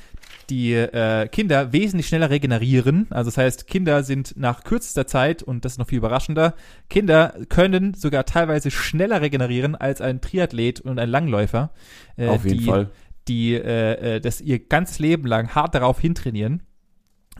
die 0.50 0.74
äh, 0.74 1.28
Kinder 1.28 1.74
wesentlich 1.74 2.08
schneller 2.08 2.30
regenerieren. 2.30 3.08
Also 3.10 3.30
das 3.30 3.38
heißt, 3.38 3.68
Kinder 3.68 4.04
sind 4.04 4.36
nach 4.38 4.64
kürzester 4.64 5.08
Zeit, 5.08 5.44
und 5.44 5.66
das 5.66 5.74
ist 5.74 5.78
noch 5.78 5.88
viel 5.88 6.00
überraschender, 6.00 6.56
Kinder 6.90 7.36
können 7.50 7.94
sogar 7.94 8.26
teilweise 8.26 8.72
schneller 8.72 9.22
regenerieren 9.22 9.76
als 9.76 10.02
ein 10.02 10.22
Triathlet 10.22 10.82
und 10.82 11.00
ein 11.00 11.10
Langläufer. 11.10 11.72
äh, 12.18 12.28
Auf 12.28 12.46
jeden 12.46 12.60
die, 12.60 12.66
Fall. 12.66 12.90
Die 13.28 13.54
äh, 13.54 14.16
äh, 14.16 14.20
das 14.22 14.42
ihr 14.42 14.60
ganzes 14.60 15.00
Leben 15.00 15.28
lang 15.28 15.54
hart 15.56 15.76
darauf 15.76 16.00
hintrainieren. 16.00 16.64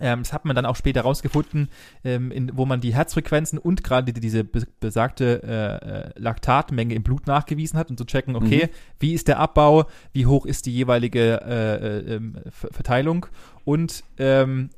Ähm, 0.02 0.24
das 0.24 0.34
hat 0.34 0.44
man 0.46 0.56
dann 0.56 0.66
auch 0.66 0.76
später 0.76 1.02
rausgefunden, 1.02 1.70
ähm, 2.04 2.32
in, 2.32 2.52
wo 2.58 2.66
man 2.66 2.82
die 2.82 2.94
Herzfrequenzen 2.94 3.60
und 3.60 3.84
gerade 3.84 4.12
die, 4.12 4.20
diese 4.20 4.44
be 4.44 4.64
besagte 4.80 5.44
äh, 5.44 6.10
äh, 6.10 6.10
Laktatmenge 6.16 6.94
im 6.96 7.04
Blut 7.04 7.28
nachgewiesen 7.28 7.78
hat 7.78 7.90
und 7.90 7.98
zu 7.98 8.06
checken, 8.06 8.36
okay, 8.36 8.70
wie 9.00 9.14
ist 9.14 9.28
der 9.28 9.40
Abbau, 9.40 9.86
wie 10.12 10.26
hoch 10.26 10.46
ist 10.46 10.66
die 10.66 10.74
jeweilige 10.74 11.40
äh, 11.42 11.76
äh, 11.76 12.16
ähm, 12.16 12.36
Ver- 12.50 12.70
Verteilung 12.72 13.28
und 13.64 14.04
ähm, 14.18 14.72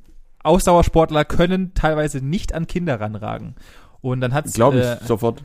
Ausdauersportler 0.43 1.23
können 1.23 1.73
teilweise 1.73 2.17
nicht 2.19 2.53
an 2.53 2.67
Kinder 2.67 2.99
ranragen. 2.99 3.55
Und 4.01 4.19
dann 4.19 4.33
hat 4.33 4.51
Glaube 4.53 4.79
ich 4.79 4.83
äh, 4.85 4.97
sofort. 5.05 5.41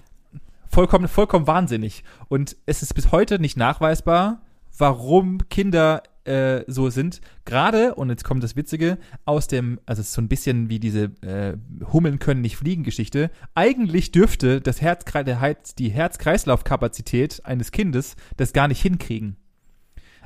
vollkommen, 0.68 1.06
vollkommen 1.06 1.46
wahnsinnig. 1.46 2.02
Und 2.28 2.56
es 2.66 2.82
ist 2.82 2.94
bis 2.94 3.12
heute 3.12 3.38
nicht 3.38 3.56
nachweisbar, 3.56 4.40
warum 4.76 5.48
Kinder 5.48 6.02
äh, 6.28 6.64
so 6.66 6.90
sind. 6.90 7.20
Gerade, 7.44 7.94
und 7.94 8.10
jetzt 8.10 8.24
kommt 8.24 8.42
das 8.42 8.54
Witzige, 8.56 8.98
aus 9.24 9.48
dem, 9.48 9.80
also 9.86 10.00
es 10.00 10.08
ist 10.08 10.14
so 10.14 10.22
ein 10.22 10.28
bisschen 10.28 10.68
wie 10.68 10.78
diese 10.78 11.04
äh, 11.22 11.56
Hummeln 11.92 12.18
können 12.18 12.42
nicht 12.42 12.56
fliegen 12.56 12.84
Geschichte. 12.84 13.30
Eigentlich 13.54 14.12
dürfte 14.12 14.60
das 14.60 14.82
Heiz 14.82 15.74
die 15.74 15.88
Herz-Kreislauf-Kapazität 15.88 17.44
eines 17.44 17.72
Kindes 17.72 18.16
das 18.36 18.52
gar 18.52 18.68
nicht 18.68 18.82
hinkriegen. 18.82 19.36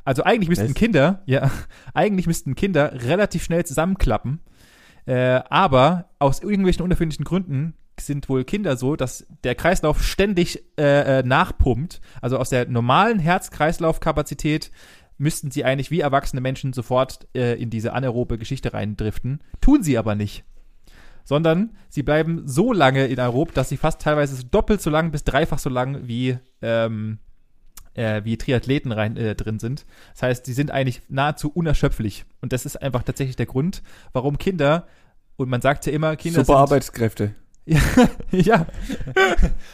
Also 0.04 0.24
eigentlich 0.24 0.48
müssten 0.48 0.70
Was? 0.70 0.74
Kinder, 0.74 1.22
ja, 1.26 1.50
eigentlich 1.94 2.26
müssten 2.26 2.54
Kinder 2.54 2.92
relativ 3.04 3.44
schnell 3.44 3.64
zusammenklappen. 3.64 4.40
Äh, 5.06 5.40
aber 5.48 6.10
aus 6.18 6.40
irgendwelchen 6.42 6.82
unerfindlichen 6.82 7.24
Gründen 7.24 7.74
sind 8.00 8.28
wohl 8.28 8.44
Kinder 8.44 8.76
so, 8.76 8.96
dass 8.96 9.26
der 9.44 9.54
Kreislauf 9.54 10.02
ständig 10.02 10.62
äh, 10.78 11.20
äh, 11.20 11.22
nachpumpt. 11.22 12.00
Also 12.20 12.38
aus 12.38 12.50
der 12.50 12.68
normalen 12.68 13.18
Herz-Kreislauf-Kapazität 13.18 14.70
müssten 15.22 15.50
sie 15.50 15.64
eigentlich 15.64 15.90
wie 15.90 16.00
erwachsene 16.00 16.40
Menschen 16.40 16.72
sofort 16.72 17.28
äh, 17.34 17.54
in 17.54 17.70
diese 17.70 17.92
anaerobe 17.92 18.38
Geschichte 18.38 18.74
reindriften. 18.74 19.40
Tun 19.60 19.82
sie 19.82 19.96
aber 19.96 20.14
nicht. 20.14 20.44
Sondern 21.24 21.70
sie 21.88 22.02
bleiben 22.02 22.42
so 22.46 22.72
lange 22.72 23.06
in 23.06 23.20
aerob, 23.20 23.54
dass 23.54 23.68
sie 23.68 23.76
fast 23.76 24.02
teilweise 24.02 24.44
doppelt 24.44 24.82
so 24.82 24.90
lang 24.90 25.12
bis 25.12 25.22
dreifach 25.22 25.60
so 25.60 25.70
lang 25.70 26.08
wie, 26.08 26.36
ähm, 26.60 27.18
äh, 27.94 28.22
wie 28.24 28.36
Triathleten 28.36 28.90
rein, 28.90 29.16
äh, 29.16 29.36
drin 29.36 29.60
sind. 29.60 29.86
Das 30.12 30.22
heißt, 30.22 30.46
sie 30.46 30.52
sind 30.52 30.72
eigentlich 30.72 31.02
nahezu 31.08 31.50
unerschöpflich. 31.50 32.24
Und 32.40 32.52
das 32.52 32.66
ist 32.66 32.82
einfach 32.82 33.04
tatsächlich 33.04 33.36
der 33.36 33.46
Grund, 33.46 33.82
warum 34.12 34.38
Kinder, 34.38 34.88
und 35.36 35.48
man 35.48 35.62
sagt 35.62 35.86
ja 35.86 35.92
immer, 35.92 36.16
Kinder 36.16 36.40
Super 36.40 36.54
sind, 36.54 36.62
Arbeitskräfte. 36.62 37.34
Ja, 37.64 37.80
ja. 38.32 38.66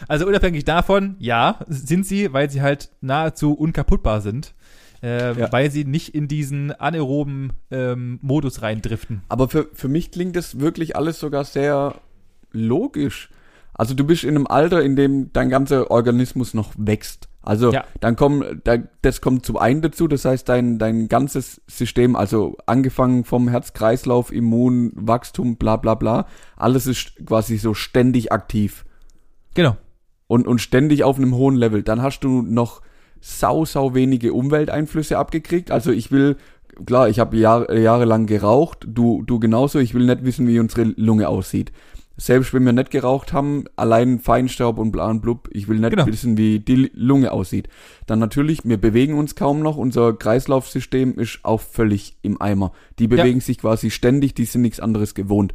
Also 0.09 0.27
unabhängig 0.27 0.65
davon, 0.65 1.17
ja, 1.19 1.61
sind 1.69 2.07
sie, 2.07 2.33
weil 2.35 2.51
sie 2.51 2.61
halt 2.61 2.91
nahezu 3.01 3.55
unkaputtbar 3.55 4.21
sind. 4.21 4.55
Äh, 5.03 5.39
Ja. 5.39 5.53
Weil 5.53 5.71
sie 5.71 5.85
nicht 5.85 6.15
in 6.15 6.27
diesen 6.29 6.73
anaeroben 6.73 7.53
ähm, 7.71 8.19
Modus 8.23 8.63
reindriften. 8.63 9.23
Aber 9.29 9.49
für, 9.49 9.69
für 9.73 9.89
mich 9.89 10.11
klingt 10.11 10.35
das 10.37 10.59
wirklich 10.61 10.97
alles 10.97 11.21
sogar 11.21 11.45
sehr 11.45 11.95
logisch. 12.53 13.31
Also 13.75 13.95
du 13.95 14.05
bist 14.05 14.25
in 14.25 14.31
einem 14.31 14.47
Alter, 14.47 14.83
in 14.83 14.97
dem 14.97 15.33
dein 15.33 15.51
ganzer 15.51 15.91
Organismus 15.91 16.53
noch 16.55 16.73
wächst. 16.77 17.29
Also 17.43 17.73
Ja. 17.73 17.85
dann 18.01 18.17
kommt, 18.17 18.45
da, 18.65 18.79
das 19.03 19.21
kommt 19.21 19.47
zum 19.47 19.57
einen 19.57 19.81
dazu, 19.83 20.09
das 20.09 20.25
heißt 20.25 20.49
dein, 20.49 20.79
dein 20.79 21.09
ganzes 21.09 21.63
System, 21.69 22.17
also 22.17 22.57
angefangen 22.67 23.25
vom 23.25 23.49
Herz-Kreislauf, 23.49 24.33
Immun, 24.33 24.93
Wachstum, 24.97 25.57
bla 25.57 25.77
bla 25.77 25.95
bla, 25.95 26.27
alles 26.57 26.87
ist 26.87 27.25
quasi 27.25 27.57
so 27.57 27.73
ständig 27.73 28.33
aktiv 28.33 28.85
Genau. 29.55 29.77
und, 30.27 30.47
und 30.49 30.61
ständig 30.61 31.05
auf 31.05 31.17
einem 31.17 31.35
hohen 31.37 31.55
Level. 31.57 31.83
Dann 31.85 32.03
hast 32.03 32.21
du 32.21 32.43
noch 32.43 32.83
sau, 33.21 33.65
sau 33.65 33.95
wenige 33.95 34.33
Umwelteinflüsse 34.33 35.19
abgekriegt. 35.19 35.71
Also 35.71 35.91
ich 35.93 36.11
will, 36.11 36.37
klar, 36.87 37.09
ich 37.09 37.19
habe 37.19 37.37
Jahr, 37.37 37.73
jahrelang 37.73 38.27
geraucht, 38.27 38.87
du, 38.87 39.23
du 39.27 39.39
genauso, 39.39 39.79
ich 39.79 39.95
will 39.95 40.07
nicht 40.07 40.25
wissen, 40.25 40.47
wie 40.49 40.61
unsere 40.61 40.85
Lunge 40.97 41.29
aussieht. 41.29 41.73
Selbst 42.21 42.53
wenn 42.53 42.65
wir 42.65 42.73
nicht 42.73 42.91
geraucht 42.91 43.33
haben, 43.33 43.67
allein 43.77 44.19
Feinstaub 44.19 44.79
und 44.79 44.91
bla 44.91 45.09
und 45.09 45.21
blub, 45.21 45.49
ich 45.53 45.69
will 45.69 45.79
nicht 45.79 45.91
Genau. 45.91 46.07
wissen, 46.07 46.37
wie 46.37 46.59
die 46.59 46.91
Lunge 46.93 47.31
aussieht. 47.31 47.69
Dann 48.07 48.19
natürlich, 48.19 48.65
wir 48.65 48.77
bewegen 48.77 49.15
uns 49.15 49.37
kaum 49.37 49.61
noch, 49.61 49.77
unser 49.77 50.13
Kreislaufsystem 50.15 51.17
ist 51.17 51.39
auch 51.45 51.61
völlig 51.61 52.17
im 52.23 52.41
Eimer. 52.43 52.73
Die 52.99 53.07
bewegen 53.07 53.41
sich 53.41 53.59
quasi 53.59 53.93
ständig, 53.93 54.35
die 54.35 54.47
sind 54.47 54.63
nichts 54.63 54.81
anderes 54.81 55.15
gewohnt. 55.15 55.55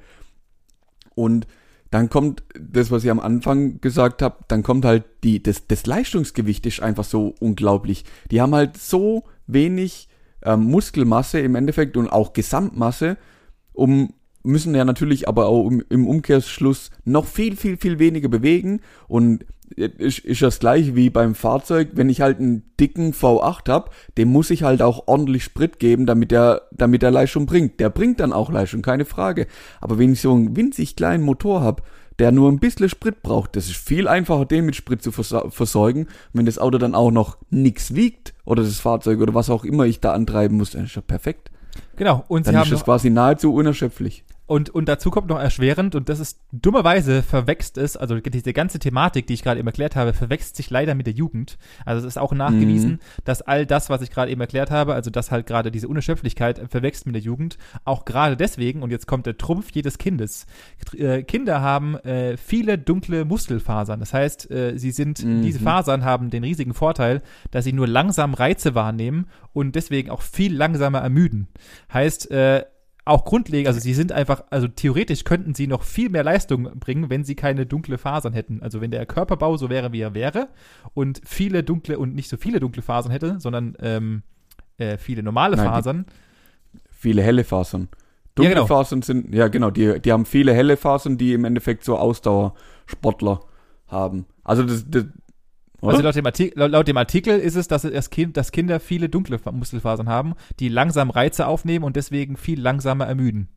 Und 1.15 1.47
dann 1.93 2.09
kommt 2.09 2.43
das, 2.59 2.89
was 2.89 3.03
ich 3.03 3.11
am 3.11 3.19
Anfang 3.19 3.79
gesagt 3.79 4.23
habe, 4.23 4.37
dann 4.47 4.63
kommt 4.63 4.83
halt 4.83 5.03
die, 5.23 5.43
das, 5.43 5.67
das 5.67 5.85
Leistungsgewicht 5.85 6.65
ist 6.65 6.81
einfach 6.81 7.03
so 7.03 7.35
unglaublich. 7.39 8.03
Die 8.31 8.41
haben 8.41 8.55
halt 8.55 8.77
so 8.77 9.25
wenig 9.45 10.09
ähm, 10.41 10.61
Muskelmasse 10.61 11.39
im 11.39 11.53
Endeffekt 11.53 11.95
und 11.95 12.07
auch 12.07 12.33
Gesamtmasse, 12.33 13.17
um 13.73 14.13
müssen 14.41 14.73
ja 14.73 14.85
natürlich 14.85 15.27
aber 15.27 15.45
auch 15.45 15.67
im, 15.69 15.83
im 15.89 16.07
Umkehrschluss 16.07 16.89
noch 17.05 17.27
viel, 17.27 17.55
viel, 17.55 17.77
viel 17.77 17.99
weniger 17.99 18.27
bewegen 18.27 18.81
und 19.07 19.45
ist, 19.75 20.19
ist 20.19 20.41
das 20.41 20.59
gleiche 20.59 20.95
wie 20.95 21.09
beim 21.09 21.35
Fahrzeug, 21.35 21.89
wenn 21.93 22.09
ich 22.09 22.21
halt 22.21 22.39
einen 22.39 22.63
dicken 22.79 23.13
V8 23.13 23.69
hab, 23.69 23.93
dem 24.17 24.31
muss 24.31 24.49
ich 24.49 24.63
halt 24.63 24.81
auch 24.81 25.07
ordentlich 25.07 25.43
Sprit 25.43 25.79
geben, 25.79 26.05
damit 26.05 26.31
er, 26.31 26.63
damit 26.71 27.03
er 27.03 27.11
Leistung 27.11 27.45
bringt. 27.45 27.79
Der 27.79 27.89
bringt 27.89 28.19
dann 28.19 28.33
auch 28.33 28.51
Leistung, 28.51 28.81
keine 28.81 29.05
Frage. 29.05 29.47
Aber 29.81 29.97
wenn 29.97 30.13
ich 30.13 30.21
so 30.21 30.33
einen 30.33 30.55
winzig 30.55 30.95
kleinen 30.95 31.23
Motor 31.23 31.61
hab, 31.61 31.83
der 32.19 32.31
nur 32.31 32.51
ein 32.51 32.59
bisschen 32.59 32.89
Sprit 32.89 33.23
braucht, 33.23 33.55
das 33.55 33.65
ist 33.65 33.75
viel 33.75 34.07
einfacher, 34.07 34.45
den 34.45 34.65
mit 34.65 34.75
Sprit 34.75 35.01
zu 35.01 35.11
versorgen. 35.11 36.07
Wenn 36.31 36.45
das 36.45 36.59
Auto 36.59 36.77
dann 36.77 36.93
auch 36.93 37.11
noch 37.11 37.37
nix 37.49 37.95
wiegt, 37.95 38.33
oder 38.45 38.63
das 38.63 38.79
Fahrzeug 38.79 39.19
oder 39.21 39.33
was 39.33 39.49
auch 39.49 39.63
immer 39.63 39.85
ich 39.85 39.99
da 39.99 40.13
antreiben 40.13 40.57
muss, 40.57 40.71
dann 40.71 40.85
ist 40.85 40.95
ja 40.95 41.01
perfekt. 41.01 41.49
Genau. 41.95 42.23
Und 42.27 42.45
sie 42.45 42.51
Dann 42.51 42.59
haben 42.59 42.65
ist 42.65 42.73
das 42.73 42.79
noch, 42.81 42.85
quasi 42.85 43.09
nahezu 43.09 43.53
unerschöpflich. 43.53 44.23
Und, 44.45 44.69
und 44.69 44.89
dazu 44.89 45.09
kommt 45.09 45.27
noch 45.29 45.39
erschwerend, 45.39 45.95
und 45.95 46.09
das 46.09 46.19
ist 46.19 46.41
dummerweise 46.51 47.23
verwächst 47.23 47.77
es, 47.77 47.95
also 47.95 48.19
diese 48.19 48.51
ganze 48.53 48.77
Thematik, 48.79 49.25
die 49.27 49.33
ich 49.35 49.43
gerade 49.43 49.59
eben 49.59 49.67
erklärt 49.67 49.95
habe, 49.95 50.13
verwächst 50.13 50.55
sich 50.57 50.69
leider 50.69 50.95
mit 50.95 51.07
der 51.07 51.13
Jugend. 51.13 51.57
Also 51.85 52.05
es 52.05 52.13
ist 52.13 52.17
auch 52.17 52.33
nachgewiesen, 52.33 52.91
Mhm. 52.91 52.99
dass 53.23 53.41
all 53.41 53.65
das, 53.65 53.89
was 53.89 54.01
ich 54.01 54.11
gerade 54.11 54.31
eben 54.31 54.41
erklärt 54.41 54.69
habe, 54.69 54.93
also 54.93 55.09
dass 55.09 55.31
halt 55.31 55.47
gerade 55.47 55.71
diese 55.71 55.87
Unerschöpflichkeit 55.87 56.61
verwächst 56.69 57.05
mit 57.05 57.15
der 57.15 57.21
Jugend, 57.21 57.57
auch 57.85 58.03
gerade 58.05 58.35
deswegen, 58.35 58.83
und 58.83 58.91
jetzt 58.91 59.07
kommt 59.07 59.25
der 59.25 59.37
Trumpf 59.37 59.71
jedes 59.71 59.97
Kindes. 59.97 60.45
Äh, 60.97 61.23
Kinder 61.23 61.61
haben 61.61 61.95
äh, 61.99 62.35
viele 62.37 62.77
dunkle 62.77 63.23
Muskelfasern. 63.25 63.99
Das 63.99 64.13
heißt, 64.13 64.51
äh, 64.51 64.77
sie 64.77 64.91
sind, 64.91 65.23
Mhm. 65.23 65.41
diese 65.41 65.59
Fasern 65.59 66.03
haben 66.03 66.29
den 66.29 66.43
riesigen 66.43 66.73
Vorteil, 66.73 67.21
dass 67.51 67.63
sie 67.63 67.73
nur 67.73 67.87
langsam 67.87 68.33
Reize 68.33 68.75
wahrnehmen 68.75 69.27
und 69.53 69.75
deswegen 69.75 70.09
auch 70.09 70.21
viel 70.21 70.53
langsamer 70.55 70.99
ermüden. 70.99 71.47
Heißt, 71.93 72.29
äh, 72.31 72.65
auch 73.05 73.25
grundlegend, 73.25 73.67
also 73.67 73.79
sie 73.79 73.93
sind 73.93 74.11
einfach, 74.11 74.43
also 74.49 74.67
theoretisch 74.67 75.25
könnten 75.25 75.53
sie 75.53 75.67
noch 75.67 75.83
viel 75.83 76.09
mehr 76.09 76.23
Leistung 76.23 76.79
bringen, 76.79 77.09
wenn 77.09 77.25
sie 77.25 77.35
keine 77.35 77.65
dunkle 77.65 77.97
Fasern 77.97 78.33
hätten. 78.33 78.61
Also 78.61 78.79
wenn 78.79 78.91
der 78.91 79.05
Körperbau 79.05 79.57
so 79.57 79.69
wäre, 79.69 79.91
wie 79.91 79.99
er 79.99 80.13
wäre 80.13 80.47
und 80.93 81.21
viele 81.25 81.63
dunkle 81.63 81.99
und 81.99 82.15
nicht 82.15 82.29
so 82.29 82.37
viele 82.37 82.59
dunkle 82.61 82.81
Fasern 82.81 83.11
hätte, 83.11 83.39
sondern 83.39 83.75
ähm, 83.81 84.23
äh, 84.77 84.97
viele 84.97 85.21
normale 85.21 85.57
Nein, 85.57 85.65
Fasern. 85.65 86.05
Viele 86.91 87.21
helle 87.21 87.43
Fasern. 87.43 87.89
Dunkle 88.35 88.53
Ja, 88.53 88.61
genau. 88.61 88.67
Fasern 88.67 89.01
sind, 89.01 89.33
ja 89.33 89.49
genau, 89.49 89.69
die, 89.69 89.99
die 89.99 90.11
haben 90.11 90.25
viele 90.25 90.53
helle 90.53 90.77
Fasern, 90.77 91.17
die 91.17 91.33
im 91.33 91.43
Endeffekt 91.43 91.83
so 91.83 91.97
Ausdauersportler 91.97 93.41
haben. 93.87 94.25
Also 94.45 94.63
das, 94.63 94.89
das 94.89 95.05
oder? 95.83 95.91
Also 95.93 96.03
laut 96.03 96.15
dem, 96.15 96.25
Artikel, 96.25 96.59
laut, 96.59 96.71
laut 96.71 96.87
dem 96.87 96.97
Artikel 96.97 97.39
ist 97.39 97.55
es, 97.55 97.67
dass, 97.67 97.83
das 97.83 98.09
kind, 98.09 98.37
dass 98.37 98.51
Kinder 98.51 98.79
viele 98.79 99.09
dunkle 99.09 99.37
Fa- 99.37 99.51
Muskelfasern 99.51 100.07
haben, 100.09 100.33
die 100.59 100.69
langsam 100.69 101.09
Reize 101.09 101.45
aufnehmen 101.47 101.85
und 101.85 101.95
deswegen 101.95 102.37
viel 102.37 102.59
langsamer 102.59 103.05
ermüden. 103.05 103.49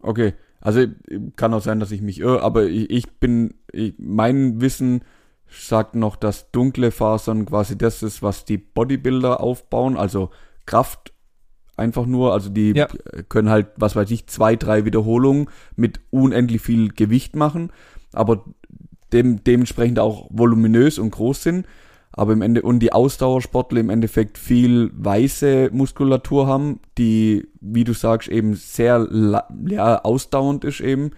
Okay, 0.00 0.34
also 0.60 0.84
kann 1.36 1.54
auch 1.54 1.62
sein, 1.62 1.80
dass 1.80 1.90
ich 1.92 2.02
mich 2.02 2.20
irre, 2.20 2.42
aber 2.42 2.66
ich, 2.66 2.90
ich 2.90 3.10
bin, 3.18 3.54
ich, 3.72 3.94
mein 3.98 4.60
Wissen 4.60 5.02
sagt 5.48 5.94
noch, 5.94 6.16
dass 6.16 6.50
dunkle 6.50 6.90
Fasern 6.90 7.46
quasi 7.46 7.78
das 7.78 8.02
ist, 8.02 8.22
was 8.22 8.44
die 8.44 8.58
Bodybuilder 8.58 9.40
aufbauen, 9.40 9.96
also 9.96 10.30
Kraft 10.66 11.12
einfach 11.76 12.06
nur, 12.06 12.32
also 12.32 12.50
die 12.50 12.72
Ja. 12.76 12.88
können 13.28 13.48
halt, 13.48 13.68
was 13.76 13.96
weiß 13.96 14.10
ich, 14.10 14.26
zwei, 14.26 14.56
drei 14.56 14.84
Wiederholungen 14.84 15.48
mit 15.76 16.00
unendlich 16.10 16.60
viel 16.60 16.88
Gewicht 16.88 17.34
machen, 17.36 17.70
aber 18.12 18.44
dem, 19.12 19.42
dementsprechend 19.44 19.98
auch 19.98 20.26
voluminös 20.30 20.98
und 20.98 21.10
groß 21.10 21.42
sind. 21.42 21.66
Aber 22.12 22.32
im 22.32 22.42
Ende, 22.42 22.62
und 22.62 22.80
die 22.80 22.92
Ausdauersportler 22.92 23.78
im 23.80 23.90
Endeffekt 23.90 24.38
viel 24.38 24.90
weiße 24.94 25.70
Muskulatur 25.72 26.46
haben, 26.48 26.80
die, 26.96 27.46
wie 27.60 27.84
du 27.84 27.92
sagst, 27.92 28.28
eben 28.28 28.54
sehr 28.54 28.98
la- 28.98 29.46
ja, 29.68 30.02
ausdauernd 30.02 30.64
ist 30.64 30.80
eben. 30.80 31.12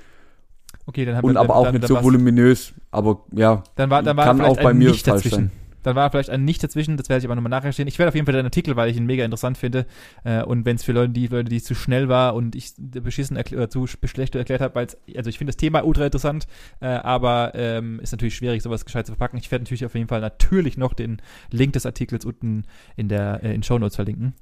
Okay, 0.86 1.04
dann 1.04 1.16
haben 1.16 1.24
Und 1.24 1.34
wir, 1.34 1.40
aber 1.40 1.48
dann, 1.48 1.56
auch 1.56 1.64
dann, 1.64 1.74
nicht 1.74 1.84
dann 1.84 1.88
so 1.88 2.02
voluminös. 2.02 2.74
Aber 2.90 3.24
ja, 3.32 3.62
Dann 3.76 3.88
war, 3.90 4.02
dann 4.02 4.16
war 4.16 4.24
kann 4.24 4.40
auch 4.40 4.56
bei 4.56 4.74
mir 4.74 4.88
falsch 4.90 5.02
dazwischen. 5.04 5.30
sein. 5.30 5.50
Dann 5.82 5.96
war 5.96 6.10
vielleicht 6.10 6.30
ein 6.30 6.44
Nicht 6.44 6.62
dazwischen, 6.62 6.96
das 6.96 7.08
werde 7.08 7.20
ich 7.20 7.24
aber 7.26 7.34
nochmal 7.34 7.50
nachrecherchieren. 7.50 7.88
Ich 7.88 7.98
werde 7.98 8.08
auf 8.08 8.14
jeden 8.14 8.26
Fall 8.26 8.34
den 8.34 8.44
Artikel, 8.44 8.76
weil 8.76 8.90
ich 8.90 8.96
ihn 8.96 9.06
mega 9.06 9.24
interessant 9.24 9.58
finde. 9.58 9.86
Äh, 10.24 10.42
und 10.42 10.64
wenn 10.64 10.76
es 10.76 10.84
für 10.84 10.92
Leute, 10.92 11.12
die 11.12 11.26
Leute, 11.26 11.48
die 11.48 11.62
zu 11.62 11.74
schnell 11.74 12.08
war 12.08 12.34
und 12.34 12.54
ich 12.54 12.72
beschissen 12.78 13.36
oder 13.36 13.70
zu 13.70 13.86
schlecht 13.86 14.34
erklärt 14.34 14.60
habe, 14.60 14.74
weil 14.74 14.86
also 15.16 15.30
ich 15.30 15.38
finde 15.38 15.50
das 15.52 15.56
Thema 15.56 15.84
ultra 15.84 16.04
interessant, 16.04 16.46
äh, 16.80 16.86
aber 16.86 17.52
ähm, 17.54 18.00
ist 18.00 18.12
natürlich 18.12 18.36
schwierig, 18.36 18.62
sowas 18.62 18.84
gescheit 18.84 19.06
zu 19.06 19.12
verpacken. 19.12 19.38
Ich 19.38 19.50
werde 19.50 19.64
natürlich 19.64 19.84
auf 19.84 19.94
jeden 19.94 20.08
Fall 20.08 20.20
natürlich 20.20 20.76
noch 20.76 20.92
den 20.92 21.20
Link 21.50 21.72
des 21.72 21.86
Artikels 21.86 22.24
unten 22.24 22.64
in 22.96 23.08
der 23.08 23.40
äh, 23.42 23.54
in 23.54 23.62
Show 23.62 23.78
Notes 23.78 23.96
verlinken. 23.96 24.34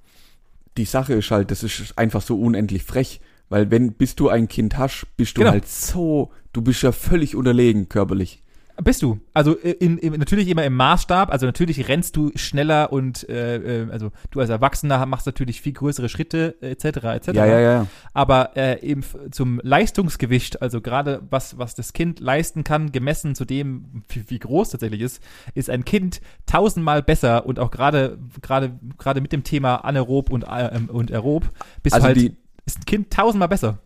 die 0.76 0.84
Sache 0.84 1.14
ist 1.14 1.30
halt, 1.30 1.51
das 1.51 1.62
ist 1.64 1.99
einfach 1.99 2.22
so 2.22 2.41
unendlich 2.41 2.84
frech. 2.84 3.20
Weil 3.51 3.70
wenn, 3.70 3.95
bis 3.95 4.14
du 4.14 4.28
ein 4.28 4.47
Kind 4.47 4.76
hast, 4.76 5.07
bist 5.16 5.36
du 5.39 5.41
Genau. 5.41 5.53
halt 5.53 5.66
so, 5.66 6.30
du 6.53 6.61
bist 6.61 6.82
ja 6.82 6.93
völlig 6.93 7.34
unterlegen 7.34 7.89
körperlich. 7.89 8.43
Bist 8.83 9.03
du? 9.03 9.20
Also 9.35 9.59
äh, 9.59 9.72
in, 9.72 9.99
in, 9.99 10.12
natürlich 10.14 10.49
immer 10.49 10.64
im 10.64 10.76
Maßstab. 10.76 11.33
Also 11.33 11.47
natürlich 11.47 11.89
rennst 11.89 12.16
du 12.16 12.31
schneller 12.37 12.93
und 12.93 13.29
äh, 13.29 13.83
äh, 13.83 13.91
also 13.91 14.12
du 14.31 14.41
als 14.41 14.51
Erwachsener 14.51 15.05
machst 15.07 15.26
natürlich 15.26 15.61
viel 15.61 15.72
größere 15.72 16.09
Schritte 16.09 16.57
etc. 16.61 16.85
etc. 16.85 17.29
Ja, 17.35 17.47
ja, 17.47 17.61
ja. 17.61 17.87
Aber 18.14 18.57
äh, 18.57 18.81
eben 18.81 19.03
zum 19.31 19.61
Leistungsgewicht, 19.62 20.62
also 20.62 20.81
gerade 20.81 21.22
was 21.31 21.59
was 21.59 21.74
das 21.74 21.93
Kind 21.93 22.20
leisten 22.20 22.62
kann, 22.62 22.93
gemessen 22.93 23.35
zu 23.35 23.45
dem, 23.45 24.05
wie, 24.09 24.31
wie 24.31 24.39
groß 24.39 24.70
tatsächlich 24.70 25.01
ist, 25.01 25.22
ist 25.55 25.70
ein 25.70 25.85
Kind 25.85 26.20
tausendmal 26.47 27.03
besser 27.03 27.47
und 27.47 27.59
auch 27.59 27.70
gerade 27.70 28.18
gerade 28.41 28.79
gerade 28.97 29.20
mit 29.20 29.33
dem 29.33 29.43
Thema 29.43 29.76
anaerob 29.76 30.31
und 30.31 30.45
äh, 30.45 30.79
und 30.89 31.11
aerob 31.11 31.51
bist 31.83 31.95
Also 31.95 32.07
du 32.07 32.14
halt 32.14 32.16
die, 32.16 32.37
ist 32.64 32.79
ein 32.79 32.85
Kind 32.85 33.11
tausendmal 33.11 33.49
besser. 33.49 33.79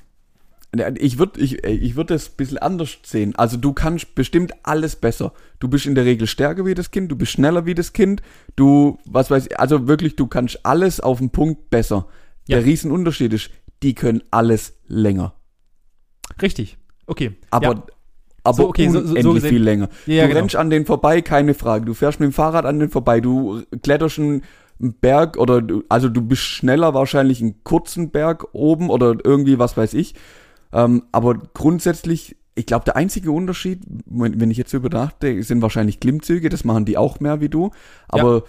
Ich 0.99 1.18
würde 1.18 1.39
ich, 1.41 1.62
ich 1.64 1.97
würd 1.97 2.11
das 2.11 2.31
ein 2.31 2.37
bisschen 2.39 2.59
anders 2.59 2.97
sehen. 3.03 3.35
Also 3.37 3.59
du 3.59 3.75
kannst 3.75 4.14
bestimmt 4.14 4.53
alles 4.62 4.97
besser. 4.97 5.35
Du 5.59 5.68
bist 5.68 5.85
in 5.85 5.95
der 5.95 6.07
Regel 6.07 6.27
stärker 6.27 6.64
wie 6.64 6.75
das 6.75 6.91
Kind, 6.91 7.12
du 7.12 7.16
bist 7.16 7.33
schneller 7.33 7.66
wie 7.66 7.75
das 7.75 7.93
Kind, 7.93 8.23
du, 8.57 8.99
was 9.05 9.31
weiß 9.31 9.49
ich, 9.49 9.61
also 9.61 9.87
wirklich, 9.87 10.16
du 10.16 10.27
kannst 10.27 10.64
alles 10.64 10.99
auf 10.99 11.18
den 11.18 11.29
Punkt 11.31 11.68
besser. 11.68 12.07
Ja. 12.49 12.57
Der 12.57 12.64
Riesenunterschied 12.66 13.33
ist, 13.35 13.51
die 13.83 13.95
können 13.95 14.23
alles 14.31 14.79
länger. 14.87 15.35
Richtig. 16.41 16.79
Okay. 17.07 17.33
Aber, 17.51 17.64
ja. 17.75 17.83
aber 18.45 18.57
So, 18.57 18.68
okay, 18.68 18.89
so- 18.89 19.01
so- 19.01 19.07
so 19.09 19.12
unendlich 19.31 19.45
viel 19.45 19.62
länger. 19.62 19.89
Ja, 20.07 20.23
du 20.23 20.29
genau. 20.29 20.41
rennst 20.41 20.57
an 20.57 20.70
den 20.70 20.87
vorbei, 20.87 21.20
keine 21.20 21.53
Frage. 21.55 21.85
Du 21.85 21.93
fährst 21.95 22.18
mit 22.18 22.29
dem 22.29 22.33
Fahrrad 22.33 22.64
an 22.64 22.79
den 22.81 22.89
vorbei, 22.89 23.20
du 23.20 23.62
kletterst 23.83 24.18
einen 24.18 24.43
Berg 24.79 25.37
oder 25.37 25.61
du, 25.61 25.85
also 25.91 26.09
du 26.09 26.23
bist 26.23 26.43
schneller 26.43 26.95
wahrscheinlich 26.95 27.41
einen 27.43 27.62
kurzen 27.62 28.11
Berg 28.11 28.47
oben 28.53 28.89
oder 28.91 29.16
irgendwie 29.23 29.59
was 29.59 29.77
weiß 29.77 29.95
ich. 29.95 30.14
Ähm, 30.73 31.05
aber 31.12 31.35
grundsätzlich, 31.55 32.37
ich 32.55 32.66
glaube, 32.66 32.85
der 32.85 32.97
einzige 32.97 33.31
Unterschied, 33.31 33.81
wenn, 34.07 34.41
wenn 34.41 34.51
ich 34.51 34.59
jetzt 34.59 34.70
so 34.70 34.79
über 34.79 34.89
nachdenke, 34.89 35.43
sind 35.43 35.62
wahrscheinlich 35.62 36.01
Klimmzüge, 36.01 36.49
das 36.49 36.64
machen 36.64 36.85
die 36.85 36.97
auch 36.97 37.20
mehr 37.20 37.41
wie 37.41 37.49
du. 37.49 37.70
Aber, 38.09 38.45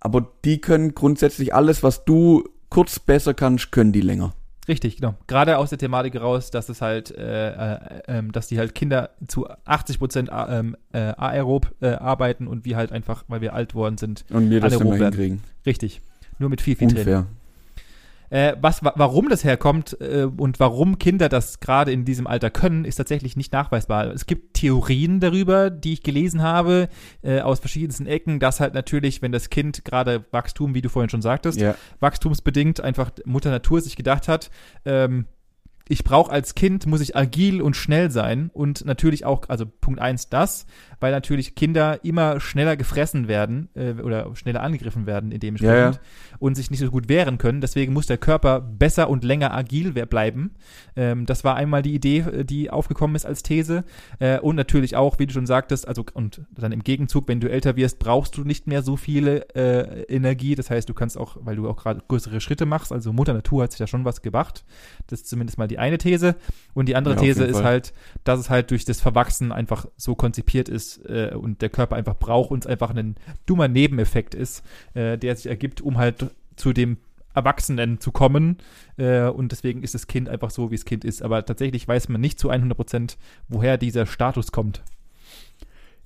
aber 0.00 0.28
die 0.44 0.60
können 0.60 0.94
grundsätzlich 0.94 1.54
alles, 1.54 1.82
was 1.82 2.04
du 2.04 2.44
kurz 2.70 2.98
besser 2.98 3.34
kannst, 3.34 3.72
können 3.72 3.92
die 3.92 4.00
länger. 4.00 4.32
Richtig, 4.68 4.96
genau. 4.96 5.14
Gerade 5.26 5.58
aus 5.58 5.70
der 5.70 5.78
Thematik 5.78 6.20
raus, 6.20 6.50
dass 6.50 6.68
es 6.68 6.80
halt, 6.80 7.10
äh, 7.10 7.50
äh, 7.74 8.02
ähm, 8.06 8.30
dass 8.30 8.46
die 8.46 8.58
halt 8.58 8.74
Kinder 8.74 9.10
zu 9.26 9.48
80 9.64 9.98
Prozent 9.98 10.30
ähm, 10.32 10.76
äh, 10.92 10.98
aerob 10.98 11.74
äh, 11.80 11.88
arbeiten 11.88 12.46
und 12.46 12.64
wir 12.64 12.76
halt 12.76 12.92
einfach, 12.92 13.24
weil 13.26 13.40
wir 13.40 13.54
alt 13.54 13.74
worden 13.74 13.98
sind, 13.98 14.24
Und 14.30 14.50
wir 14.50 14.60
das 14.60 14.74
immer 14.74 14.94
hinkriegen. 14.94 15.42
Richtig. 15.66 16.00
Nur 16.38 16.48
mit 16.48 16.60
viel, 16.60 16.76
viel 16.76 16.88
Training. 16.88 17.26
Äh, 18.32 18.56
was, 18.62 18.82
wa 18.82 18.94
warum 18.96 19.28
das 19.28 19.44
herkommt 19.44 19.94
äh, 20.00 20.22
und 20.24 20.58
warum 20.58 20.98
Kinder 20.98 21.28
das 21.28 21.60
gerade 21.60 21.92
in 21.92 22.06
diesem 22.06 22.26
Alter 22.26 22.48
können, 22.48 22.86
ist 22.86 22.96
tatsächlich 22.96 23.36
nicht 23.36 23.52
nachweisbar. 23.52 24.06
Es 24.06 24.24
gibt 24.24 24.54
Theorien 24.54 25.20
darüber, 25.20 25.68
die 25.68 25.92
ich 25.92 26.02
gelesen 26.02 26.40
habe, 26.40 26.88
äh, 27.20 27.40
aus 27.40 27.60
verschiedensten 27.60 28.06
Ecken, 28.06 28.40
dass 28.40 28.58
halt 28.58 28.72
natürlich, 28.72 29.20
wenn 29.20 29.32
das 29.32 29.50
Kind 29.50 29.84
gerade 29.84 30.24
Wachstum, 30.30 30.74
wie 30.74 30.80
du 30.80 30.88
vorhin 30.88 31.10
schon 31.10 31.20
sagtest, 31.20 31.60
Ja. 31.60 31.74
wachstumsbedingt 32.00 32.80
einfach 32.80 33.10
Mutter 33.26 33.50
Natur 33.50 33.82
sich 33.82 33.96
gedacht 33.96 34.28
hat, 34.28 34.50
ähm, 34.86 35.26
ich 35.92 36.04
brauche 36.04 36.32
als 36.32 36.54
Kind, 36.54 36.86
muss 36.86 37.02
ich 37.02 37.16
agil 37.16 37.60
und 37.60 37.76
schnell 37.76 38.10
sein 38.10 38.50
und 38.54 38.86
natürlich 38.86 39.26
auch, 39.26 39.50
also 39.50 39.66
Punkt 39.66 40.00
eins 40.00 40.30
das, 40.30 40.64
weil 41.00 41.12
natürlich 41.12 41.54
Kinder 41.54 42.02
immer 42.02 42.40
schneller 42.40 42.78
gefressen 42.78 43.28
werden 43.28 43.68
äh, 43.74 44.00
oder 44.00 44.34
schneller 44.34 44.62
angegriffen 44.62 45.04
werden 45.04 45.32
in 45.32 45.40
dementsprechend 45.40 45.76
Ja, 45.76 45.90
ja. 45.90 46.36
und 46.38 46.54
sich 46.54 46.70
nicht 46.70 46.80
so 46.80 46.90
gut 46.90 47.10
wehren 47.10 47.36
können. 47.36 47.60
Deswegen 47.60 47.92
muss 47.92 48.06
der 48.06 48.16
Körper 48.16 48.60
besser 48.60 49.10
und 49.10 49.22
länger 49.22 49.52
agil 49.52 49.92
bleiben. 49.92 50.54
Ähm, 50.96 51.26
das 51.26 51.44
war 51.44 51.56
einmal 51.56 51.82
die 51.82 51.94
Idee, 51.94 52.20
äh, 52.20 52.44
die 52.46 52.70
aufgekommen 52.70 53.14
ist 53.14 53.26
als 53.26 53.42
These. 53.42 53.84
Äh, 54.18 54.38
und 54.38 54.56
natürlich 54.56 54.96
auch, 54.96 55.18
wie 55.18 55.26
du 55.26 55.34
schon 55.34 55.46
sagtest, 55.46 55.86
also 55.86 56.06
und 56.14 56.40
dann 56.52 56.72
im 56.72 56.82
Gegenzug, 56.84 57.28
wenn 57.28 57.40
du 57.40 57.50
älter 57.50 57.76
wirst, 57.76 57.98
brauchst 57.98 58.38
du 58.38 58.44
nicht 58.44 58.66
mehr 58.66 58.80
so 58.82 58.96
viele 58.96 59.46
äh, 59.54 60.04
Energie. 60.04 60.54
Das 60.54 60.70
heißt, 60.70 60.88
du 60.88 60.94
kannst 60.94 61.18
auch, 61.18 61.36
weil 61.40 61.56
du 61.56 61.68
auch 61.68 61.76
gerade 61.76 62.02
größere 62.08 62.40
Schritte 62.40 62.64
machst, 62.64 62.92
also 62.92 63.12
Mutter 63.12 63.34
Natur 63.34 63.64
hat 63.64 63.72
sich 63.72 63.78
da 63.78 63.86
schon 63.86 64.06
was 64.06 64.22
gebracht. 64.22 64.64
Das 65.08 65.20
ist 65.20 65.28
zumindest 65.28 65.58
mal 65.58 65.68
die 65.68 65.81
eine 65.82 65.98
These. 65.98 66.36
Und 66.74 66.86
die 66.86 66.96
andere 66.96 67.14
Ja, 67.16 67.20
These 67.20 67.44
ist 67.44 67.56
Fall. 67.56 67.64
halt, 67.64 67.92
dass 68.24 68.40
es 68.40 68.48
halt 68.48 68.70
durch 68.70 68.84
das 68.86 69.00
Verwachsen 69.00 69.52
einfach 69.52 69.86
so 69.96 70.14
konzipiert 70.14 70.68
ist 70.70 71.04
äh, 71.06 71.32
und 71.34 71.60
der 71.60 71.68
Körper 71.68 71.96
einfach 71.96 72.16
braucht 72.18 72.50
und 72.50 72.64
es 72.64 72.66
einfach 72.66 72.94
ein 72.94 73.16
dummer 73.44 73.68
Nebeneffekt 73.68 74.34
ist, 74.34 74.62
äh, 74.94 75.18
der 75.18 75.36
sich 75.36 75.46
ergibt, 75.46 75.80
um 75.82 75.98
halt 75.98 76.26
zu 76.56 76.72
dem 76.72 76.96
Erwachsenen 77.34 77.98
zu 78.00 78.12
kommen. 78.12 78.58
Äh, 78.96 79.24
und 79.28 79.52
deswegen 79.52 79.82
ist 79.82 79.94
das 79.94 80.06
Kind 80.06 80.28
einfach 80.28 80.50
so, 80.50 80.70
wie 80.70 80.76
das 80.76 80.84
Kind 80.84 81.04
ist. 81.04 81.22
Aber 81.22 81.44
tatsächlich 81.44 81.86
weiß 81.86 82.08
man 82.08 82.20
nicht 82.20 82.38
zu 82.38 82.48
100 82.50 82.76
Prozent, 82.76 83.18
woher 83.48 83.76
dieser 83.78 84.06
Status 84.06 84.52
kommt. 84.52 84.82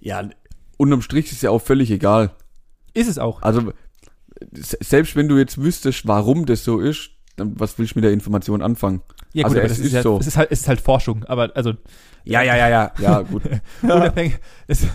Ja, 0.01 0.29
unterm 0.77 1.03
Strich 1.03 1.33
ist 1.33 1.43
ja 1.43 1.51
auch 1.51 1.61
völlig 1.63 1.91
egal. 1.91 2.31
Ist 2.95 3.09
es 3.09 3.19
auch. 3.19 3.43
Also, 3.43 3.73
se- 4.53 4.79
selbst 4.81 5.17
wenn 5.17 5.29
du 5.29 5.37
jetzt 5.39 5.61
wüsstest, 5.61 6.07
warum 6.07 6.47
das 6.47 6.65
so 6.65 6.79
ist, 6.81 7.11
dann 7.37 7.59
was 7.59 7.79
willst 7.79 7.95
du 7.95 7.99
mit 7.99 8.05
der 8.05 8.13
Information 8.13 8.63
anfangen? 8.63 9.03
Ja, 9.33 9.45
also 9.45 9.57
aber 9.57 9.67
es 9.67 9.77
das 9.77 9.79
ist 9.81 9.93
ja, 9.93 10.03
so. 10.03 10.19
Es 10.19 10.27
ist 10.27 10.37
halt, 10.37 10.51
es 10.51 10.61
ist 10.61 10.69
halt 10.69 10.81
Forschung. 10.81 11.25
Aber 11.25 11.51
also 11.55 11.75
Ja, 12.25 12.43
ja, 12.43 12.57
ja, 12.57 12.69
ja. 12.69 12.93
Ja, 12.99 13.21
gut. 13.23 13.43
unabhängig, 13.83 14.39
ist, 14.67 14.87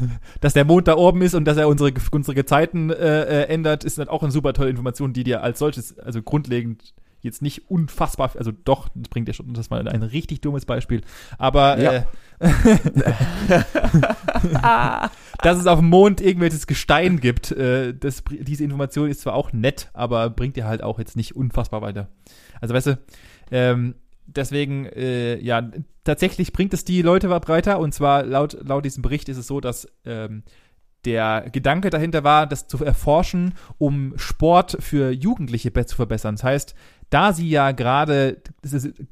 dass 0.42 0.54
der 0.54 0.66
Mond 0.66 0.88
da 0.88 0.98
oben 0.98 1.22
ist 1.22 1.34
und 1.34 1.46
dass 1.46 1.58
er 1.58 1.68
unsere, 1.68 1.94
unsere 2.12 2.36
Gezeiten 2.36 2.90
äh, 2.90 3.44
äh, 3.44 3.44
ändert, 3.48 3.84
ist 3.84 3.98
dann 3.98 4.10
auch 4.10 4.24
eine 4.24 4.32
super 4.32 4.54
tolle 4.54 4.70
Information, 4.70 5.14
die 5.14 5.24
dir 5.24 5.42
als 5.42 5.60
solches, 5.60 5.98
also 6.00 6.22
grundlegend 6.22 6.94
jetzt 7.22 7.42
nicht 7.42 7.70
unfassbar, 7.70 8.32
also 8.38 8.52
doch, 8.52 8.90
das 8.96 9.10
bringt 9.10 9.28
ja 9.28 9.34
schon, 9.34 9.54
das 9.54 9.72
war 9.72 9.80
ein 9.80 10.04
richtig 10.04 10.42
dummes 10.42 10.66
Beispiel, 10.66 11.02
aber 11.38 11.80
Ja. 11.80 11.94
äh, 11.94 12.04
dass 15.44 15.60
es 15.60 15.68
auf 15.68 15.80
dem 15.80 15.90
Mond 15.90 16.22
irgendwelches 16.22 16.68
Gestein 16.68 17.20
gibt, 17.20 17.52
äh, 17.52 17.94
das, 17.94 18.24
diese 18.30 18.64
Information 18.64 19.10
ist 19.10 19.22
zwar 19.22 19.36
auch 19.36 19.54
nett, 19.54 19.90
aber 19.94 20.30
bringt 20.30 20.56
dir 20.56 20.66
halt 20.66 20.84
auch 20.84 21.00
jetzt 21.00 21.16
nicht 21.16 21.36
unfassbar 21.36 21.82
weiter. 21.82 22.10
Also 22.60 22.74
weißt 22.74 22.88
du, 22.88 23.00
ähm, 23.52 23.96
deswegen, 24.26 24.86
äh, 24.86 25.38
ja, 25.40 25.70
tatsächlich 26.04 26.54
bringt 26.54 26.74
es 26.74 26.86
die 26.86 27.02
Leute 27.02 27.30
weiter 27.30 27.80
und 27.80 27.94
zwar 27.94 28.24
laut, 28.24 28.58
laut 28.62 28.86
diesem 28.86 29.02
Bericht 29.02 29.30
ist 29.30 29.38
es 29.38 29.48
so, 29.48 29.62
dass 29.62 29.88
ähm, 30.06 30.44
der 31.06 31.50
Gedanke 31.52 31.90
dahinter 31.90 32.24
war, 32.24 32.46
das 32.46 32.68
zu 32.68 32.84
erforschen, 32.84 33.56
um 33.78 34.14
Sport 34.18 34.78
für 34.80 35.12
Jugendliche 35.12 35.72
zu 35.86 35.96
verbessern. 35.96 36.36
Das 36.36 36.44
heißt, 36.44 36.76
da 37.12 37.32
sie 37.34 37.48
ja 37.50 37.72
gerade, 37.72 38.42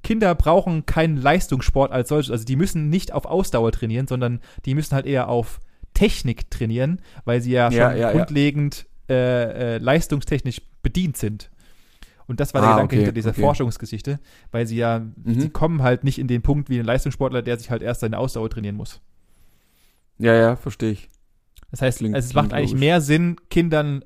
Kinder 0.04 0.34
brauchen 0.34 0.88
keinen 0.88 1.18
Leistungssport 1.18 1.92
als 1.92 2.10
solches, 2.10 2.32
also 2.32 2.46
die 2.46 2.56
müssen 2.56 2.90
nicht 2.90 3.12
auf 3.14 3.26
Ausdauer 3.26 3.72
trainieren, 3.72 4.08
sondern 4.08 4.40
die 4.66 4.74
müssen 4.74 4.96
halt 4.96 5.06
eher 5.06 5.30
auf 5.30 5.60
Technik 5.94 6.50
trainieren, 6.50 7.02
weil 7.26 7.42
sie 7.42 7.52
ja 7.52 7.70
schon 7.70 7.80
Ja, 7.80 7.92
ja, 7.94 7.98
ja. 8.10 8.12
grundlegend 8.12 8.88
Äh, 9.12 9.76
äh, 9.76 9.78
leistungstechnisch 9.80 10.62
bedient 10.84 11.18
sind. 11.18 11.50
Und 12.28 12.40
das 12.40 12.54
war 12.54 12.62
der 12.62 12.70
Ah, 12.70 12.74
Gedanke 12.74 12.94
okay, 12.94 12.98
hinter 12.98 13.12
dieser 13.12 13.32
okay. 13.32 13.42
Forschungsgeschichte, 13.42 14.20
weil 14.52 14.68
sie 14.68 14.78
ja, 14.78 15.00
Mhm. 15.00 15.40
sie 15.42 15.50
kommen 15.50 15.82
halt 15.82 16.04
nicht 16.04 16.20
in 16.20 16.28
den 16.28 16.44
Punkt 16.44 16.70
wie 16.70 16.78
ein 16.78 16.86
Leistungssportler, 16.86 17.42
der 17.42 17.58
sich 17.58 17.72
halt 17.72 17.82
erst 17.82 18.02
seine 18.02 18.20
Ausdauer 18.20 18.52
trainieren 18.52 18.76
muss. 18.76 19.02
Ja, 20.20 20.36
ja, 20.36 20.56
verstehe 20.56 20.92
ich. 20.92 21.10
Das 21.72 21.82
heißt, 21.82 21.98
Klingt- 21.98 22.14
also 22.14 22.28
es 22.28 22.34
macht 22.36 22.54
eigentlich 22.54 22.70
logisch. 22.70 22.80
mehr 22.80 23.02
Sinn, 23.02 23.36
Kindern 23.50 24.06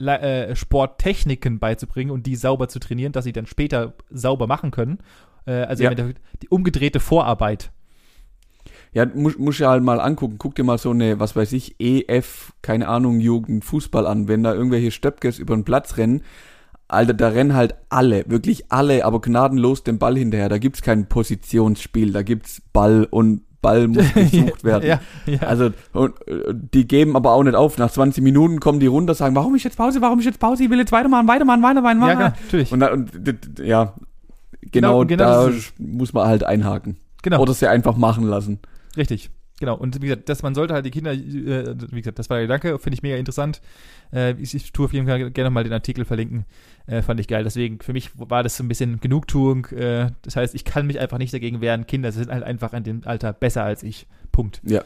äh, 0.00 0.54
Sporttechniken 0.54 1.58
beizubringen 1.58 2.10
und 2.10 2.26
die 2.26 2.36
sauber 2.36 2.68
zu 2.68 2.78
trainieren, 2.78 3.12
dass 3.12 3.24
sie 3.24 3.32
dann 3.32 3.46
später 3.46 3.94
sauber 4.10 4.46
machen 4.46 4.70
können. 4.70 4.98
Äh, 5.46 5.52
also 5.62 5.84
Ja. 5.84 5.94
die 5.94 6.48
umgedrehte 6.48 7.00
Vorarbeit. 7.00 7.70
Ja, 8.92 9.04
muss, 9.06 9.36
muss 9.38 9.58
ja 9.58 9.70
halt 9.70 9.82
mal 9.82 10.00
angucken. 10.00 10.36
Guck 10.38 10.54
dir 10.54 10.64
mal 10.64 10.78
so 10.78 10.90
eine, 10.90 11.20
was 11.20 11.36
weiß 11.36 11.52
ich, 11.52 11.76
EF, 11.78 12.52
keine 12.62 12.88
Ahnung, 12.88 13.20
Jugend, 13.20 13.64
Fußball 13.64 14.06
an. 14.06 14.28
Wenn 14.28 14.42
da 14.42 14.54
irgendwelche 14.54 14.90
Stöpkes 14.90 15.38
über 15.38 15.54
den 15.54 15.64
Platz 15.64 15.96
rennen, 15.96 16.22
Alter, 16.90 17.12
da 17.12 17.28
rennen 17.28 17.54
halt 17.54 17.74
alle, 17.90 18.24
wirklich 18.28 18.72
alle, 18.72 19.04
aber 19.04 19.20
gnadenlos 19.20 19.84
den 19.84 19.98
Ball 19.98 20.16
hinterher. 20.16 20.48
Da 20.48 20.56
gibt's 20.56 20.80
kein 20.80 21.06
Positionsspiel, 21.06 22.12
da 22.12 22.22
gibt's 22.22 22.62
Ball 22.72 23.06
und 23.10 23.42
Ball 23.60 23.88
muss 23.88 24.12
gesucht 24.14 24.64
werden. 24.64 24.86
ja, 24.88 25.00
ja. 25.26 25.40
Also, 25.40 25.70
und, 25.92 26.14
äh, 26.28 26.52
die 26.52 26.86
geben 26.86 27.16
aber 27.16 27.32
auch 27.32 27.42
nicht 27.42 27.54
auf. 27.54 27.78
Nach 27.78 27.90
20 27.90 28.22
Minuten 28.22 28.60
kommen 28.60 28.80
die 28.80 28.86
runter, 28.86 29.14
sagen, 29.14 29.34
warum 29.34 29.54
ist 29.54 29.64
jetzt 29.64 29.76
Pause, 29.76 30.00
warum 30.00 30.18
ist 30.20 30.24
jetzt 30.26 30.38
Pause, 30.40 30.64
ich 30.64 30.70
will 30.70 30.78
jetzt 30.78 30.92
weitermachen, 30.92 31.26
weitermachen, 31.28 31.62
weitermachen, 31.62 32.00
ja, 32.00 32.06
weitermachen. 32.06 32.18
klar, 32.18 32.42
natürlich. 32.44 32.72
Und, 32.72 32.82
und 32.82 33.58
ja, 33.66 33.94
genau, 34.72 35.04
Genau, 35.04 35.04
genau 35.04 35.48
da 35.48 35.52
muss 35.78 36.12
man 36.12 36.26
halt 36.28 36.44
einhaken. 36.44 36.96
genau. 37.22 37.40
Oder 37.40 37.54
sie 37.54 37.68
einfach 37.68 37.96
machen 37.96 38.24
lassen. 38.24 38.58
Richtig, 38.96 39.30
genau. 39.60 39.76
Und 39.76 40.00
wie 40.00 40.06
gesagt, 40.06 40.28
dass 40.28 40.42
man 40.42 40.54
sollte 40.54 40.74
halt 40.74 40.86
die 40.86 40.90
Kinder, 40.90 41.12
äh, 41.12 41.74
wie 41.90 42.00
gesagt, 42.00 42.18
das 42.18 42.30
war 42.30 42.36
der 42.38 42.46
Gedanke, 42.46 42.78
finde 42.78 42.94
ich 42.94 43.02
mega 43.02 43.16
interessant. 43.16 43.60
Äh, 44.12 44.32
ich, 44.40 44.54
ich 44.54 44.72
tue 44.72 44.86
auf 44.86 44.92
jeden 44.92 45.06
Fall 45.06 45.30
gerne 45.30 45.50
mal 45.50 45.64
den 45.64 45.72
Artikel 45.72 46.04
verlinken. 46.04 46.44
Äh, 46.86 47.02
fand 47.02 47.20
ich 47.20 47.28
geil. 47.28 47.44
Deswegen, 47.44 47.80
für 47.80 47.92
mich 47.92 48.10
war 48.14 48.42
das 48.42 48.56
so 48.56 48.64
ein 48.64 48.68
bisschen 48.68 49.00
Genugtuung. 49.00 49.66
Äh, 49.66 50.10
das 50.22 50.36
heißt, 50.36 50.54
ich 50.54 50.64
kann 50.64 50.86
mich 50.86 50.98
einfach 50.98 51.18
nicht 51.18 51.32
dagegen 51.32 51.60
wehren. 51.60 51.86
Kinder 51.86 52.12
sind 52.12 52.30
halt 52.30 52.42
einfach 52.42 52.72
in 52.72 52.84
dem 52.84 53.02
Alter 53.04 53.32
besser 53.32 53.64
als 53.64 53.82
ich. 53.82 54.06
Punkt. 54.32 54.60
Ja, 54.64 54.82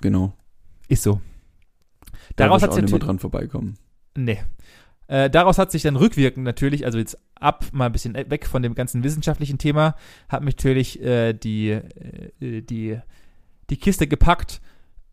genau. 0.00 0.32
Ist 0.88 1.02
so. 1.02 1.20
Da 2.36 2.44
Daraus 2.44 2.62
hat 2.62 2.70
auch 2.70 2.74
sich 2.74 2.82
nicht 2.82 2.92
mehr 2.92 3.00
natür- 3.00 3.06
dran 3.06 3.18
vorbeikommen. 3.18 3.74
Nee. 4.16 4.38
Äh, 5.06 5.28
daraus 5.28 5.58
hat 5.58 5.70
sich 5.70 5.82
dann 5.82 5.96
rückwirkend 5.96 6.44
natürlich, 6.44 6.86
also 6.86 6.96
jetzt 6.98 7.18
ab, 7.34 7.66
mal 7.72 7.86
ein 7.86 7.92
bisschen 7.92 8.14
weg 8.14 8.46
von 8.46 8.62
dem 8.62 8.74
ganzen 8.74 9.04
wissenschaftlichen 9.04 9.58
Thema, 9.58 9.96
hat 10.30 10.42
mich 10.42 10.56
natürlich 10.56 11.02
äh, 11.02 11.34
die, 11.34 11.70
äh, 11.70 12.62
die, 12.62 12.98
die 13.70 13.76
Kiste 13.76 14.06
gepackt. 14.06 14.60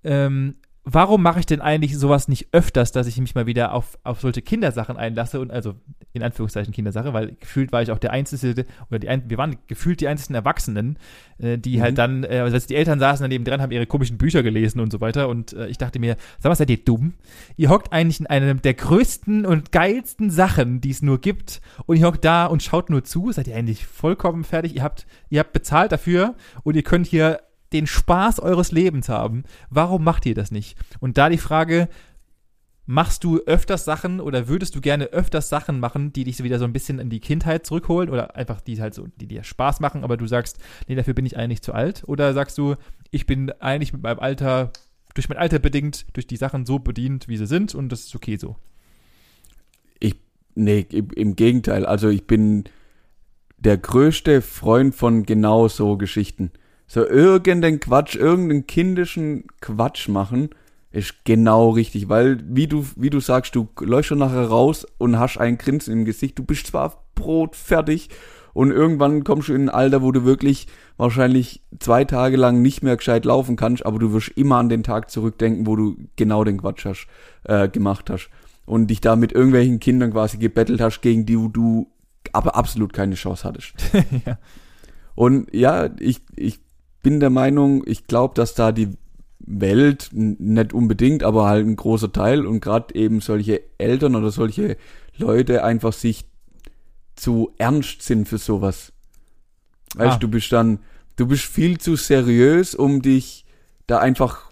Ähm, 0.03 0.55
warum 0.83 1.21
mache 1.21 1.39
ich 1.39 1.45
denn 1.45 1.61
eigentlich 1.61 1.97
sowas 1.97 2.27
nicht 2.27 2.47
öfters, 2.53 2.91
dass 2.91 3.05
ich 3.05 3.19
mich 3.19 3.35
mal 3.35 3.45
wieder 3.45 3.73
auf, 3.73 3.99
auf 4.03 4.21
solche 4.21 4.41
Kindersachen 4.41 4.97
einlasse 4.97 5.39
und 5.39 5.51
also 5.51 5.75
in 6.13 6.23
Anführungszeichen 6.23 6.73
Kindersache, 6.73 7.13
weil 7.13 7.35
gefühlt 7.39 7.71
war 7.71 7.81
ich 7.81 7.91
auch 7.91 7.99
der 7.99 8.11
einzige 8.11 8.65
oder 8.89 8.99
die 8.99 9.07
ein, 9.07 9.29
wir 9.29 9.37
waren 9.37 9.57
gefühlt 9.67 10.01
die 10.01 10.07
einzigen 10.07 10.33
Erwachsenen, 10.33 10.97
äh, 11.37 11.57
die 11.57 11.77
Mhm. 11.77 11.81
halt 11.81 11.97
dann, 11.99 12.23
äh, 12.23 12.39
also 12.39 12.57
die 12.57 12.75
Eltern 12.75 12.99
saßen 12.99 13.23
daneben 13.23 13.45
dran, 13.45 13.61
haben 13.61 13.71
ihre 13.71 13.85
komischen 13.85 14.17
Bücher 14.17 14.41
gelesen 14.41 14.79
und 14.79 14.91
so 14.91 14.99
weiter 15.01 15.29
und 15.29 15.53
äh, 15.53 15.67
ich 15.67 15.77
dachte 15.77 15.99
mir, 15.99 16.17
sag 16.39 16.49
mal, 16.49 16.55
seid 16.55 16.69
ihr 16.71 16.83
dumm? 16.83 17.13
Ihr 17.57 17.69
hockt 17.69 17.93
eigentlich 17.93 18.19
in 18.19 18.27
einem 18.27 18.61
der 18.61 18.73
größten 18.73 19.45
und 19.45 19.71
geilsten 19.71 20.31
Sachen, 20.31 20.81
die 20.81 20.89
es 20.89 21.03
nur 21.03 21.21
gibt 21.21 21.61
und 21.85 21.97
ihr 21.97 22.07
hockt 22.07 22.25
da 22.25 22.47
und 22.47 22.63
schaut 22.63 22.89
nur 22.89 23.03
zu, 23.03 23.31
seid 23.31 23.47
ihr 23.47 23.55
eigentlich 23.55 23.85
vollkommen 23.85 24.43
fertig? 24.43 24.75
Ihr 24.75 24.83
habt, 24.83 25.05
ihr 25.29 25.39
habt 25.39 25.53
bezahlt 25.53 25.91
dafür 25.91 26.33
und 26.63 26.75
ihr 26.75 26.83
könnt 26.83 27.05
hier 27.05 27.39
den 27.73 27.87
Spaß 27.87 28.39
eures 28.39 28.71
Lebens 28.71 29.09
haben. 29.09 29.43
Warum 29.69 30.03
macht 30.03 30.25
ihr 30.25 30.35
das 30.35 30.51
nicht? 30.51 30.77
Und 30.99 31.17
da 31.17 31.29
die 31.29 31.37
Frage, 31.37 31.89
machst 32.85 33.23
du 33.23 33.39
öfters 33.45 33.85
Sachen 33.85 34.19
oder 34.19 34.47
würdest 34.47 34.75
du 34.75 34.81
gerne 34.81 35.05
öfters 35.05 35.49
Sachen 35.49 35.79
machen, 35.79 36.11
die 36.11 36.25
dich 36.25 36.37
so 36.37 36.43
wieder 36.43 36.59
so 36.59 36.65
ein 36.65 36.73
bisschen 36.73 36.99
in 36.99 37.09
die 37.09 37.19
Kindheit 37.19 37.65
zurückholen 37.65 38.09
oder 38.09 38.35
einfach 38.35 38.59
die 38.59 38.81
halt 38.81 38.93
so, 38.93 39.07
die 39.15 39.27
dir 39.27 39.43
Spaß 39.43 39.79
machen, 39.79 40.03
aber 40.03 40.17
du 40.17 40.27
sagst, 40.27 40.57
nee, 40.87 40.95
dafür 40.95 41.13
bin 41.13 41.25
ich 41.25 41.37
eigentlich 41.37 41.61
zu 41.61 41.73
alt? 41.73 42.03
Oder 42.07 42.33
sagst 42.33 42.57
du, 42.57 42.75
ich 43.09 43.25
bin 43.25 43.51
eigentlich 43.59 43.93
mit 43.93 44.03
meinem 44.03 44.19
Alter, 44.19 44.71
durch 45.13 45.29
mein 45.29 45.37
Alter 45.37 45.59
bedingt, 45.59 46.05
durch 46.13 46.27
die 46.27 46.37
Sachen 46.37 46.65
so 46.65 46.79
bedient, 46.79 47.27
wie 47.27 47.37
sie 47.37 47.47
sind 47.47 47.75
und 47.75 47.89
das 47.89 48.01
ist 48.01 48.15
okay 48.15 48.37
so? 48.37 48.57
Nee, 50.55 50.85
im, 50.91 51.09
im 51.11 51.35
Gegenteil. 51.35 51.85
Also 51.85 52.09
ich 52.09 52.27
bin 52.27 52.65
der 53.57 53.77
größte 53.77 54.41
Freund 54.41 54.95
von 54.95 55.23
genau 55.23 55.67
so 55.67 55.97
Geschichten. 55.97 56.51
So 56.93 57.07
irgendeinen 57.07 57.79
Quatsch, 57.79 58.17
irgendeinen 58.17 58.67
kindischen 58.67 59.45
Quatsch 59.61 60.09
machen, 60.09 60.49
ist 60.91 61.23
genau 61.23 61.69
richtig, 61.69 62.09
weil 62.09 62.43
wie 62.43 62.67
du 62.67 62.85
wie 62.97 63.09
du 63.09 63.21
sagst, 63.21 63.55
du 63.55 63.69
läufst 63.79 64.09
schon 64.09 64.17
nachher 64.17 64.45
raus 64.47 64.85
und 64.97 65.17
hast 65.17 65.37
ein 65.37 65.57
Grinsen 65.57 65.93
im 65.93 66.03
Gesicht. 66.03 66.37
Du 66.37 66.43
bist 66.43 66.67
zwar 66.67 67.01
brotfertig 67.15 68.09
Und 68.53 68.71
irgendwann 68.71 69.23
kommst 69.23 69.47
du 69.47 69.53
in 69.53 69.69
ein 69.69 69.73
Alter, 69.73 70.01
wo 70.01 70.11
du 70.11 70.25
wirklich 70.25 70.67
wahrscheinlich 70.97 71.61
zwei 71.79 72.03
Tage 72.03 72.35
lang 72.35 72.61
nicht 72.61 72.83
mehr 72.83 72.97
gescheit 72.97 73.23
laufen 73.23 73.55
kannst, 73.55 73.85
aber 73.85 73.97
du 73.97 74.11
wirst 74.11 74.27
immer 74.35 74.57
an 74.57 74.67
den 74.67 74.83
Tag 74.83 75.09
zurückdenken, 75.09 75.67
wo 75.67 75.77
du 75.77 75.95
genau 76.17 76.43
den 76.43 76.57
Quatsch 76.57 76.83
hast, 76.83 77.07
äh, 77.45 77.69
gemacht 77.69 78.09
hast. 78.09 78.29
Und 78.65 78.87
dich 78.87 78.99
da 78.99 79.15
mit 79.15 79.31
irgendwelchen 79.31 79.79
Kindern 79.79 80.11
quasi 80.11 80.39
gebettelt 80.39 80.81
hast, 80.81 80.99
gegen 80.99 81.25
die 81.25 81.37
du 81.53 81.87
aber 82.33 82.57
absolut 82.57 82.91
keine 82.91 83.15
Chance 83.15 83.47
hattest. 83.47 83.75
ja. 84.25 84.37
Und 85.15 85.53
ja, 85.53 85.89
ich, 85.97 86.19
ich 86.35 86.59
bin 87.01 87.19
der 87.19 87.29
Meinung, 87.29 87.83
ich 87.85 88.07
glaube, 88.07 88.33
dass 88.35 88.53
da 88.53 88.71
die 88.71 88.89
Welt, 89.39 90.09
nicht 90.13 90.73
unbedingt, 90.73 91.23
aber 91.23 91.45
halt 91.47 91.65
ein 91.65 91.75
großer 91.75 92.11
Teil 92.11 92.45
und 92.45 92.59
gerade 92.61 92.93
eben 92.95 93.21
solche 93.21 93.61
Eltern 93.77 94.15
oder 94.15 94.31
solche 94.31 94.77
Leute 95.17 95.63
einfach 95.63 95.93
sich 95.93 96.25
zu 97.15 97.51
ernst 97.57 98.01
sind 98.03 98.27
für 98.27 98.37
sowas. 98.37 98.93
Weißt 99.95 100.15
Ah. 100.15 100.19
du, 100.19 100.27
bist 100.27 100.51
dann, 100.51 100.79
du 101.15 101.27
bist 101.27 101.43
viel 101.43 101.77
zu 101.79 101.95
seriös, 101.95 102.75
um 102.75 103.01
dich 103.01 103.45
da 103.87 103.97
einfach 103.99 104.49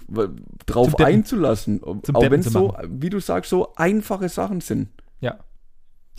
drauf 0.65 0.99
einzulassen. 0.99 1.81
Zum 2.03 2.15
Auch 2.15 2.29
wenn 2.29 2.41
zu 2.41 2.49
so, 2.49 2.75
wie 2.89 3.09
du 3.09 3.19
sagst, 3.19 3.49
so 3.51 3.73
einfache 3.75 4.27
Sachen 4.27 4.59
sind. 4.59 4.89
Ja. 5.21 5.37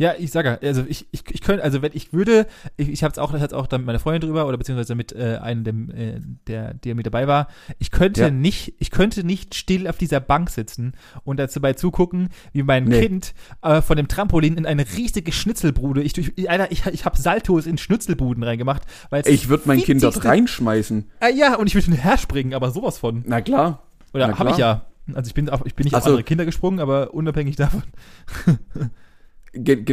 Ja, 0.00 0.14
ich 0.18 0.30
sage, 0.30 0.58
ja, 0.62 0.68
also 0.68 0.82
ich, 0.88 1.06
ich, 1.12 1.24
ich 1.30 1.42
könnte, 1.42 1.62
also 1.62 1.82
wenn 1.82 1.90
ich 1.92 2.14
würde, 2.14 2.46
ich, 2.78 2.88
ich 2.88 3.04
habe 3.04 3.12
es 3.12 3.18
auch, 3.18 3.34
hatte 3.34 3.54
auch 3.54 3.66
dann 3.66 3.82
mit 3.82 3.86
meiner 3.88 3.98
Freundin 3.98 4.22
drüber 4.30 4.46
oder 4.46 4.56
beziehungsweise 4.56 4.94
mit 4.94 5.12
äh, 5.12 5.38
einem, 5.42 5.62
dem, 5.62 5.90
äh, 5.90 6.20
der, 6.46 6.72
der 6.72 6.94
mit 6.94 7.04
dabei 7.04 7.28
war. 7.28 7.48
Ich 7.78 7.90
könnte 7.90 8.22
Ja. 8.22 8.30
nicht, 8.30 8.72
ich 8.78 8.90
könnte 8.90 9.24
nicht 9.24 9.54
still 9.54 9.86
auf 9.86 9.98
dieser 9.98 10.20
Bank 10.20 10.48
sitzen 10.48 10.94
und 11.22 11.36
dazu 11.38 11.60
bei 11.60 11.74
zugucken, 11.74 12.30
wie 12.54 12.62
mein 12.62 12.84
Nee. 12.84 12.98
Kind 13.02 13.34
äh, 13.60 13.82
von 13.82 13.98
dem 13.98 14.08
Trampolin 14.08 14.56
in 14.56 14.64
eine 14.64 14.86
riesige 14.96 15.32
Schnitzelbude. 15.32 16.00
Ich, 16.02 16.16
ich, 16.16 16.48
Alter, 16.48 16.72
ich, 16.72 16.86
ich 16.86 17.04
habe 17.04 17.18
Saltos 17.18 17.66
in 17.66 17.76
Schnitzelbuden 17.76 18.42
reingemacht, 18.42 18.84
weil 19.10 19.22
Ich 19.28 19.50
würde 19.50 19.64
mein 19.66 19.82
Kind 19.82 20.02
dort 20.02 20.24
reinschmeißen. 20.24 21.10
Ah, 21.20 21.28
ja, 21.28 21.56
und 21.56 21.66
ich 21.66 21.74
würde 21.74 21.90
herspringen, 21.94 22.54
aber 22.54 22.70
sowas 22.70 22.96
von. 22.96 23.22
Na 23.26 23.42
klar. 23.42 23.82
Oder 24.14 24.38
habe 24.38 24.48
ich 24.52 24.56
ja. 24.56 24.86
Also 25.12 25.28
ich 25.28 25.34
bin, 25.34 25.50
auf, 25.50 25.60
ich 25.66 25.74
bin 25.74 25.84
nicht 25.84 25.92
Ach 25.92 25.98
auf 25.98 26.04
so. 26.04 26.10
andere 26.12 26.24
Kinder 26.24 26.46
gesprungen, 26.46 26.80
aber 26.80 27.12
unabhängig 27.12 27.56
davon. 27.56 27.82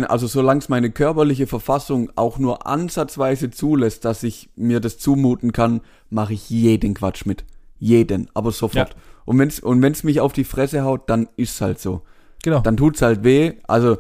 Also 0.08 0.28
solange 0.28 0.60
es 0.60 0.70
meine 0.70 0.92
körperliche 0.92 1.48
Verfassung 1.48 2.12
auch 2.16 2.38
nur 2.38 2.68
ansatzweise 2.68 3.50
zulässt, 3.50 4.06
dass 4.06 4.22
ich 4.24 4.50
mir 4.56 4.80
das 4.80 5.00
zumuten 5.00 5.52
kann, 5.52 5.82
mache 6.10 6.34
ich 6.34 6.50
jeden 6.50 6.94
Quatsch 6.94 7.26
mit. 7.26 7.44
Jeden, 7.80 8.30
aber 8.34 8.52
sofort. 8.52 8.90
Ja. 8.90 8.96
Und 9.26 9.40
wenn's 9.40 9.60
und 9.60 9.82
wenn's 9.82 10.04
mich 10.04 10.20
auf 10.20 10.34
die 10.34 10.44
Fresse 10.44 10.84
haut, 10.84 11.10
dann 11.10 11.28
ist's 11.38 11.62
halt 11.62 11.80
so. 11.80 12.02
Genau. 12.44 12.60
Dann 12.62 12.78
tut's 12.78 13.02
halt 13.02 13.24
weh. 13.24 13.54
Also, 13.68 13.98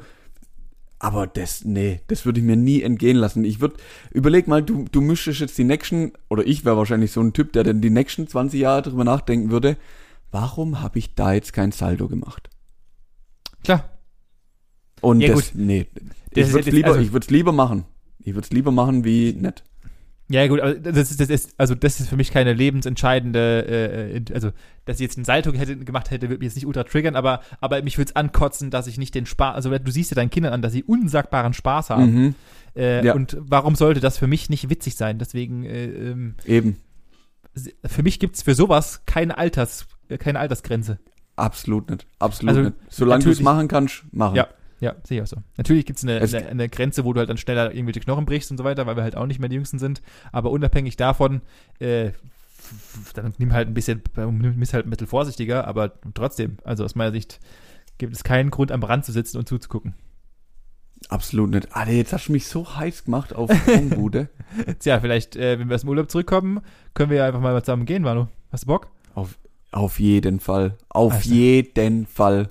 aber 1.00 1.28
das, 1.28 1.64
nee, 1.66 2.02
das 2.08 2.26
würde 2.26 2.40
ich 2.40 2.46
mir 2.46 2.56
nie 2.56 2.82
entgehen 2.82 3.18
lassen. 3.18 3.44
Ich 3.44 3.60
würde, 3.60 3.76
überleg 4.12 4.48
mal, 4.48 4.64
du, 4.64 4.86
du 4.92 5.02
müsstest 5.02 5.42
jetzt 5.42 5.58
die 5.58 5.64
nächsten, 5.64 6.14
oder 6.30 6.46
ich 6.46 6.66
wäre 6.66 6.78
wahrscheinlich 6.78 7.12
so 7.12 7.22
ein 7.22 7.34
Typ, 7.34 7.54
der 7.54 7.64
dann 7.64 7.82
die 7.82 7.90
nächsten 7.90 8.28
20 8.28 8.60
Jahre 8.60 8.84
drüber 8.84 9.04
nachdenken 9.04 9.52
würde, 9.52 9.78
warum 10.32 10.82
habe 10.82 10.98
ich 11.00 11.14
da 11.14 11.34
jetzt 11.34 11.54
kein 11.54 11.72
Saldo 11.72 12.08
gemacht? 12.08 12.50
Klar. 13.64 13.97
Und 15.02 15.22
Ja, 15.22 15.30
das, 15.30 15.52
gut. 15.52 15.52
nee, 15.56 15.88
Das 16.34 16.48
ich 16.48 16.54
würde 16.54 16.66
jetzt- 16.66 16.74
lieber, 16.76 16.88
also- 16.94 17.18
ich 17.18 17.30
lieber 17.30 17.52
machen. 17.52 17.86
Ich 18.20 18.34
würde 18.34 18.46
es 18.46 18.52
lieber 18.52 18.72
machen 18.72 19.04
wie 19.06 19.34
nett. 19.34 19.64
Ja, 20.30 20.46
gut, 20.48 20.60
aber 20.60 20.74
das 20.74 21.10
ist, 21.10 21.22
das 21.22 21.30
ist, 21.30 21.54
also 21.58 21.74
das 21.74 22.02
ist 22.02 22.10
für 22.10 22.18
mich 22.18 22.32
keine 22.32 22.52
lebensentscheidende, 22.52 23.66
äh, 23.66 24.18
äh, 24.18 24.34
also, 24.34 24.52
dass 24.84 24.98
ich 24.98 25.02
jetzt 25.04 25.18
einen 25.18 25.24
Salto 25.24 25.54
hätte, 25.54 25.78
gemacht 25.78 26.12
hätte, 26.12 26.28
würde 26.28 26.40
mich 26.40 26.48
jetzt 26.48 26.56
nicht 26.56 26.66
ultra 26.68 26.84
triggern, 26.84 27.16
aber, 27.16 27.40
aber 27.62 27.82
mich 27.82 27.98
würde 27.98 28.10
es 28.10 28.16
ankotzen, 28.18 28.70
dass 28.70 28.88
ich 28.88 28.98
nicht 28.98 29.16
den 29.16 29.26
Spaß, 29.26 29.56
also 29.56 29.78
du 29.78 29.90
siehst 29.92 30.12
ja 30.12 30.16
deinen 30.16 30.30
Kindern 30.30 30.52
an, 30.52 30.62
dass 30.62 30.74
sie 30.74 30.84
unsagbaren 30.84 31.54
Spaß 31.54 31.90
haben. 31.92 32.14
Mhm, 32.14 32.36
Äh, 32.76 33.06
Ja. 33.06 33.14
Und 33.16 33.38
warum 33.40 33.74
sollte 33.76 34.02
das 34.02 34.18
für 34.20 34.28
mich 34.28 34.50
nicht 34.52 34.70
witzig 34.70 34.96
sein? 34.98 35.18
Deswegen, 35.18 35.64
äh, 35.64 35.86
ähm, 35.86 36.36
eben. 36.46 36.78
für 37.86 38.04
mich 38.04 38.20
gibt's 38.20 38.44
für 38.44 38.54
sowas 38.54 39.02
keine 39.08 39.38
Alters, 39.38 39.88
äh, 40.10 40.18
keine 40.20 40.40
Altersgrenze. 40.40 41.00
Absolut 41.38 41.90
nicht. 41.90 42.06
Absolut 42.20 42.50
Also, 42.50 42.62
nicht. 42.70 42.76
Solange 42.90 43.24
du 43.24 43.32
es 43.32 43.40
machen 43.42 43.68
kannst, 43.68 44.04
machen. 44.12 44.36
Ja. 44.36 44.48
Ja, 44.80 44.96
sehe 45.04 45.18
ich 45.18 45.24
auch 45.24 45.28
so. 45.28 45.38
Natürlich 45.58 45.86
eine, 46.04 46.20
Es- 46.20 46.34
eine, 46.34 46.48
eine 46.48 46.70
Grenze, 46.70 47.04
wo 47.06 47.14
du 47.14 47.20
halt 47.20 47.30
dann 47.30 47.38
schneller 47.38 47.72
irgendwelche 47.74 48.00
Knochen 48.00 48.26
brichst 48.26 48.52
und 48.52 48.58
so 48.58 48.64
weiter, 48.64 48.86
weil 48.86 48.96
wir 48.96 49.04
halt 49.04 49.16
auch 49.16 49.26
nicht 49.26 49.40
mehr 49.40 49.50
die 49.50 49.56
Jüngsten 49.56 49.80
sind. 49.80 50.02
Aber 50.32 50.52
unabhängig 50.52 50.96
davon, 50.98 51.42
äh, 51.80 52.12
dann 53.16 53.34
nimm 53.38 53.54
halt 53.54 53.68
ein 53.68 53.74
bisschen, 53.74 54.02
nimm 54.16 54.64
halt 54.74 54.86
ein 54.86 54.90
bisschen 54.90 55.08
vorsichtiger, 55.08 55.68
aber 55.68 55.94
trotzdem, 56.14 56.58
also 56.64 56.84
aus 56.84 56.96
meiner 56.96 57.12
Sicht 57.12 57.40
gibt 57.98 58.14
es 58.14 58.24
keinen 58.24 58.52
Grund, 58.52 58.72
am 58.72 58.84
Rand 58.84 59.06
zu 59.06 59.12
sitzen 59.12 59.38
und 59.38 59.48
zuzugucken. 59.48 59.94
Absolut 61.10 61.52
nicht. 61.52 61.76
Alter, 61.76 61.92
jetzt 61.92 62.12
hast 62.12 62.28
du 62.28 62.32
mich 62.32 62.48
so 62.48 62.76
heiß 62.76 63.06
gemacht 63.06 63.34
auf 63.34 63.52
Sprungbude. 63.56 64.30
Tja, 64.80 65.00
vielleicht, 65.00 65.36
äh, 65.36 65.60
wenn 65.60 65.70
wir 65.70 65.76
aus 65.76 65.82
dem 65.82 65.90
Urlaub 65.90 66.10
zurückkommen, 66.12 66.62
können 66.94 67.10
wir 67.12 67.18
ja 67.18 67.26
einfach 67.28 67.40
mal 67.40 67.60
zusammen 67.64 67.86
gehen, 67.86 68.04
Manu. 68.04 68.28
Hast 68.52 68.64
du 68.64 68.68
Bock? 68.68 68.90
auf, 69.14 69.38
auf 69.72 70.00
jeden 70.00 70.40
Fall. 70.40 70.76
Auf 70.90 71.14
Alter. 71.14 71.26
jeden 71.30 72.06
Fall. 72.08 72.50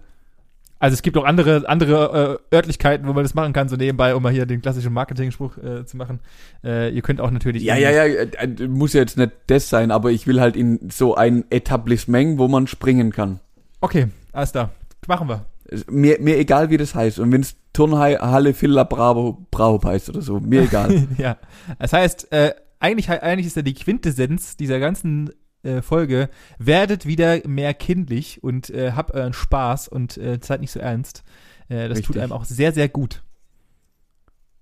Also 0.78 0.94
es 0.94 1.02
gibt 1.02 1.16
auch 1.16 1.24
andere, 1.24 1.66
andere 1.68 2.40
äh, 2.50 2.54
Örtlichkeiten, 2.54 3.06
wo 3.06 3.12
man 3.14 3.22
das 3.22 3.34
machen 3.34 3.52
kann, 3.52 3.68
so 3.68 3.76
nebenbei, 3.76 4.14
um 4.14 4.22
mal 4.22 4.32
hier 4.32 4.44
den 4.44 4.60
klassischen 4.60 4.92
Marketing-Spruch 4.92 5.56
äh, 5.58 5.86
zu 5.86 5.96
machen. 5.96 6.20
Äh, 6.62 6.90
ihr 6.90 7.02
könnt 7.02 7.20
auch 7.20 7.30
natürlich. 7.30 7.62
Ja, 7.62 7.76
ja, 7.76 7.90
ja, 7.90 8.04
äh, 8.04 8.28
äh, 8.36 8.68
muss 8.68 8.92
ja 8.92 9.00
jetzt 9.00 9.16
nicht 9.16 9.32
das 9.46 9.70
sein, 9.70 9.90
aber 9.90 10.10
ich 10.10 10.26
will 10.26 10.40
halt 10.40 10.54
in 10.54 10.90
so 10.90 11.14
ein 11.14 11.44
Etablissement, 11.50 12.38
wo 12.38 12.48
man 12.48 12.66
springen 12.66 13.10
kann. 13.10 13.40
Okay, 13.80 14.08
alles 14.32 14.52
klar. 14.52 14.70
Machen 15.06 15.28
wir. 15.28 15.46
Mir, 15.88 16.18
mir 16.20 16.38
egal, 16.38 16.70
wie 16.70 16.76
das 16.76 16.94
heißt. 16.94 17.18
Und 17.20 17.32
wenn 17.32 17.40
es 17.40 17.56
Turnhalle 17.72 18.60
Villa 18.60 18.84
Bravo, 18.84 19.46
Bravo 19.50 19.82
heißt 19.82 20.10
oder 20.10 20.20
so, 20.20 20.40
mir 20.40 20.62
egal. 20.62 21.06
ja. 21.18 21.38
Das 21.78 21.92
heißt, 21.92 22.32
äh, 22.32 22.54
eigentlich, 22.80 23.08
eigentlich 23.10 23.46
ist 23.46 23.56
ja 23.56 23.62
die 23.62 23.74
Quintessenz 23.74 24.56
dieser 24.56 24.78
ganzen 24.78 25.30
äh, 25.66 25.82
Folge, 25.82 26.30
werdet 26.58 27.06
wieder 27.06 27.46
mehr 27.46 27.74
kindlich 27.74 28.42
und 28.42 28.70
äh, 28.70 28.92
habt 28.92 29.12
euren 29.12 29.32
Spaß 29.32 29.88
und 29.88 30.16
äh, 30.16 30.38
seid 30.42 30.60
nicht 30.60 30.72
so 30.72 30.80
ernst. 30.80 31.24
Äh, 31.68 31.88
das 31.88 31.98
tut 31.98 32.10
Richtig. 32.10 32.22
einem 32.22 32.32
auch 32.32 32.44
sehr, 32.44 32.72
sehr 32.72 32.88
gut. 32.88 33.22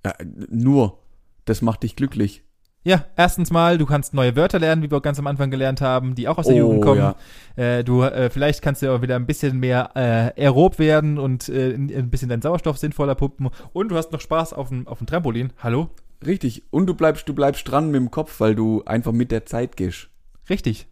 ja, 0.04 0.14
nur, 0.48 0.98
das 1.44 1.62
macht 1.62 1.82
dich 1.82 1.96
glücklich. 1.96 2.42
Ja, 2.86 3.06
erstens 3.16 3.50
mal, 3.50 3.78
du 3.78 3.86
kannst 3.86 4.12
neue 4.12 4.36
Wörter 4.36 4.58
lernen, 4.58 4.82
wie 4.82 4.90
wir 4.90 5.00
ganz 5.00 5.18
am 5.18 5.26
Anfang 5.26 5.50
gelernt 5.50 5.80
haben, 5.80 6.14
die 6.14 6.28
auch 6.28 6.36
aus 6.36 6.46
der 6.46 6.56
Jugend 6.56 6.82
kommen. 6.82 6.98
ja. 6.98 7.16
Äh, 7.56 7.82
du, 7.82 8.02
äh, 8.02 8.28
vielleicht 8.28 8.60
kannst 8.60 8.82
du 8.82 8.94
auch 8.94 9.00
wieder 9.00 9.16
ein 9.16 9.24
bisschen 9.24 9.58
mehr 9.58 9.90
äh, 9.94 10.42
aerob 10.42 10.78
werden 10.78 11.18
und 11.18 11.48
äh, 11.48 11.72
ein 11.74 12.10
bisschen 12.10 12.28
deinen 12.28 12.42
Sauerstoff 12.42 12.76
sinnvoller 12.76 13.14
pumpen. 13.14 13.48
Und 13.72 13.88
du 13.88 13.96
hast 13.96 14.12
noch 14.12 14.20
Spaß 14.20 14.52
auf 14.52 14.68
dem, 14.68 14.86
auf 14.86 14.98
dem 14.98 15.06
Trampolin. 15.06 15.54
Hallo? 15.62 15.88
Richtig. 16.26 16.62
Und 16.70 16.86
du 16.86 16.94
bleibst, 16.94 17.26
du 17.26 17.32
bleibst 17.32 17.66
dran 17.66 17.86
mit 17.90 18.00
dem 18.00 18.10
Kopf, 18.10 18.38
weil 18.40 18.54
du 18.54 18.82
einfach 18.84 19.12
mit 19.12 19.30
der 19.30 19.46
Zeit 19.46 19.78
gehst. 19.78 20.10
Richtig. 20.50 20.86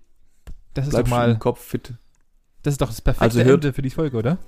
Das 0.74 0.86
ist 0.86 0.94
doch 0.96 1.06
mal, 1.06 1.38
Kopf 1.38 1.60
fit. 1.62 1.92
das 2.62 2.74
ist 2.74 2.80
doch 2.80 2.88
das 2.88 3.00
perfekte 3.00 3.22
Also 3.24 3.38
hört- 3.40 3.64
Ende 3.64 3.72
für 3.72 3.82
die 3.82 3.90
Folge, 3.90 4.16
oder? 4.16 4.38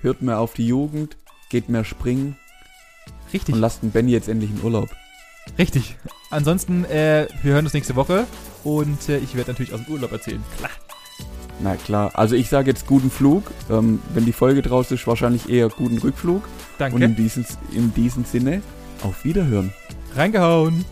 Hört 0.00 0.22
mehr 0.22 0.38
auf 0.40 0.54
die 0.54 0.66
Jugend, 0.66 1.16
geht 1.50 1.68
mehr 1.68 1.84
springen 1.84 2.36
Richtig. 3.32 3.54
und 3.54 3.60
lasst 3.60 3.82
den 3.82 3.90
Benny 3.90 4.10
jetzt 4.12 4.28
endlich 4.28 4.50
in 4.50 4.62
Urlaub. 4.62 4.88
Richtig. 5.58 5.96
Ansonsten, 6.30 6.84
äh, 6.84 7.26
wir 7.42 7.52
hören 7.54 7.64
uns 7.64 7.74
nächste 7.74 7.96
Woche 7.96 8.26
und 8.64 9.08
äh, 9.08 9.18
ich 9.18 9.34
werde 9.34 9.50
natürlich 9.52 9.72
aus 9.74 9.84
dem 9.84 9.92
Urlaub 9.92 10.12
erzählen. 10.12 10.42
Klar. 10.58 10.70
Na 11.62 11.76
klar. 11.76 12.10
Also 12.14 12.36
ich 12.36 12.48
sage 12.48 12.70
jetzt 12.70 12.86
guten 12.86 13.10
Flug. 13.10 13.50
Ähm, 13.68 14.00
wenn 14.14 14.24
die 14.24 14.32
Folge 14.32 14.62
draus 14.62 14.90
ist, 14.90 15.06
wahrscheinlich 15.06 15.48
eher 15.50 15.68
guten 15.68 15.98
Rückflug. 15.98 16.42
Danke. 16.78 16.96
Und 16.96 17.02
in 17.02 17.16
diesem, 17.16 17.44
in 17.72 17.92
diesem 17.94 18.24
Sinne, 18.24 18.62
auf 19.02 19.24
Wiederhören. 19.24 19.72
Reingehauen. 20.14 20.84